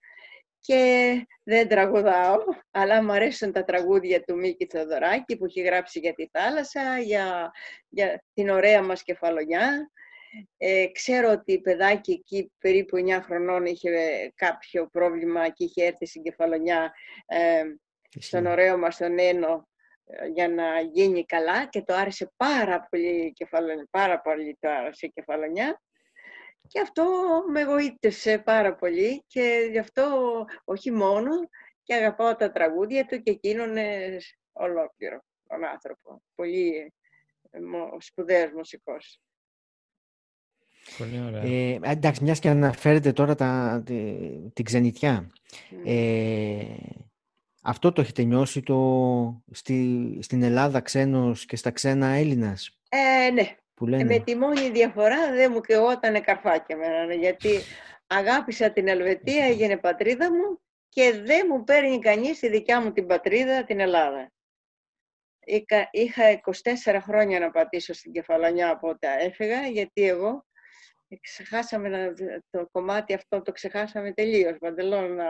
και 0.61 1.13
δεν 1.43 1.69
τραγουδάω, 1.69 2.37
αλλά 2.71 3.03
μου 3.03 3.13
αρέσουν 3.13 3.53
τα 3.53 3.65
τραγούδια 3.65 4.23
του 4.23 4.37
Μίκη 4.37 4.67
Θεοδωράκη 4.71 5.37
που 5.37 5.45
έχει 5.45 5.61
γράψει 5.61 5.99
για 5.99 6.15
τη 6.15 6.29
θάλασσα, 6.33 6.99
για, 6.99 7.51
για 7.89 8.25
την 8.35 8.49
ωραία 8.49 8.83
μας 8.83 9.03
κεφαλονιά. 9.03 9.91
Ε, 10.57 10.87
ξέρω 10.93 11.31
ότι 11.31 11.53
η 11.53 11.61
παιδάκι 11.61 12.13
εκεί 12.13 12.53
περίπου 12.59 12.97
9 12.97 13.21
χρονών 13.23 13.65
είχε 13.65 13.91
κάποιο 14.35 14.87
πρόβλημα 14.87 15.49
και 15.49 15.65
είχε 15.65 15.85
έρθει 15.85 16.07
στην 16.07 16.23
κεφαλονιά 16.23 16.95
ε, 17.27 17.63
στον 18.19 18.47
ωραίο 18.47 18.79
μας 18.79 18.97
τον 18.97 19.19
Ένο 19.19 19.69
ε, 20.05 20.27
για 20.27 20.49
να 20.49 20.81
γίνει 20.81 21.25
καλά 21.25 21.67
και 21.67 21.83
το 21.83 21.95
άρεσε 21.95 22.33
πάρα 22.37 22.87
πολύ, 22.91 23.33
κεφαλονιά, 23.33 23.87
πάρα 23.91 24.21
πολύ 24.21 24.57
το 24.61 24.71
άρεσε 24.71 25.07
η 25.07 25.11
κεφαλονιά. 25.11 25.81
Και 26.69 26.81
αυτό 26.81 27.05
με 27.51 27.61
εγωίτευσε 27.61 28.39
πάρα 28.39 28.75
πολύ 28.75 29.25
και 29.27 29.69
γι' 29.71 29.79
αυτό 29.79 30.45
όχι 30.65 30.91
μόνο 30.91 31.31
και 31.83 31.95
αγαπάω 31.95 32.37
τα 32.37 32.53
τραγούδια 32.53 33.07
του 33.07 33.23
και 33.23 33.31
εκείνον 33.31 33.77
ολόκληρο 34.53 35.25
τον 35.49 35.65
άνθρωπο. 35.65 36.23
Πολύ 36.35 36.93
ε, 37.51 37.59
σπουδαίος 37.99 38.53
μουσικός. 38.53 39.21
Πολύ 40.99 41.23
ωραία. 41.27 41.43
Ε, 41.43 41.79
εντάξει, 41.83 42.23
μιας 42.23 42.39
και 42.39 42.49
αναφέρετε 42.49 43.13
τώρα 43.13 43.35
τα, 43.35 43.83
τη, 43.87 44.15
την 44.53 44.65
ξενιτιά. 44.65 45.31
Ε, 45.85 46.65
αυτό 47.63 47.93
το 47.93 48.01
έχετε 48.01 48.23
νιώσει 48.23 48.63
το, 48.63 49.43
στη, 49.51 50.19
στην 50.23 50.43
Ελλάδα 50.43 50.81
ξένος 50.81 51.45
και 51.45 51.57
στα 51.57 51.71
ξένα 51.71 52.07
Έλληνας; 52.07 52.79
Ε, 52.89 53.31
ναι. 53.31 53.57
Που 53.75 53.87
λένε. 53.87 54.05
με 54.05 54.19
τη 54.19 54.37
μόνη 54.37 54.71
διαφορά 54.71 55.31
δεν 55.35 55.51
μου 55.55 55.61
και 55.61 55.77
όταν 55.77 56.23
καρφάκια 56.23 56.77
με 56.77 57.15
γιατί 57.15 57.49
αγάπησα 58.07 58.71
την 58.71 58.89
Ελβετία, 58.89 59.45
έγινε 59.45 59.77
πατρίδα 59.77 60.33
μου 60.33 60.61
και 60.89 61.21
δεν 61.25 61.47
μου 61.51 61.65
παίρνει 61.65 61.99
κανείς 61.99 62.39
τη 62.39 62.49
δικιά 62.49 62.81
μου 62.81 62.93
την 62.93 63.07
πατρίδα, 63.07 63.65
την 63.65 63.81
Ελλάδα. 63.81 64.33
Είχα 65.91 66.41
24 66.85 66.99
χρόνια 67.03 67.39
να 67.39 67.51
πατήσω 67.51 67.93
στην 67.93 68.13
Κεφαλονιά 68.13 68.71
από 68.71 68.89
όταν 68.89 69.19
έφυγα, 69.19 69.67
γιατί 69.67 70.09
εγώ 70.09 70.45
ξεχάσαμε 71.21 72.15
το 72.51 72.69
κομμάτι 72.73 73.15
αυτό, 73.15 73.43
το 73.43 73.53
ξεχάσαμε 73.53 74.13
τελείως, 74.13 74.59
παντελώ 74.59 75.09
να 75.09 75.27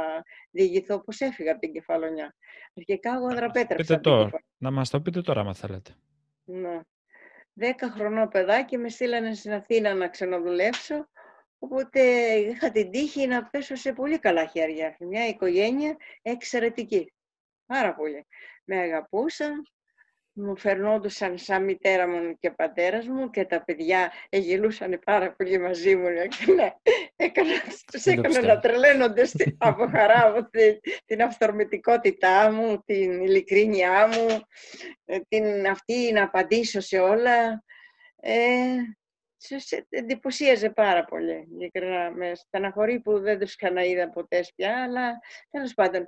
διηγηθώ 0.51 1.01
πώς 1.01 1.21
έφυγα 1.21 1.51
από 1.51 1.61
την 1.61 1.73
Κεφαλονιά. 1.73 2.35
Αρχικά 2.77 3.15
εγώ 3.15 3.29
δραπέτρεψα. 3.29 4.01
Τώρα, 4.01 4.31
να 4.57 4.71
μας 4.71 4.91
το 4.91 5.01
πείτε 5.01 5.21
τώρα, 5.21 5.41
αν 5.41 5.55
θέλετε. 5.55 5.95
Ναι. 6.45 6.81
Δέκα 7.53 7.91
χρονό 7.91 8.29
παιδάκι 8.29 8.79
με 8.79 8.89
στείλανε 8.89 9.35
στην 9.35 9.53
Αθήνα 9.53 9.95
να 9.95 10.09
ξενοδουλέψω, 10.09 11.09
οπότε 11.59 12.01
είχα 12.35 12.71
την 12.71 12.91
τύχη 12.91 13.27
να 13.27 13.45
πέσω 13.45 13.75
σε 13.75 13.93
πολύ 13.93 14.19
καλά 14.19 14.47
χέρια. 14.47 14.97
Μια 15.01 15.27
οικογένεια 15.27 15.97
εξαιρετική. 16.23 17.13
Πάρα 17.67 17.95
πολύ. 17.95 18.27
Με 18.65 18.77
αγαπούσαν, 18.77 19.63
μου 20.33 20.57
φερνόντουσαν 20.57 21.39
σαν 21.39 21.65
μητέρα 21.65 22.09
μου 22.09 22.39
και 22.39 22.51
πατέρας 22.51 23.07
μου 23.07 23.31
και 23.31 23.45
τα 23.45 23.65
παιδιά 23.65 24.13
γελούσαν 24.31 24.99
πάρα 25.05 25.33
πολύ 25.33 25.59
μαζί 25.59 25.97
μου 25.97 26.09
και 26.29 26.53
ναι, 26.53 26.71
έκανα, 27.17 27.51
τους 27.93 28.05
έκανα 28.05 28.41
να 28.41 28.59
τρελαίνονται 28.59 29.31
από 29.59 29.87
χαρά 29.87 30.27
από 30.27 30.51
την, 30.51 30.81
την 31.05 31.23
αυθορμητικότητά 31.23 32.53
μου, 32.53 32.83
την 32.85 33.23
ειλικρίνειά 33.23 34.07
μου, 34.07 34.41
ε, 35.05 35.19
την 35.29 35.67
αυτή 35.67 36.13
να 36.13 36.23
απαντήσω 36.23 36.81
σε 36.81 36.99
όλα. 36.99 37.65
Ε, 38.25 38.77
σε 39.37 39.87
εντυπωσίαζε 39.89 40.71
πάρα 40.71 41.05
πολύ. 41.05 41.49
Με 42.15 42.35
στεναχωρεί 42.35 43.01
που 43.01 43.21
δεν 43.21 43.39
τους 43.39 43.57
ξαναείδα 43.57 44.11
ποτέ 44.11 44.45
πια, 44.57 44.83
αλλά 44.83 45.19
τέλος 45.51 45.75
πάντων 45.75 46.07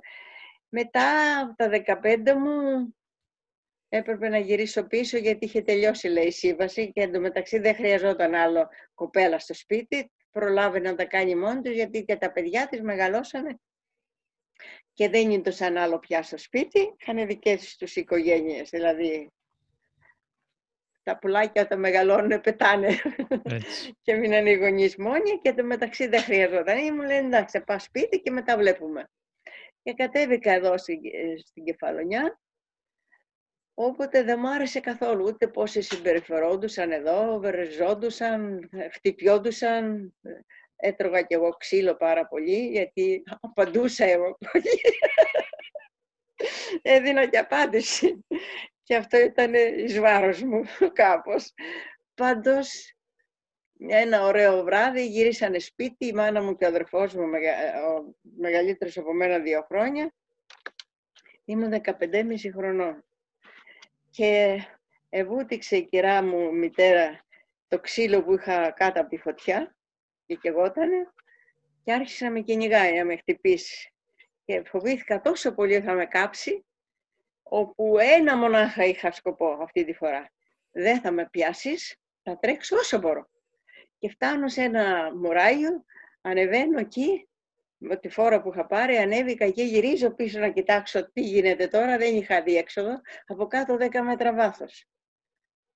Μετά 0.69 1.39
από 1.39 1.55
τα 1.55 1.99
15 2.01 2.33
μου 2.33 2.95
έπρεπε 3.95 4.29
να 4.29 4.37
γυρίσω 4.37 4.87
πίσω 4.87 5.17
γιατί 5.17 5.45
είχε 5.45 5.61
τελειώσει 5.61 6.07
λέει 6.07 6.25
η 6.25 6.31
σύμβαση 6.31 6.91
και 6.91 7.01
εντωμεταξύ 7.01 7.59
δεν 7.59 7.75
χρειαζόταν 7.75 8.33
άλλο 8.33 8.67
κοπέλα 8.93 9.39
στο 9.39 9.53
σπίτι. 9.53 10.11
Προλάβει 10.31 10.79
να 10.79 10.95
τα 10.95 11.05
κάνει 11.05 11.35
μόνη 11.35 11.61
του 11.61 11.71
γιατί 11.71 12.03
και 12.03 12.15
τα 12.15 12.31
παιδιά 12.31 12.67
της 12.67 12.81
μεγαλώσανε 12.81 13.59
και 14.93 15.09
δεν 15.09 15.31
είναι 15.31 15.41
το 15.41 15.51
σαν 15.51 15.77
άλλο 15.77 15.99
πια 15.99 16.23
στο 16.23 16.37
σπίτι, 16.37 16.95
είχαν 16.99 17.27
δικές 17.27 17.75
τους 17.77 17.95
οικογένειες, 17.95 18.69
δηλαδή 18.69 19.29
τα 21.03 21.17
πουλάκια 21.17 21.61
όταν 21.61 21.79
μεγαλώνουν 21.79 22.41
πετάνε 22.41 22.89
και 24.03 24.13
μείνανε 24.13 24.49
οι 24.49 24.55
γονείς 24.55 24.97
μόνοι 24.97 25.39
και 25.41 25.53
το 25.53 25.63
μεταξύ 25.63 26.07
δεν 26.07 26.21
χρειαζόταν. 26.21 26.77
Ή 26.77 26.91
μου 26.91 27.01
λένε 27.01 27.25
εντάξει, 27.27 27.61
πάω 27.61 27.79
σπίτι 27.79 28.19
και 28.19 28.31
μετά 28.31 28.57
βλέπουμε. 28.57 29.09
Και 29.83 29.93
κατέβηκα 29.93 30.51
εδώ 30.51 30.77
στην, 30.77 30.99
στην 31.45 31.63
Κεφαλονιά, 31.63 32.39
όποτε 33.77 34.23
δεν 34.23 34.39
μου 34.39 34.49
άρεσε 34.49 34.79
καθόλου 34.79 35.25
ούτε 35.25 35.47
πώς 35.47 35.71
συμπεριφερόντουσαν 35.71 36.91
εδώ, 36.91 37.39
βερεζόντουσαν, 37.39 38.69
χτυπιόντουσαν, 38.93 40.13
έτρωγα 40.75 41.21
κι 41.21 41.33
εγώ 41.33 41.49
ξύλο 41.49 41.95
πάρα 41.95 42.27
πολύ, 42.27 42.67
γιατί 42.67 43.23
απαντούσα 43.39 44.05
εγώ 44.05 44.37
πολύ. 44.51 44.81
Έδινα 46.81 47.25
και 47.25 47.37
απάντηση. 47.37 48.25
Και 48.83 48.95
αυτό 48.95 49.17
ήταν 49.17 49.53
εις 49.53 49.99
βάρος 49.99 50.41
μου 50.41 50.63
κάπως. 50.93 51.53
Πάντως, 52.13 52.95
ένα 53.87 54.25
ωραίο 54.25 54.63
βράδυ 54.63 55.07
γύρισανε 55.07 55.59
σπίτι, 55.59 56.05
η 56.05 56.13
μάνα 56.13 56.41
μου 56.41 56.55
και 56.55 56.65
ο 56.65 56.67
αδερφός 56.67 57.13
μου, 57.13 57.23
ο 57.23 58.15
μεγαλύτερος 58.37 58.97
από 58.97 59.13
μένα 59.13 59.39
δύο 59.39 59.65
χρόνια. 59.69 60.13
Ήμουν 61.45 61.71
15,5 61.71 62.51
χρονών. 62.51 63.04
Και 64.15 64.61
εβούτηξε 65.09 65.75
η 65.77 65.85
κυρά 65.85 66.23
μου 66.23 66.55
μητέρα 66.55 67.25
το 67.67 67.79
ξύλο 67.79 68.23
που 68.23 68.33
είχα 68.33 68.71
κάτω 68.71 68.99
από 68.99 69.09
τη 69.09 69.17
φωτιά 69.17 69.75
και 70.25 70.35
κεγότανε 70.35 71.11
και 71.83 71.93
άρχισε 71.93 72.25
να 72.25 72.31
με 72.31 72.39
κυνηγάει, 72.39 72.97
να 72.97 73.05
με 73.05 73.17
χτυπήσει. 73.17 73.93
Και 74.45 74.63
φοβήθηκα 74.65 75.21
τόσο 75.21 75.53
πολύ 75.53 75.75
ότι 75.75 75.85
θα 75.85 75.93
με 75.93 76.05
κάψει, 76.05 76.65
όπου 77.43 77.97
ένα 77.99 78.37
μονάχα 78.37 78.85
είχα 78.85 79.11
σκοπό 79.11 79.57
αυτή 79.61 79.85
τη 79.85 79.93
φορά. 79.93 80.31
Δεν 80.71 81.01
θα 81.01 81.11
με 81.11 81.27
πιάσεις, 81.31 81.97
θα 82.23 82.39
τρέξω 82.39 82.75
όσο 82.75 82.97
μπορώ. 82.97 83.29
Και 83.97 84.09
φτάνω 84.09 84.47
σε 84.47 84.61
ένα 84.61 85.15
μωράγιο, 85.15 85.85
ανεβαίνω 86.21 86.79
εκεί, 86.79 87.27
με 87.31 87.34
τη 88.01 88.09
φόρα 88.09 88.41
που 88.41 88.49
είχα 88.49 88.65
πάρει, 88.65 88.97
ανέβηκα 88.97 89.49
και 89.49 89.63
γυρίζω 89.63 90.11
πίσω 90.11 90.39
να 90.39 90.49
κοιτάξω 90.49 91.11
τι 91.11 91.21
γίνεται 91.21 91.67
τώρα, 91.67 91.97
δεν 91.97 92.15
είχα 92.15 92.41
διέξοδο, 92.41 93.01
από 93.25 93.47
κάτω 93.47 93.77
10 93.79 94.01
μέτρα 94.01 94.33
βάθος. 94.33 94.85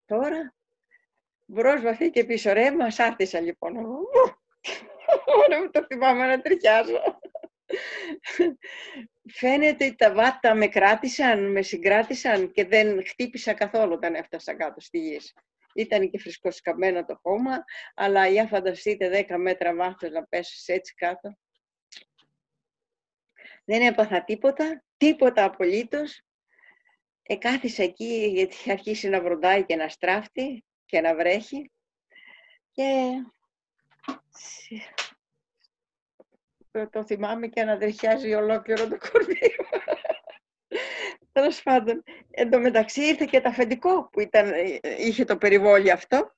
Τώρα, 0.06 0.56
μπρος 1.46 1.82
βαθύ 1.82 2.10
και 2.10 2.24
πίσω 2.24 2.54
ρε, 2.54 2.72
μας 2.72 3.00
άρτησα 3.00 3.40
λοιπόν. 3.40 3.76
Ωραία 5.46 5.62
μου 5.62 5.70
το 5.70 5.86
θυμάμαι 5.88 6.26
να 6.26 6.42
τριχιάζω. 6.42 7.20
Φαίνεται 9.32 9.86
ότι 9.86 9.96
τα 9.96 10.14
βάτα 10.14 10.56
με 10.56 10.68
κράτησαν, 10.68 11.52
με 11.52 11.62
συγκράτησαν 11.62 12.52
και 12.52 12.66
δεν 12.66 13.06
χτύπησα 13.06 13.54
καθόλου 13.54 13.94
όταν 13.94 14.16
έφτασα 14.16 14.56
κάτω 14.56 14.80
στη 14.80 15.00
γη. 15.00 15.20
Ήταν 15.74 16.10
και 16.10 16.20
φρισκοσκαμμένο 16.20 17.06
το 17.06 17.20
χώμα, 17.22 17.64
αλλά 17.96 18.28
για 18.28 18.48
φανταστείτε 18.48 19.26
10 19.30 19.36
μέτρα 19.38 19.76
βάθος 19.76 20.12
να 20.12 20.24
πέσεις 20.24 20.68
έτσι 20.68 20.94
κάτω. 20.94 21.38
Δεν 23.70 23.82
έπαθα 23.82 24.24
τίποτα, 24.24 24.84
τίποτα 24.98 25.44
απολύτως. 25.44 26.22
Εκάθισα 27.24 27.84
εκεί 27.84 28.30
γιατί 28.34 28.54
είχε 28.54 28.72
αρχίσει 28.78 29.10
να 29.10 29.22
βροντάει 29.22 29.66
και 29.66 29.76
να 29.76 29.90
στράφτει 29.90 30.66
και 30.86 31.02
να 31.02 31.16
βρέχει. 31.16 31.72
Και 32.72 32.86
το 36.90 37.06
θυμάμαι 37.06 37.48
και 37.48 37.62
αναδρυχιάζει 37.62 38.34
ολόκληρο 38.34 38.88
το 38.88 38.98
κορμί 38.98 39.40
Τέλος 41.32 41.64
πάντων, 41.64 42.04
εντωμεταξύ 42.30 43.02
ήρθε 43.02 43.26
και 43.26 43.42
το 43.42 43.50
αφεντικό 43.50 44.10
που 44.10 44.20
ήταν, 44.20 44.54
είχε 44.98 45.26
το 45.26 45.38
περιβόλι 45.38 45.92
αυτό. 45.92 46.36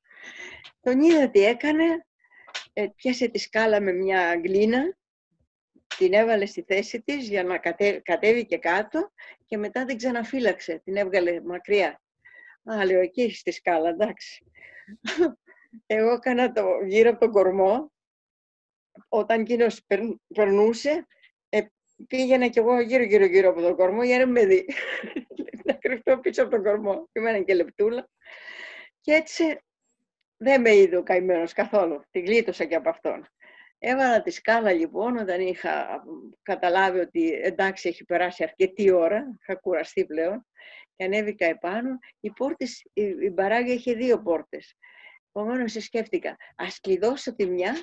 Τον 0.82 1.01
είδα 1.01 1.29
τι 1.29 1.45
έκανε, 1.45 2.05
ε, 2.73 2.88
πιάσε 2.95 3.27
τη 3.27 3.39
σκάλα 3.39 3.82
με 3.82 3.91
μια 3.91 4.36
γκλίνα, 4.36 4.99
την 5.97 6.13
έβαλε 6.13 6.45
στη 6.45 6.63
θέση 6.67 7.01
της 7.01 7.27
για 7.29 7.43
να 7.43 7.57
κατέβει 8.03 8.45
και 8.45 8.57
κάτω 8.57 9.11
και 9.45 9.57
μετά 9.57 9.85
την 9.85 9.97
ξαναφύλαξε, 9.97 10.81
την 10.83 10.95
έβγαλε 10.95 11.41
μακριά. 11.41 12.01
Α, 12.71 12.85
λέω, 12.85 12.99
εκεί 12.99 13.33
στη 13.33 13.51
σκάλα, 13.51 13.89
εντάξει. 13.89 14.45
Εγώ 15.85 16.11
έκανα 16.11 16.51
το 16.51 16.65
γύρω 16.87 17.09
από 17.09 17.19
τον 17.19 17.31
κορμό 17.31 17.91
όταν 19.09 19.39
εκείνος 19.39 19.85
περνούσε, 20.33 21.07
ε, 21.49 21.61
πήγαινα 22.07 22.47
κι 22.47 22.59
εγώ 22.59 22.79
γύρω 22.79 23.03
γύρω 23.03 23.25
γύρω 23.25 23.49
από 23.49 23.61
τον 23.61 23.75
κορμό 23.75 24.03
για 24.03 24.17
να 24.17 24.27
με 24.27 24.45
δει. 24.45 24.65
να 25.65 25.73
κρυφτώ 25.73 26.19
πίσω 26.19 26.41
από 26.41 26.51
τον 26.51 26.63
κορμό. 26.63 27.09
Ήμουν 27.11 27.45
και 27.45 27.53
λεπτούλα. 27.53 28.09
Και 29.01 29.13
έτσι 29.13 29.59
δεν 30.37 30.61
με 30.61 30.75
είδε 30.75 30.97
ο 30.97 31.03
καημένος 31.03 31.53
καθόλου. 31.53 32.01
Την 32.11 32.25
γλίτωσα 32.25 32.65
και 32.65 32.75
από 32.75 32.89
αυτόν. 32.89 33.27
Έβαλα 33.84 34.21
τη 34.21 34.32
σκάλα 34.32 34.71
λοιπόν 34.71 35.17
όταν 35.17 35.41
είχα 35.41 36.03
καταλάβει 36.41 36.99
ότι 36.99 37.32
εντάξει 37.34 37.88
έχει 37.89 38.05
περάσει 38.05 38.43
αρκετή 38.43 38.91
ώρα, 38.91 39.38
είχα 39.41 39.55
κουραστεί 39.55 40.05
πλέον 40.05 40.47
και 40.95 41.03
ανέβηκα 41.03 41.45
επάνω. 41.45 41.99
Η, 42.19 42.32
πόρτες, 42.32 42.82
η, 42.93 43.03
η 43.03 43.29
μπαράγια 43.34 43.73
είχε 43.73 43.93
δύο 43.93 44.21
πόρτες. 44.21 44.77
Επομένως 45.34 45.71
σκέφτηκα, 45.71 46.38
ας 46.55 46.79
κλειδώσω 46.79 47.36
τη 47.36 47.45
μια 47.45 47.73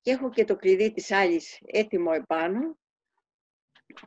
και 0.00 0.10
έχω 0.10 0.30
και 0.30 0.44
το 0.44 0.56
κλειδί 0.56 0.92
της 0.92 1.10
άλλης 1.10 1.58
έτοιμο 1.66 2.10
επάνω. 2.14 2.78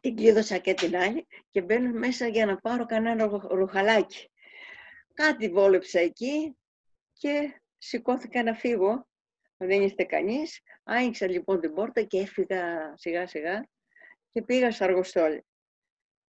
Την 0.02 0.16
κλείδωσα 0.16 0.58
και 0.58 0.74
την 0.74 0.98
άλλη 0.98 1.28
και 1.52 1.62
μπαίνω 1.62 2.00
μέσα 2.00 2.28
για 2.28 2.46
να 2.46 2.58
πάρω 2.58 2.86
κανένα 2.86 3.28
ρουχαλάκι. 3.50 4.32
Κάτι 5.14 5.50
βόλεψα 5.50 6.00
εκεί 6.00 6.58
και 7.14 7.62
σηκώθηκα 7.78 8.44
να 8.44 8.54
φύγω. 8.54 9.08
Δεν 9.58 9.82
είστε 9.82 10.04
κανείς. 10.04 10.62
Άνοιξα 10.84 11.28
λοιπόν 11.28 11.60
την 11.60 11.74
πόρτα 11.74 12.02
και 12.02 12.20
έφυγα 12.20 12.94
σιγά 12.96 13.28
σιγά 13.28 13.68
και 14.32 14.42
πήγα 14.42 14.72
στο 14.72 14.84
αργοστόλι. 14.84 15.46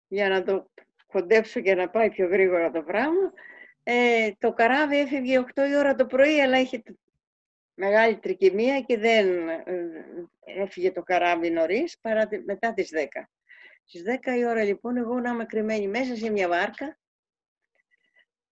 Για 0.09 0.29
να 0.29 0.43
το 0.43 0.71
κοντέψω 1.07 1.61
και 1.61 1.75
να 1.75 1.91
πάει 1.91 2.11
πιο 2.11 2.27
γρήγορα 2.27 2.71
το 2.71 2.83
πράγμα. 2.83 3.33
Ε, 3.83 4.31
το 4.39 4.53
καράβι 4.53 4.99
έφυγε 4.99 5.45
8 5.55 5.69
η 5.71 5.77
ώρα 5.77 5.95
το 5.95 6.07
πρωί, 6.07 6.41
αλλά 6.41 6.61
είχε 6.61 6.83
μεγάλη 7.75 8.19
τρικυμία 8.19 8.81
και 8.81 8.99
δεν 8.99 9.49
ε, 9.49 9.65
έφυγε 10.45 10.93
το 10.93 11.03
καράβι 11.03 11.51
νωρίς 11.51 11.99
παρά 12.01 12.29
μετά 12.45 12.73
τις 12.73 12.91
10. 12.95 13.05
Στις 13.85 14.03
10 14.25 14.37
η 14.39 14.47
ώρα 14.47 14.63
λοιπόν 14.63 14.97
εγώ 14.97 15.21
να 15.21 15.31
είμαι 15.31 15.45
κρυμμένη 15.45 15.89
μέσα 15.89 16.17
σε 16.17 16.31
μια 16.31 16.49
βάρκα 16.49 16.99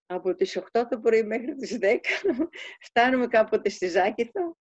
από 0.06 0.34
τις 0.34 0.58
8 0.72 0.84
το 0.88 1.00
πρωί 1.00 1.22
μέχρι 1.22 1.54
τις 1.54 1.78
10 1.80 1.86
φτάνουμε 2.86 3.26
κάποτε 3.26 3.68
στη 3.68 3.86
Ζάκηθο 3.88 4.56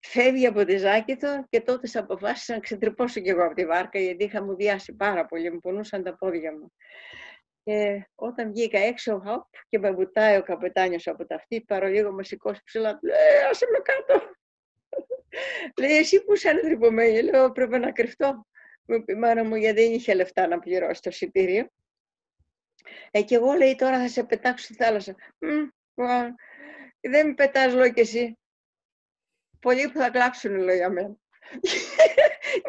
φεύγει 0.00 0.46
από 0.46 0.64
τη 0.64 0.76
Ζάκηθο 0.76 1.44
και 1.48 1.60
τότε 1.60 1.98
αποφάσισα 1.98 2.54
να 2.54 2.60
ξετρυπώσω 2.60 3.20
κι 3.20 3.28
εγώ 3.28 3.44
από 3.44 3.54
τη 3.54 3.66
βάρκα 3.66 3.98
γιατί 3.98 4.24
είχα 4.24 4.42
μου 4.42 4.54
διάσει 4.56 4.94
πάρα 4.94 5.26
πολύ, 5.26 5.52
μου 5.52 5.60
πονούσαν 5.60 6.02
τα 6.02 6.16
πόδια 6.16 6.52
μου. 6.52 6.72
Και 7.64 8.08
όταν 8.14 8.50
βγήκα 8.50 8.78
έξω, 8.78 9.22
χοπ, 9.24 9.44
και 9.68 9.78
με 9.78 9.90
βουτάει 9.90 10.36
ο 10.36 10.42
καπετάνιος 10.42 11.06
από 11.06 11.26
τα 11.26 11.34
αυτή, 11.34 11.60
παρολίγο 11.60 12.12
με 12.12 12.24
σηκώσει 12.24 12.60
ψηλά, 12.64 12.98
λέει, 13.02 13.16
άσε 13.50 13.66
με 13.72 13.78
κάτω. 13.78 14.24
λέει, 15.80 15.96
εσύ 15.96 16.24
που 16.24 16.34
είσαι 16.34 16.60
τρυπωμένη, 16.62 17.22
λέω, 17.22 17.52
πρέπει 17.52 17.78
να 17.78 17.92
κρυφτώ. 17.92 18.46
Μου 18.84 18.94
είπε 18.96 19.12
η 19.12 19.16
μάνα 19.16 19.44
μου, 19.44 19.54
γιατί 19.54 19.82
δεν 19.82 19.92
είχε 19.92 20.14
λεφτά 20.14 20.46
να 20.46 20.58
πληρώσει 20.58 21.02
το 21.02 21.10
εισιτήριο. 21.10 21.68
Ε, 23.10 23.22
και 23.22 23.34
εγώ, 23.34 23.52
λέει, 23.52 23.76
τώρα 23.76 23.98
θα 23.98 24.08
σε 24.08 24.24
πετάξω 24.24 24.64
στη 24.64 24.74
θάλασσα. 24.74 25.14
δεν 27.00 27.26
με 27.26 27.34
πετάς, 27.34 27.74
λέω 27.74 27.92
και 27.92 28.00
εσύ. 28.00 28.38
Πολλοί 29.60 29.88
που 29.88 29.98
θα 29.98 30.10
κλάψουν, 30.10 30.56
λέω 30.56 30.74
για 30.74 30.90
μένα. 30.90 31.16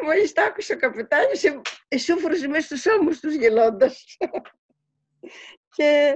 Μόλις 0.02 0.32
τα 0.32 0.44
άκουσε 0.44 0.72
ο 0.72 0.76
καπετάνιος, 0.76 1.42
εσούφρωσε 1.88 2.48
μέσα 2.48 2.66
στους 2.66 2.86
ώμους 2.86 3.20
τους 3.20 3.34
γελώντας. 3.34 4.16
Και 5.76 6.14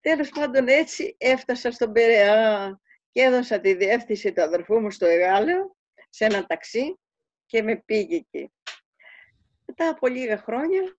τέλος 0.00 0.28
πάντων 0.28 0.68
έτσι 0.68 1.16
έφτασα 1.18 1.70
στον 1.70 1.92
Περαιά 1.92 2.80
και 3.12 3.22
έδωσα 3.22 3.60
τη 3.60 3.74
διεύθυνση 3.74 4.32
του 4.32 4.42
αδερφού 4.42 4.80
μου 4.80 4.90
στο 4.90 5.06
Εγάλεο 5.06 5.76
σε 6.10 6.24
ένα 6.24 6.46
ταξί 6.46 6.98
και 7.46 7.62
με 7.62 7.76
πήγε 7.76 8.16
εκεί. 8.16 8.52
Μετά 9.64 9.88
από 9.88 10.06
λίγα 10.06 10.38
χρόνια, 10.38 10.98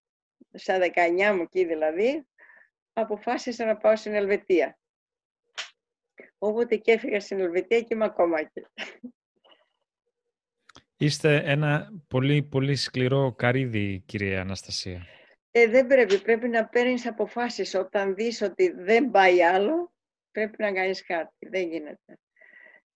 στα 0.53 0.79
19 0.79 1.35
μου 1.35 1.41
εκεί 1.41 1.65
δηλαδή, 1.65 2.27
αποφάσισα 2.93 3.65
να 3.65 3.77
πάω 3.77 3.95
στην 3.95 4.13
Ελβετία. 4.13 4.77
Όποτε 6.37 6.75
και 6.75 6.91
έφυγα 6.91 7.19
στην 7.19 7.39
Ελβετία 7.39 7.79
και 7.79 7.93
είμαι 7.93 8.05
ακόμα 8.05 8.39
εκεί. 8.39 8.65
Είστε 10.97 11.41
ένα 11.45 11.91
πολύ, 12.07 12.43
πολύ 12.43 12.75
σκληρό 12.75 13.33
καρύδι, 13.33 14.03
κυρία 14.05 14.41
Αναστασία. 14.41 15.07
Ε, 15.51 15.67
δεν 15.67 15.87
πρέπει. 15.87 16.21
Πρέπει 16.21 16.47
να 16.47 16.67
παίρνεις 16.67 17.05
αποφάσεις. 17.05 17.75
Όταν 17.75 18.15
δεις 18.15 18.41
ότι 18.41 18.71
δεν 18.71 19.11
πάει 19.11 19.43
άλλο, 19.43 19.93
πρέπει 20.31 20.55
να 20.57 20.73
κάνεις 20.73 21.05
κάτι. 21.05 21.47
Δεν 21.49 21.67
γίνεται. 21.67 22.19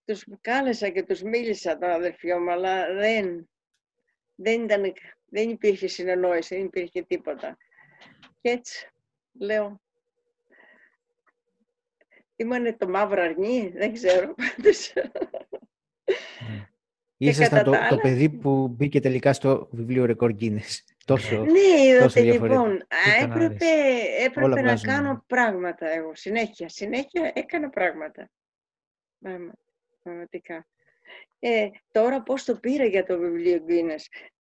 Τους 0.05 0.25
κάλεσα 0.41 0.89
και 0.89 1.03
τους 1.03 1.21
μίλησα 1.21 1.77
τον 1.77 1.89
αδερφιό 1.89 2.39
μου, 2.39 2.51
αλλά 2.51 2.93
δεν, 2.93 3.49
δεν, 4.35 4.63
ήταν, 4.63 4.93
δεν 5.31 5.49
υπήρχε 5.49 5.87
συνεννόηση, 5.87 6.55
δεν 6.55 6.65
υπήρχε 6.65 7.01
τίποτα. 7.01 7.57
Και 8.41 8.49
έτσι 8.49 8.91
λέω, 9.39 9.81
ήμανε 12.35 12.73
το 12.73 12.87
μαύρο 12.87 13.21
αρνί, 13.21 13.71
δεν 13.75 13.93
ξέρω 13.93 14.33
πάντως. 14.35 14.93
Ναι. 14.95 15.09
Ήσασταν 17.29 17.63
το, 17.63 17.71
το 17.89 17.97
παιδί 17.97 18.29
που 18.29 18.67
μπήκε 18.67 18.99
τελικά 18.99 19.33
στο 19.33 19.67
βιβλίο 19.71 20.05
Ρεκόρ 20.05 20.35
Guinness. 20.39 20.79
Τόσο, 21.05 21.43
ναι, 21.43 21.83
είδατε 21.85 22.21
λοιπόν, 22.21 22.87
έπρεπε, 23.21 23.65
έπρεπε 24.19 24.61
να 24.61 24.75
κάνω 24.75 25.23
πράγματα 25.27 25.91
εγώ, 25.91 26.15
συνέχεια, 26.15 26.69
συνέχεια 26.69 27.31
έκανα 27.35 27.69
πράγματα. 27.69 28.29
Πραγματικά. 30.03 30.67
Ε, 31.39 31.69
τώρα 31.91 32.21
πώς 32.21 32.43
το 32.43 32.55
πήρα 32.55 32.85
για 32.85 33.05
το 33.05 33.17
βιβλίο 33.17 33.63
Guinness; 33.67 34.01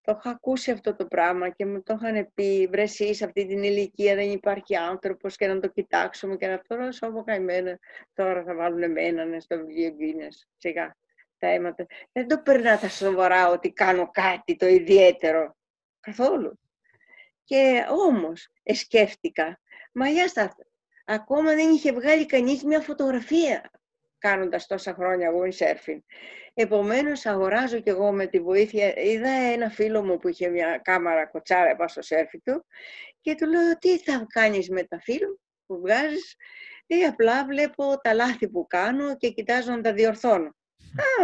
Το 0.10 0.16
είχα 0.20 0.30
ακούσει 0.30 0.72
αυτό 0.72 0.96
το 0.96 1.06
πράγμα 1.06 1.50
και 1.50 1.66
μου 1.66 1.84
το 1.84 1.98
είχαν 2.02 2.32
πει, 2.34 2.68
βρε 2.72 2.82
εσύ 2.82 3.14
σε 3.14 3.26
αυτή 3.26 3.46
την 3.46 3.64
ηλικία 3.64 4.16
δεν 4.16 4.32
υπάρχει 4.32 4.76
άνθρωπος 4.76 5.36
και 5.36 5.48
να 5.48 5.60
το 5.60 5.68
κοιτάξουμε 5.68 6.36
και 6.36 6.48
να 6.48 6.62
τώρα 6.68 6.92
σώμα 6.92 7.24
καημένα. 7.24 7.80
Τώρα 8.14 8.44
θα 8.44 8.56
βάλουν 8.56 8.82
εμένα 8.82 9.40
στο 9.40 9.58
βιβλίο 9.58 9.96
Guinness. 10.00 10.48
Σιγά 10.58 10.96
τα 11.38 11.48
αίματα. 11.48 11.86
Δεν 12.12 12.28
το 12.28 12.42
περνά 12.42 12.80
τα 12.80 12.90
σοβαρά 12.90 13.50
ότι 13.50 13.72
κάνω 13.72 14.10
κάτι 14.12 14.56
το 14.56 14.68
ιδιαίτερο. 14.68 15.56
Καθόλου. 16.00 16.60
Και 17.44 17.86
όμως 17.90 18.50
σκέφτηκα, 18.64 19.60
μαλλιά 19.94 20.28
στα 20.28 20.56
ακόμα 21.06 21.54
δεν 21.54 21.70
είχε 21.70 21.92
βγάλει 21.92 22.26
κανείς 22.26 22.64
μια 22.64 22.80
φωτογραφία 22.80 23.72
κάνοντας 24.20 24.68
τόσα 24.68 24.94
χρόνια 24.94 25.30
windsurfing. 25.32 26.00
Επομένως 26.54 27.26
αγοράζω 27.26 27.80
κι 27.80 27.90
εγώ 27.90 28.12
με 28.12 28.28
τη 28.28 28.40
βοήθεια, 28.40 28.94
είδα 28.96 29.30
ένα 29.30 29.70
φίλο 29.70 30.04
μου 30.04 30.18
που 30.18 30.28
είχε 30.28 30.48
μια 30.50 30.80
κάμαρα 30.84 31.26
κοτσάρα 31.28 31.76
πάνω 31.76 31.90
στο 31.90 32.02
σέρφι 32.02 32.40
του 32.40 32.66
και 33.22 33.36
του 33.36 33.48
λέω 33.48 33.78
τι 33.80 33.98
θα 33.98 34.26
κάνεις 34.28 34.70
με 34.70 34.84
τα 34.84 35.00
φίλου 35.00 35.42
που 35.66 35.80
βγάζεις; 35.80 36.36
Ή 36.86 37.04
απλά 37.06 37.46
βλέπω 37.46 38.00
τα 38.02 38.14
λάθη 38.14 38.50
που 38.50 38.66
κάνω 38.68 39.18
και 39.18 39.30
κοιτάζω 39.30 39.72
να 39.72 39.82
τα 39.82 39.94
διορθώνω. 39.94 40.56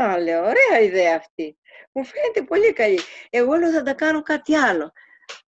Α, 0.02 0.20
λέω, 0.20 0.41
ωραία 0.41 0.82
ιδέα 0.82 1.16
αυτή. 1.16 1.58
Μου 1.91 2.06
φαίνεται 2.06 2.41
πολύ 2.41 2.74
καλή. 2.74 3.00
Εγώ 3.30 3.54
λέω 3.54 3.72
θα 3.72 3.84
τα 3.84 3.93
κάνω 3.93 4.22
κάτι 4.22 4.56
άλλο. 4.56 4.91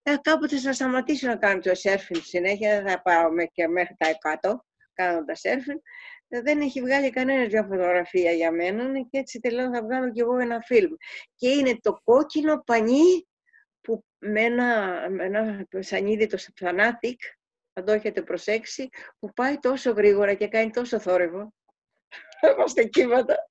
Ε, 0.03 0.15
κάποτε 0.21 0.59
θα 0.59 0.73
σταματήσω 0.73 1.27
να 1.27 1.35
κάνω 1.35 1.59
το 1.59 1.75
σέρφινγκ 1.75 2.21
συνέχεια, 2.23 2.83
θα 2.87 3.01
πάω 3.01 3.29
και 3.51 3.67
μέχρι 3.67 3.95
τα 3.97 4.07
100 4.41 4.65
κάνοντας 4.93 5.39
σέρφινγκ. 5.39 5.79
Δεν 6.27 6.61
έχει 6.61 6.81
βγάλει 6.81 7.09
κανένα 7.09 7.45
μια 7.45 7.63
φωτογραφία 7.63 8.31
για 8.31 8.51
μένα 8.51 9.01
και 9.09 9.17
έτσι 9.17 9.39
τελείω 9.39 9.73
θα 9.73 9.83
βγάλω 9.83 10.11
κι 10.11 10.19
εγώ 10.19 10.37
ένα 10.37 10.61
φιλμ. 10.61 10.91
Και 11.35 11.49
είναι 11.49 11.77
το 11.81 12.01
κόκκινο 12.03 12.63
πανί 12.65 13.27
που 13.81 14.05
με 14.17 14.41
ένα, 14.41 14.99
με 15.09 15.23
ένα 15.23 15.67
σανίδι 15.79 16.27
το 16.27 16.37
φανάτικ, 16.55 17.21
θα 17.73 17.83
το 17.83 17.91
έχετε 17.91 18.21
προσέξει, 18.21 18.89
που 19.19 19.33
πάει 19.33 19.57
τόσο 19.57 19.91
γρήγορα 19.91 20.33
και 20.33 20.47
κάνει 20.47 20.69
τόσο 20.71 20.99
θόρυβο. 20.99 21.53
Είμαστε 22.55 22.83
κύματα. 22.83 23.49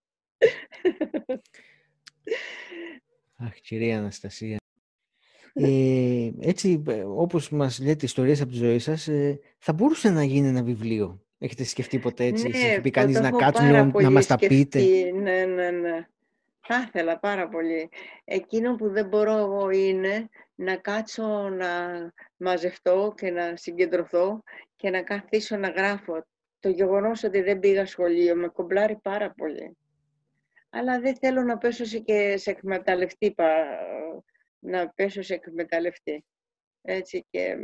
Αχ, 3.37 3.61
κυρία 3.61 3.99
Αναστασία. 3.99 4.57
Ε, 5.53 6.31
έτσι, 6.41 6.83
ε, 6.89 7.03
όπως 7.03 7.51
μας 7.51 7.79
λέτε 7.79 8.05
ιστορίες 8.05 8.41
από 8.41 8.51
τη 8.51 8.57
ζωή 8.57 8.79
σας, 8.79 9.09
ε, 9.09 9.41
θα 9.59 9.73
μπορούσε 9.73 10.11
να 10.11 10.25
γίνει 10.25 10.49
ένα 10.49 10.63
βιβλίο; 10.63 11.26
Έχετε 11.39 11.65
σκεφτεί 11.65 11.99
ποτέ 11.99 12.25
έτσι, 12.25 12.49
ναι, 12.49 12.59
έχει 12.59 12.81
πει 12.81 12.91
κανείς 12.91 13.21
να 13.21 13.31
κάτσουμε 13.31 13.93
να 13.95 14.11
μας 14.11 14.27
τα 14.27 14.37
πείτε; 14.37 14.81
Ναι, 15.15 15.45
ναι, 15.45 15.71
ναι. 15.71 16.07
Θα 16.69 16.85
ήθελα 16.87 17.19
πάρα 17.19 17.49
πολύ. 17.49 17.89
Εκείνο 18.25 18.75
που 18.75 18.89
δεν 18.91 19.09
μπορώ 19.09 19.37
εγώ 19.37 19.71
είναι 19.71 20.29
να 20.55 20.77
κάτσω 20.77 21.49
να 21.49 21.69
μαζευτώ 22.37 23.15
και 23.17 23.31
να 23.31 23.57
συγκεντρωθώ 23.57 24.43
και 24.77 24.91
να 24.91 25.03
καθίσω 25.03 25.57
να 25.57 25.69
γράφω. 25.69 26.27
Το 26.61 26.69
γεγονός 26.69 27.25
ότι 27.25 27.41
δεν 27.41 27.59
πήγα 27.59 27.87
σχολείο 27.87 28.37
με 28.37 28.49
κομπλάρει 28.49 28.97
πάρα 29.03 29.31
πολύ 29.31 29.77
αλλά 30.79 31.01
δεν 31.01 31.17
θέλω 31.17 31.43
να 31.43 31.59
πέσω 31.59 31.85
σε, 31.85 31.99
και 31.99 32.37
σε 32.37 32.51
εκμεταλλευτή, 32.51 33.35
να 34.59 34.89
πέσω 34.89 35.23
σε 35.23 35.35
εκμεταλλευτή. 35.35 36.25
Έτσι 36.83 37.27
και 37.31 37.57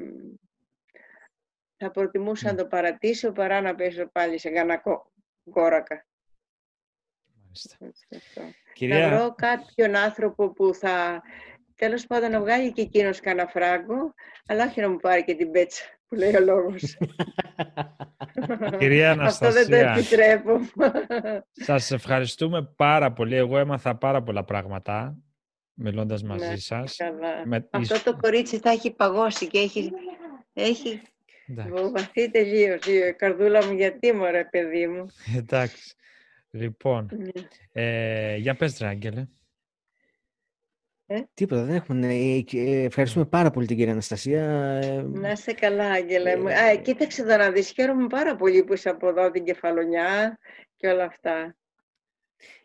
θα 1.83 1.91
προτιμούσα 1.91 2.51
να 2.51 2.57
το 2.57 2.67
παρατήσω 2.67 3.33
παρά 3.33 3.61
να 3.61 3.75
πέσω 3.75 4.09
πάλι 4.13 4.39
σε 4.39 4.49
γανακό 4.49 5.13
κόρακα. 5.51 6.07
Κυρία... 8.73 9.09
Να 9.09 9.17
βρω 9.17 9.35
κάποιον 9.35 9.97
άνθρωπο 9.97 10.53
που 10.53 10.75
θα 10.75 11.23
τέλος 11.75 12.07
πάντων 12.07 12.31
να 12.31 12.41
βγάλει 12.41 12.73
και 12.73 12.83
εκείνος 12.83 13.21
κανένα 13.21 13.49
φράγκο, 13.49 14.15
αλλά 14.47 14.65
όχι 14.65 14.81
να 14.81 14.89
μου 14.89 14.97
πάρει 14.97 15.25
και 15.25 15.35
την 15.35 15.51
πέτσα 15.51 15.85
που 16.09 16.15
λέει 16.15 16.37
ο 16.37 16.41
λόγος. 16.41 16.99
Κυρία 18.79 19.11
Αναστασία. 19.11 19.49
Αυτό 19.49 19.71
δεν 19.71 19.85
το 19.85 19.99
επιτρέπω. 19.99 20.59
Σας 21.51 21.91
ευχαριστούμε 21.91 22.73
πάρα 22.77 23.13
πολύ. 23.13 23.35
Εγώ 23.35 23.59
έμαθα 23.59 23.97
πάρα 23.97 24.23
πολλά 24.23 24.45
πράγματα 24.45 25.17
μιλώντας 25.75 26.23
μαζί 26.23 26.49
ναι, 26.49 26.57
σας. 26.57 26.97
Με... 27.45 27.69
Αυτό 27.71 28.03
το 28.03 28.17
κορίτσι 28.17 28.59
θα 28.59 28.71
έχει 28.71 28.91
παγώσει 28.95 29.47
και 29.47 29.59
έχει, 29.59 29.93
έχει 30.53 31.03
βαθύ 31.93 32.31
τελείω 32.31 32.75
η 32.75 33.13
καρδούλα 33.17 33.67
μου. 33.67 33.73
Γιατί 33.73 34.13
μωρέ 34.13 34.45
παιδί 34.45 34.87
μου. 34.87 35.07
Εντάξει. 35.37 35.95
Λοιπόν, 36.51 37.09
ναι. 37.13 37.43
ε, 37.73 38.37
για 38.37 38.55
πες 38.55 38.79
Ράγκελε. 38.79 39.27
Ε; 41.07 41.21
Τίποτα, 41.35 41.65
δεν 41.65 41.75
έχουμε. 41.75 42.07
Ε, 42.07 42.45
ε, 42.53 42.85
ευχαριστούμε 42.85 43.25
πάρα 43.25 43.51
πολύ 43.51 43.67
την 43.67 43.77
κυρία 43.77 43.93
Αναστασία. 43.93 44.47
Να 45.05 45.31
είστε 45.31 45.53
καλά, 45.53 45.91
Άγγελε 45.91 46.37
μου. 46.37 46.49
Α, 46.49 46.77
κοίταξε 46.77 47.23
εδώ 47.23 47.37
να 47.37 47.51
δεις, 47.51 47.71
χαίρομαι 47.71 48.07
πάρα 48.07 48.37
πολύ 48.37 48.65
που 48.65 48.73
είσαι 48.73 48.89
από 48.89 49.09
εδώ, 49.09 49.31
την 49.31 49.45
Κεφαλονιά 49.45 50.39
και 50.77 50.89
όλα 50.89 51.05
αυτά. 51.05 51.57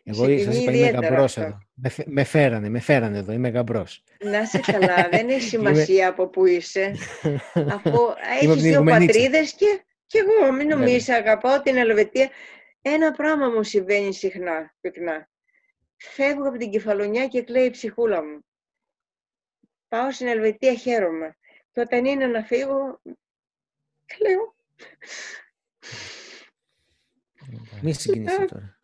Εγώ 0.09 0.39
σας 0.39 0.57
είπα 0.57 0.71
είμαι 0.71 0.89
γαμπρός 0.89 1.37
εδώ. 1.37 1.57
Με, 1.73 1.91
με, 2.05 2.23
φέρανε, 2.23 2.69
με 2.69 2.79
φέρανε 2.79 3.17
εδώ, 3.17 3.31
είμαι 3.31 3.49
γαμπρός. 3.49 4.03
Να 4.19 4.41
είσαι 4.41 4.59
καλά, 4.59 5.07
δεν 5.11 5.29
έχει 5.29 5.41
σημασία 5.55 6.09
από 6.09 6.27
πού 6.27 6.45
είσαι. 6.45 6.95
Αφού 7.75 7.97
έχεις 8.41 8.61
δύο 8.61 8.83
πατρίδες 8.83 9.53
και, 9.53 9.83
και 10.05 10.19
εγώ, 10.19 10.51
μην 10.51 10.67
νομίζεις, 10.67 11.09
αγαπάω 11.09 11.61
την 11.61 11.77
Ελβετία. 11.77 12.29
Ένα 12.81 13.11
πράγμα 13.11 13.49
μου 13.49 13.63
συμβαίνει 13.63 14.13
συχνά, 14.13 14.75
πυκνά. 14.81 15.29
Φεύγω 15.97 16.47
από 16.47 16.57
την 16.57 16.71
κεφαλονιά 16.71 17.27
και 17.27 17.41
κλαίει 17.41 17.65
η 17.65 17.69
ψυχούλα 17.69 18.23
μου. 18.23 18.45
Πάω 19.87 20.11
στην 20.11 20.27
Ελβετία, 20.27 20.73
χαίρομαι. 20.73 21.37
Και 21.71 21.79
όταν 21.79 22.05
είναι 22.05 22.25
να 22.25 22.43
φύγω, 22.43 23.01
κλαίω. 24.05 24.55
Μη 27.81 27.93
συγκινήσετε 27.93 28.45
τώρα. 28.45 28.76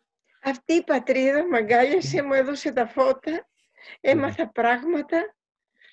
Αυτή 0.46 0.72
η 0.72 0.84
πατρίδα 0.84 1.44
με 1.44 1.56
αγκάλιασε, 1.56 2.22
μου 2.22 2.32
έδωσε 2.32 2.72
τα 2.72 2.86
φώτα, 2.86 3.48
έμαθα 4.00 4.50
πράγματα, 4.50 5.34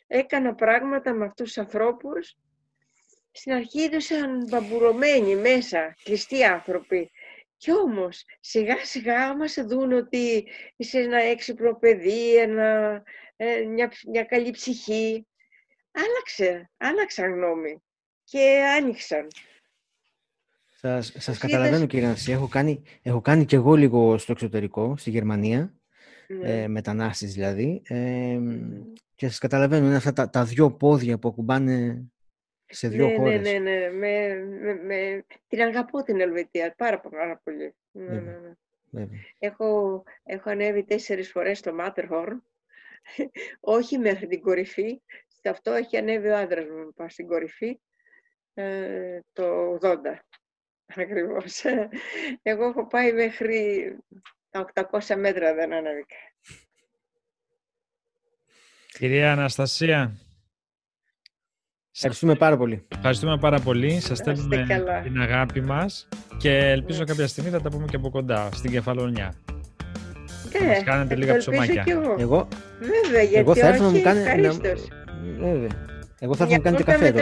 έκανα 0.07 0.55
πράγματα 0.55 1.13
με 1.13 1.25
αυτούς 1.25 1.47
τους 1.47 1.57
ανθρώπους. 1.57 2.35
Στην 3.31 3.53
αρχή 3.53 3.81
είδωσαν 3.81 4.47
μπαμπουρωμένοι 4.49 5.35
μέσα, 5.35 5.95
κλειστοί 6.03 6.43
άνθρωποι. 6.43 7.11
Κι 7.57 7.71
όμως 7.71 8.25
σιγά 8.39 8.85
σιγά 8.85 9.29
άμα 9.29 9.47
σε 9.47 9.61
δουν 9.61 9.91
ότι 9.91 10.47
είσαι 10.75 10.99
ένα 10.99 11.21
έξυπνο 11.21 11.75
παιδί, 11.75 12.35
ένα, 12.35 13.01
ε, 13.35 13.61
μια, 13.61 13.91
μια 14.07 14.23
καλή 14.23 14.51
ψυχή, 14.51 15.27
άλλαξε, 15.91 16.69
άλλαξαν 16.77 17.33
γνώμη 17.33 17.83
και 18.23 18.63
άνοιξαν. 18.77 19.27
Σας, 20.83 21.13
σας 21.17 21.37
καταλαβαίνω 21.37 21.85
κύριε 21.85 22.07
Νασί, 22.07 22.31
έχω 22.31 22.47
κάνει, 22.47 22.81
έχω 23.01 23.21
κάνει 23.21 23.45
και 23.45 23.55
εγώ 23.55 23.75
λίγο 23.75 24.17
στο 24.17 24.31
εξωτερικό, 24.31 24.97
στη 24.97 25.09
Γερμανία, 25.09 25.73
ναι. 26.27 26.61
ε, 26.61 26.67
μετανάστης 26.67 27.33
δηλαδή, 27.33 27.81
ε, 27.85 28.39
και 29.15 29.27
σας 29.27 29.37
καταλαβαίνω, 29.37 29.85
είναι 29.85 29.95
αυτά 29.95 30.13
τα, 30.13 30.29
τα 30.29 30.43
δυο 30.43 30.71
πόδια 30.71 31.17
που 31.17 31.27
ακουμπάνε 31.27 32.05
σε 32.65 32.87
δύο 32.87 33.07
ναι, 33.07 33.15
χώρες. 33.15 33.41
Ναι, 33.41 33.51
ναι, 33.51 33.59
ναι. 33.59 33.89
Με, 33.89 34.35
με, 34.61 34.73
με, 34.73 35.25
την 35.47 35.61
αγαπώ 35.61 36.03
την 36.03 36.21
Ελβετία 36.21 36.73
πάρα, 36.77 36.99
πάρα 36.99 37.41
πολύ. 37.43 37.75
Ναι, 37.91 38.19
ναι, 38.19 38.37
ναι. 38.89 39.07
Έχω, 39.39 40.03
έχω 40.23 40.49
ανέβει 40.49 40.83
τέσσερις 40.83 41.31
φορές 41.31 41.57
στο 41.57 41.75
Matterhorn. 41.79 42.37
Όχι 43.59 43.97
μέχρι 43.97 44.27
την 44.27 44.41
κορυφή. 44.41 45.01
Σε 45.27 45.49
αυτό 45.49 45.71
έχει 45.71 45.97
ανέβει 45.97 46.27
ο 46.27 46.37
άντρας 46.37 46.65
μου 46.65 46.93
πάω 46.95 47.09
στην 47.09 47.27
κορυφή 47.27 47.79
ε, 48.53 49.19
το 49.33 49.77
80. 49.81 49.97
Ακριβώς. 50.95 51.61
Εγώ 52.41 52.65
έχω 52.65 52.87
πάει 52.87 53.13
μέχρι 53.13 53.91
τα 54.49 54.65
800 54.91 55.15
μέτρα 55.17 55.53
δεν 55.53 55.73
ανέβηκα. 55.73 56.15
Κυρία 58.87 59.31
Αναστασία. 59.31 60.11
Ευχαριστούμε 61.95 62.35
πάρα 62.35 62.57
πολύ. 62.57 62.85
Ευχαριστούμε 62.95 63.37
πάρα 63.37 63.59
πολύ. 63.59 63.99
Σας 63.99 64.17
στέλνουμε 64.17 64.65
την 65.03 65.21
αγάπη 65.21 65.61
μας 65.61 66.07
και 66.37 66.57
ελπίζω 66.57 66.99
ναι. 66.99 67.05
κάποια 67.05 67.27
στιγμή 67.27 67.49
θα 67.49 67.61
τα 67.61 67.69
πούμε 67.69 67.85
και 67.85 67.95
από 67.95 68.09
κοντά, 68.09 68.49
στην 68.53 68.71
Κεφαλονιά. 68.71 69.33
Ναι, 70.59 70.67
μας 70.67 70.83
κάνετε 70.83 71.15
λίγα 71.15 71.37
ψωμάκια. 71.37 71.83
εγώ. 71.87 72.15
εγώ. 72.19 72.47
Βέβαια, 72.79 73.21
γιατί 73.21 73.37
εγώ 73.37 73.55
θα 73.55 73.67
έρθω 73.67 73.83
να 73.83 73.89
μου 73.89 74.01
κάνει... 74.01 74.21
Βέβαια. 75.39 75.69
Εγώ 76.19 76.35
θα 76.35 76.43
έρθω 76.43 76.55
να 76.55 76.55
μου 76.55 76.61
κάνετε 76.61 76.83
καφέ 76.83 77.07
εδώ. 77.07 77.21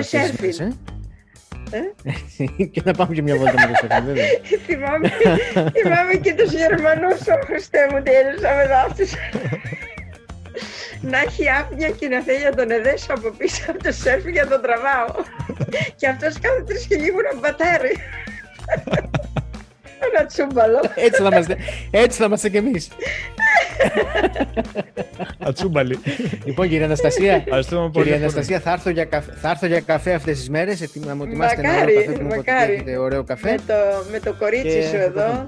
Ε; 1.71 2.11
Ε; 2.37 2.63
και 2.73 2.81
να 2.85 2.93
πάμε 2.93 3.13
και 3.15 3.21
μια 3.21 3.35
βόλτα 3.35 3.67
με 3.67 3.67
το 3.67 3.73
σερφιν, 3.79 4.05
βέβαια. 4.05 4.25
θυμάμαι, 4.67 5.09
θυμάμαι 5.75 6.13
και 6.21 6.33
τους 6.33 6.51
Γερμανούς, 6.51 7.19
ο 7.19 7.45
Χριστέ 7.45 7.87
μου, 7.91 8.01
τι 8.03 8.11
έλειψα 8.11 8.55
με 8.55 8.67
δάφτους 8.67 9.11
να 11.01 11.19
έχει 11.19 11.49
άπνοια 11.49 11.89
και 11.89 12.07
να 12.07 12.21
θέλει 12.21 12.43
να 12.43 12.55
τον 12.55 12.71
εδέσω 12.71 13.13
από 13.13 13.29
πίσω 13.37 13.71
από 13.71 13.83
το 13.83 13.91
σερφ 13.91 14.25
για 14.27 14.43
να 14.43 14.49
τον 14.49 14.61
τραβάω. 14.61 15.23
και 15.95 16.07
αυτός 16.07 16.39
κάθε 16.39 16.63
τρεις 16.67 16.85
και 16.87 16.95
λίγο 16.95 17.17
να 17.21 17.39
μπατάρει. 17.39 17.97
Ένα 19.99 20.25
τσούμπαλο. 20.25 20.79
Έτσι 20.95 21.21
θα 21.21 21.27
είμαστε, 21.27 21.57
έτσι 21.91 22.19
θα 22.19 22.25
είμαστε 22.25 22.49
κι 22.49 22.57
εμείς. 22.57 22.87
Ατσούμπαλοι. 25.39 25.99
Λοιπόν, 26.45 26.67
κύριε 26.67 26.85
Αναστασία, 26.85 27.43
κύριε 27.91 28.15
Αναστασία 28.15 28.59
θα, 28.59 28.71
έρθω 28.71 28.89
για 28.89 29.05
καφέ, 29.05 29.31
θα 29.41 29.49
έρθω 29.49 29.65
για 29.65 29.79
καφέ 29.79 30.13
αυτές 30.13 30.37
τις 30.37 30.49
μέρες. 30.49 30.89
Να 30.93 31.15
μου 31.15 31.23
ετοιμάσετε 31.23 31.61
ένα 31.61 31.81
ωραίο 31.81 32.03
καφέ 32.03 32.65
που 32.65 32.71
έχετε 32.71 32.97
ωραίο 32.97 33.23
καφέ. 33.23 33.51
Με 33.51 33.57
το, 33.57 33.73
με 34.11 34.19
το 34.19 34.33
κορίτσι 34.33 34.81
σου 34.81 34.95
εδώ. 34.95 35.47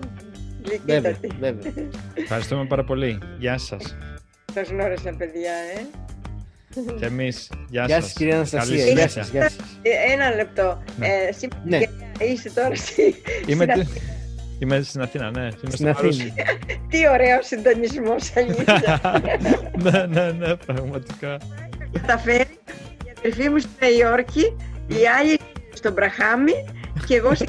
Βέβαια, 0.85 1.17
βέβαια. 1.39 1.73
Ευχαριστούμε 2.13 2.65
πάρα 2.65 2.83
πολύ. 2.83 3.19
Γεια 3.37 3.57
σας. 3.57 3.97
Σας 4.53 4.69
γνώρισα, 4.69 5.15
παιδιά, 5.17 5.51
ε. 5.75 5.81
Και 6.99 7.05
εμείς. 7.05 7.51
Γεια, 7.69 7.85
γεια 7.85 8.01
σας. 8.01 8.13
κυρία 8.13 8.35
Αναστασία. 8.35 8.85
Γεια 8.85 9.07
σας, 9.07 9.29
γεια 9.29 9.41
σας. 9.41 9.55
Ε, 9.81 10.11
ένα 10.11 10.35
λεπτό. 10.35 10.83
Ναι. 10.97 11.07
Ε, 11.07 11.27
εσύ 11.29 11.47
ναι. 11.63 11.79
είσαι 12.19 12.51
τώρα 12.55 12.75
στη... 12.75 13.15
Είμαι, 13.45 13.65
στην... 13.69 13.87
Είμαι 14.61 14.81
στην 14.81 15.01
Αθήνα, 15.01 15.31
ναι. 15.31 15.41
Είμαι 15.41 15.71
στην 15.71 15.89
Αθήνα. 15.89 16.23
Τι 16.89 17.07
ωραίο 17.09 17.41
συντονισμός, 17.41 18.31
αλήθεια. 18.35 19.01
ναι, 19.83 20.05
ναι, 20.05 20.31
ναι, 20.31 20.55
πραγματικά. 20.55 21.37
Καταφέρει 21.91 22.45
η 23.05 23.11
αδερφή 23.17 23.49
μου 23.49 23.59
στη 23.59 23.69
Νέα 23.79 23.89
Υόρκη, 23.89 24.55
οι 24.87 25.07
άλλοι 25.19 25.39
στον 25.73 25.93
Μπραχάμι 25.93 26.51
και 27.07 27.15
εγώ 27.15 27.35
στην 27.35 27.47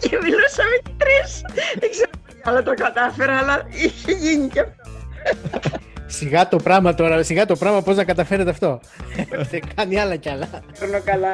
και 0.00 0.18
μιλούσαμε 0.22 0.76
και 0.82 0.90
τρεις. 0.96 1.40
Δεν 1.78 1.90
ξέρω 1.90 2.10
αν 2.42 2.64
το 2.64 2.74
κατάφερα, 2.74 3.38
αλλά 3.38 3.66
είχε 3.70 4.12
γίνει 4.12 4.48
και 4.48 4.60
αυτό. 4.60 4.90
Σιγά 6.06 6.48
το 6.48 6.56
πράγμα 6.56 6.94
τώρα, 6.94 7.22
σιγά 7.22 7.46
το 7.46 7.56
πράγμα 7.56 7.82
πώς 7.82 7.96
να 7.96 8.04
καταφέρετε 8.04 8.50
αυτό; 8.50 8.80
Δεν 9.50 9.60
κάνει 9.74 10.00
άλλα 10.00 10.16
κι 10.16 10.28
άλλα. 10.28 10.48
Παίρνω 10.78 11.00
καλά. 11.04 11.30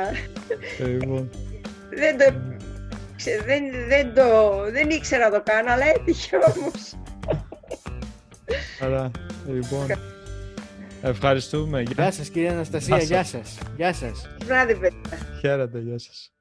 Λοιπόν. 0.79 1.31
δεν, 1.91 2.19
το, 2.19 2.25
δεν, 3.47 3.63
δεν, 3.89 4.15
το, 4.15 4.59
δεν 4.71 4.91
ήξερα 4.91 5.29
να 5.29 5.39
το 5.39 5.43
κάνω, 5.45 5.73
αλλά 5.73 5.85
έτυχε 5.87 6.37
όμως. 6.37 6.95
Καλά, 8.79 9.11
λοιπόν. 9.47 9.87
Ευχαριστούμε. 11.03 11.81
Γεια 11.81 12.11
σας 12.13 12.29
κυρία 12.29 12.51
Αναστασία, 12.51 12.99
γεια 12.99 13.25
σας. 13.25 13.59
Γεια 13.77 13.93
σας. 13.93 14.29
Βράδυ 14.45 14.75
παιδιά. 14.75 15.19
Χαίρετε, 15.41 15.79
γεια 15.79 15.99
σας. 15.99 16.34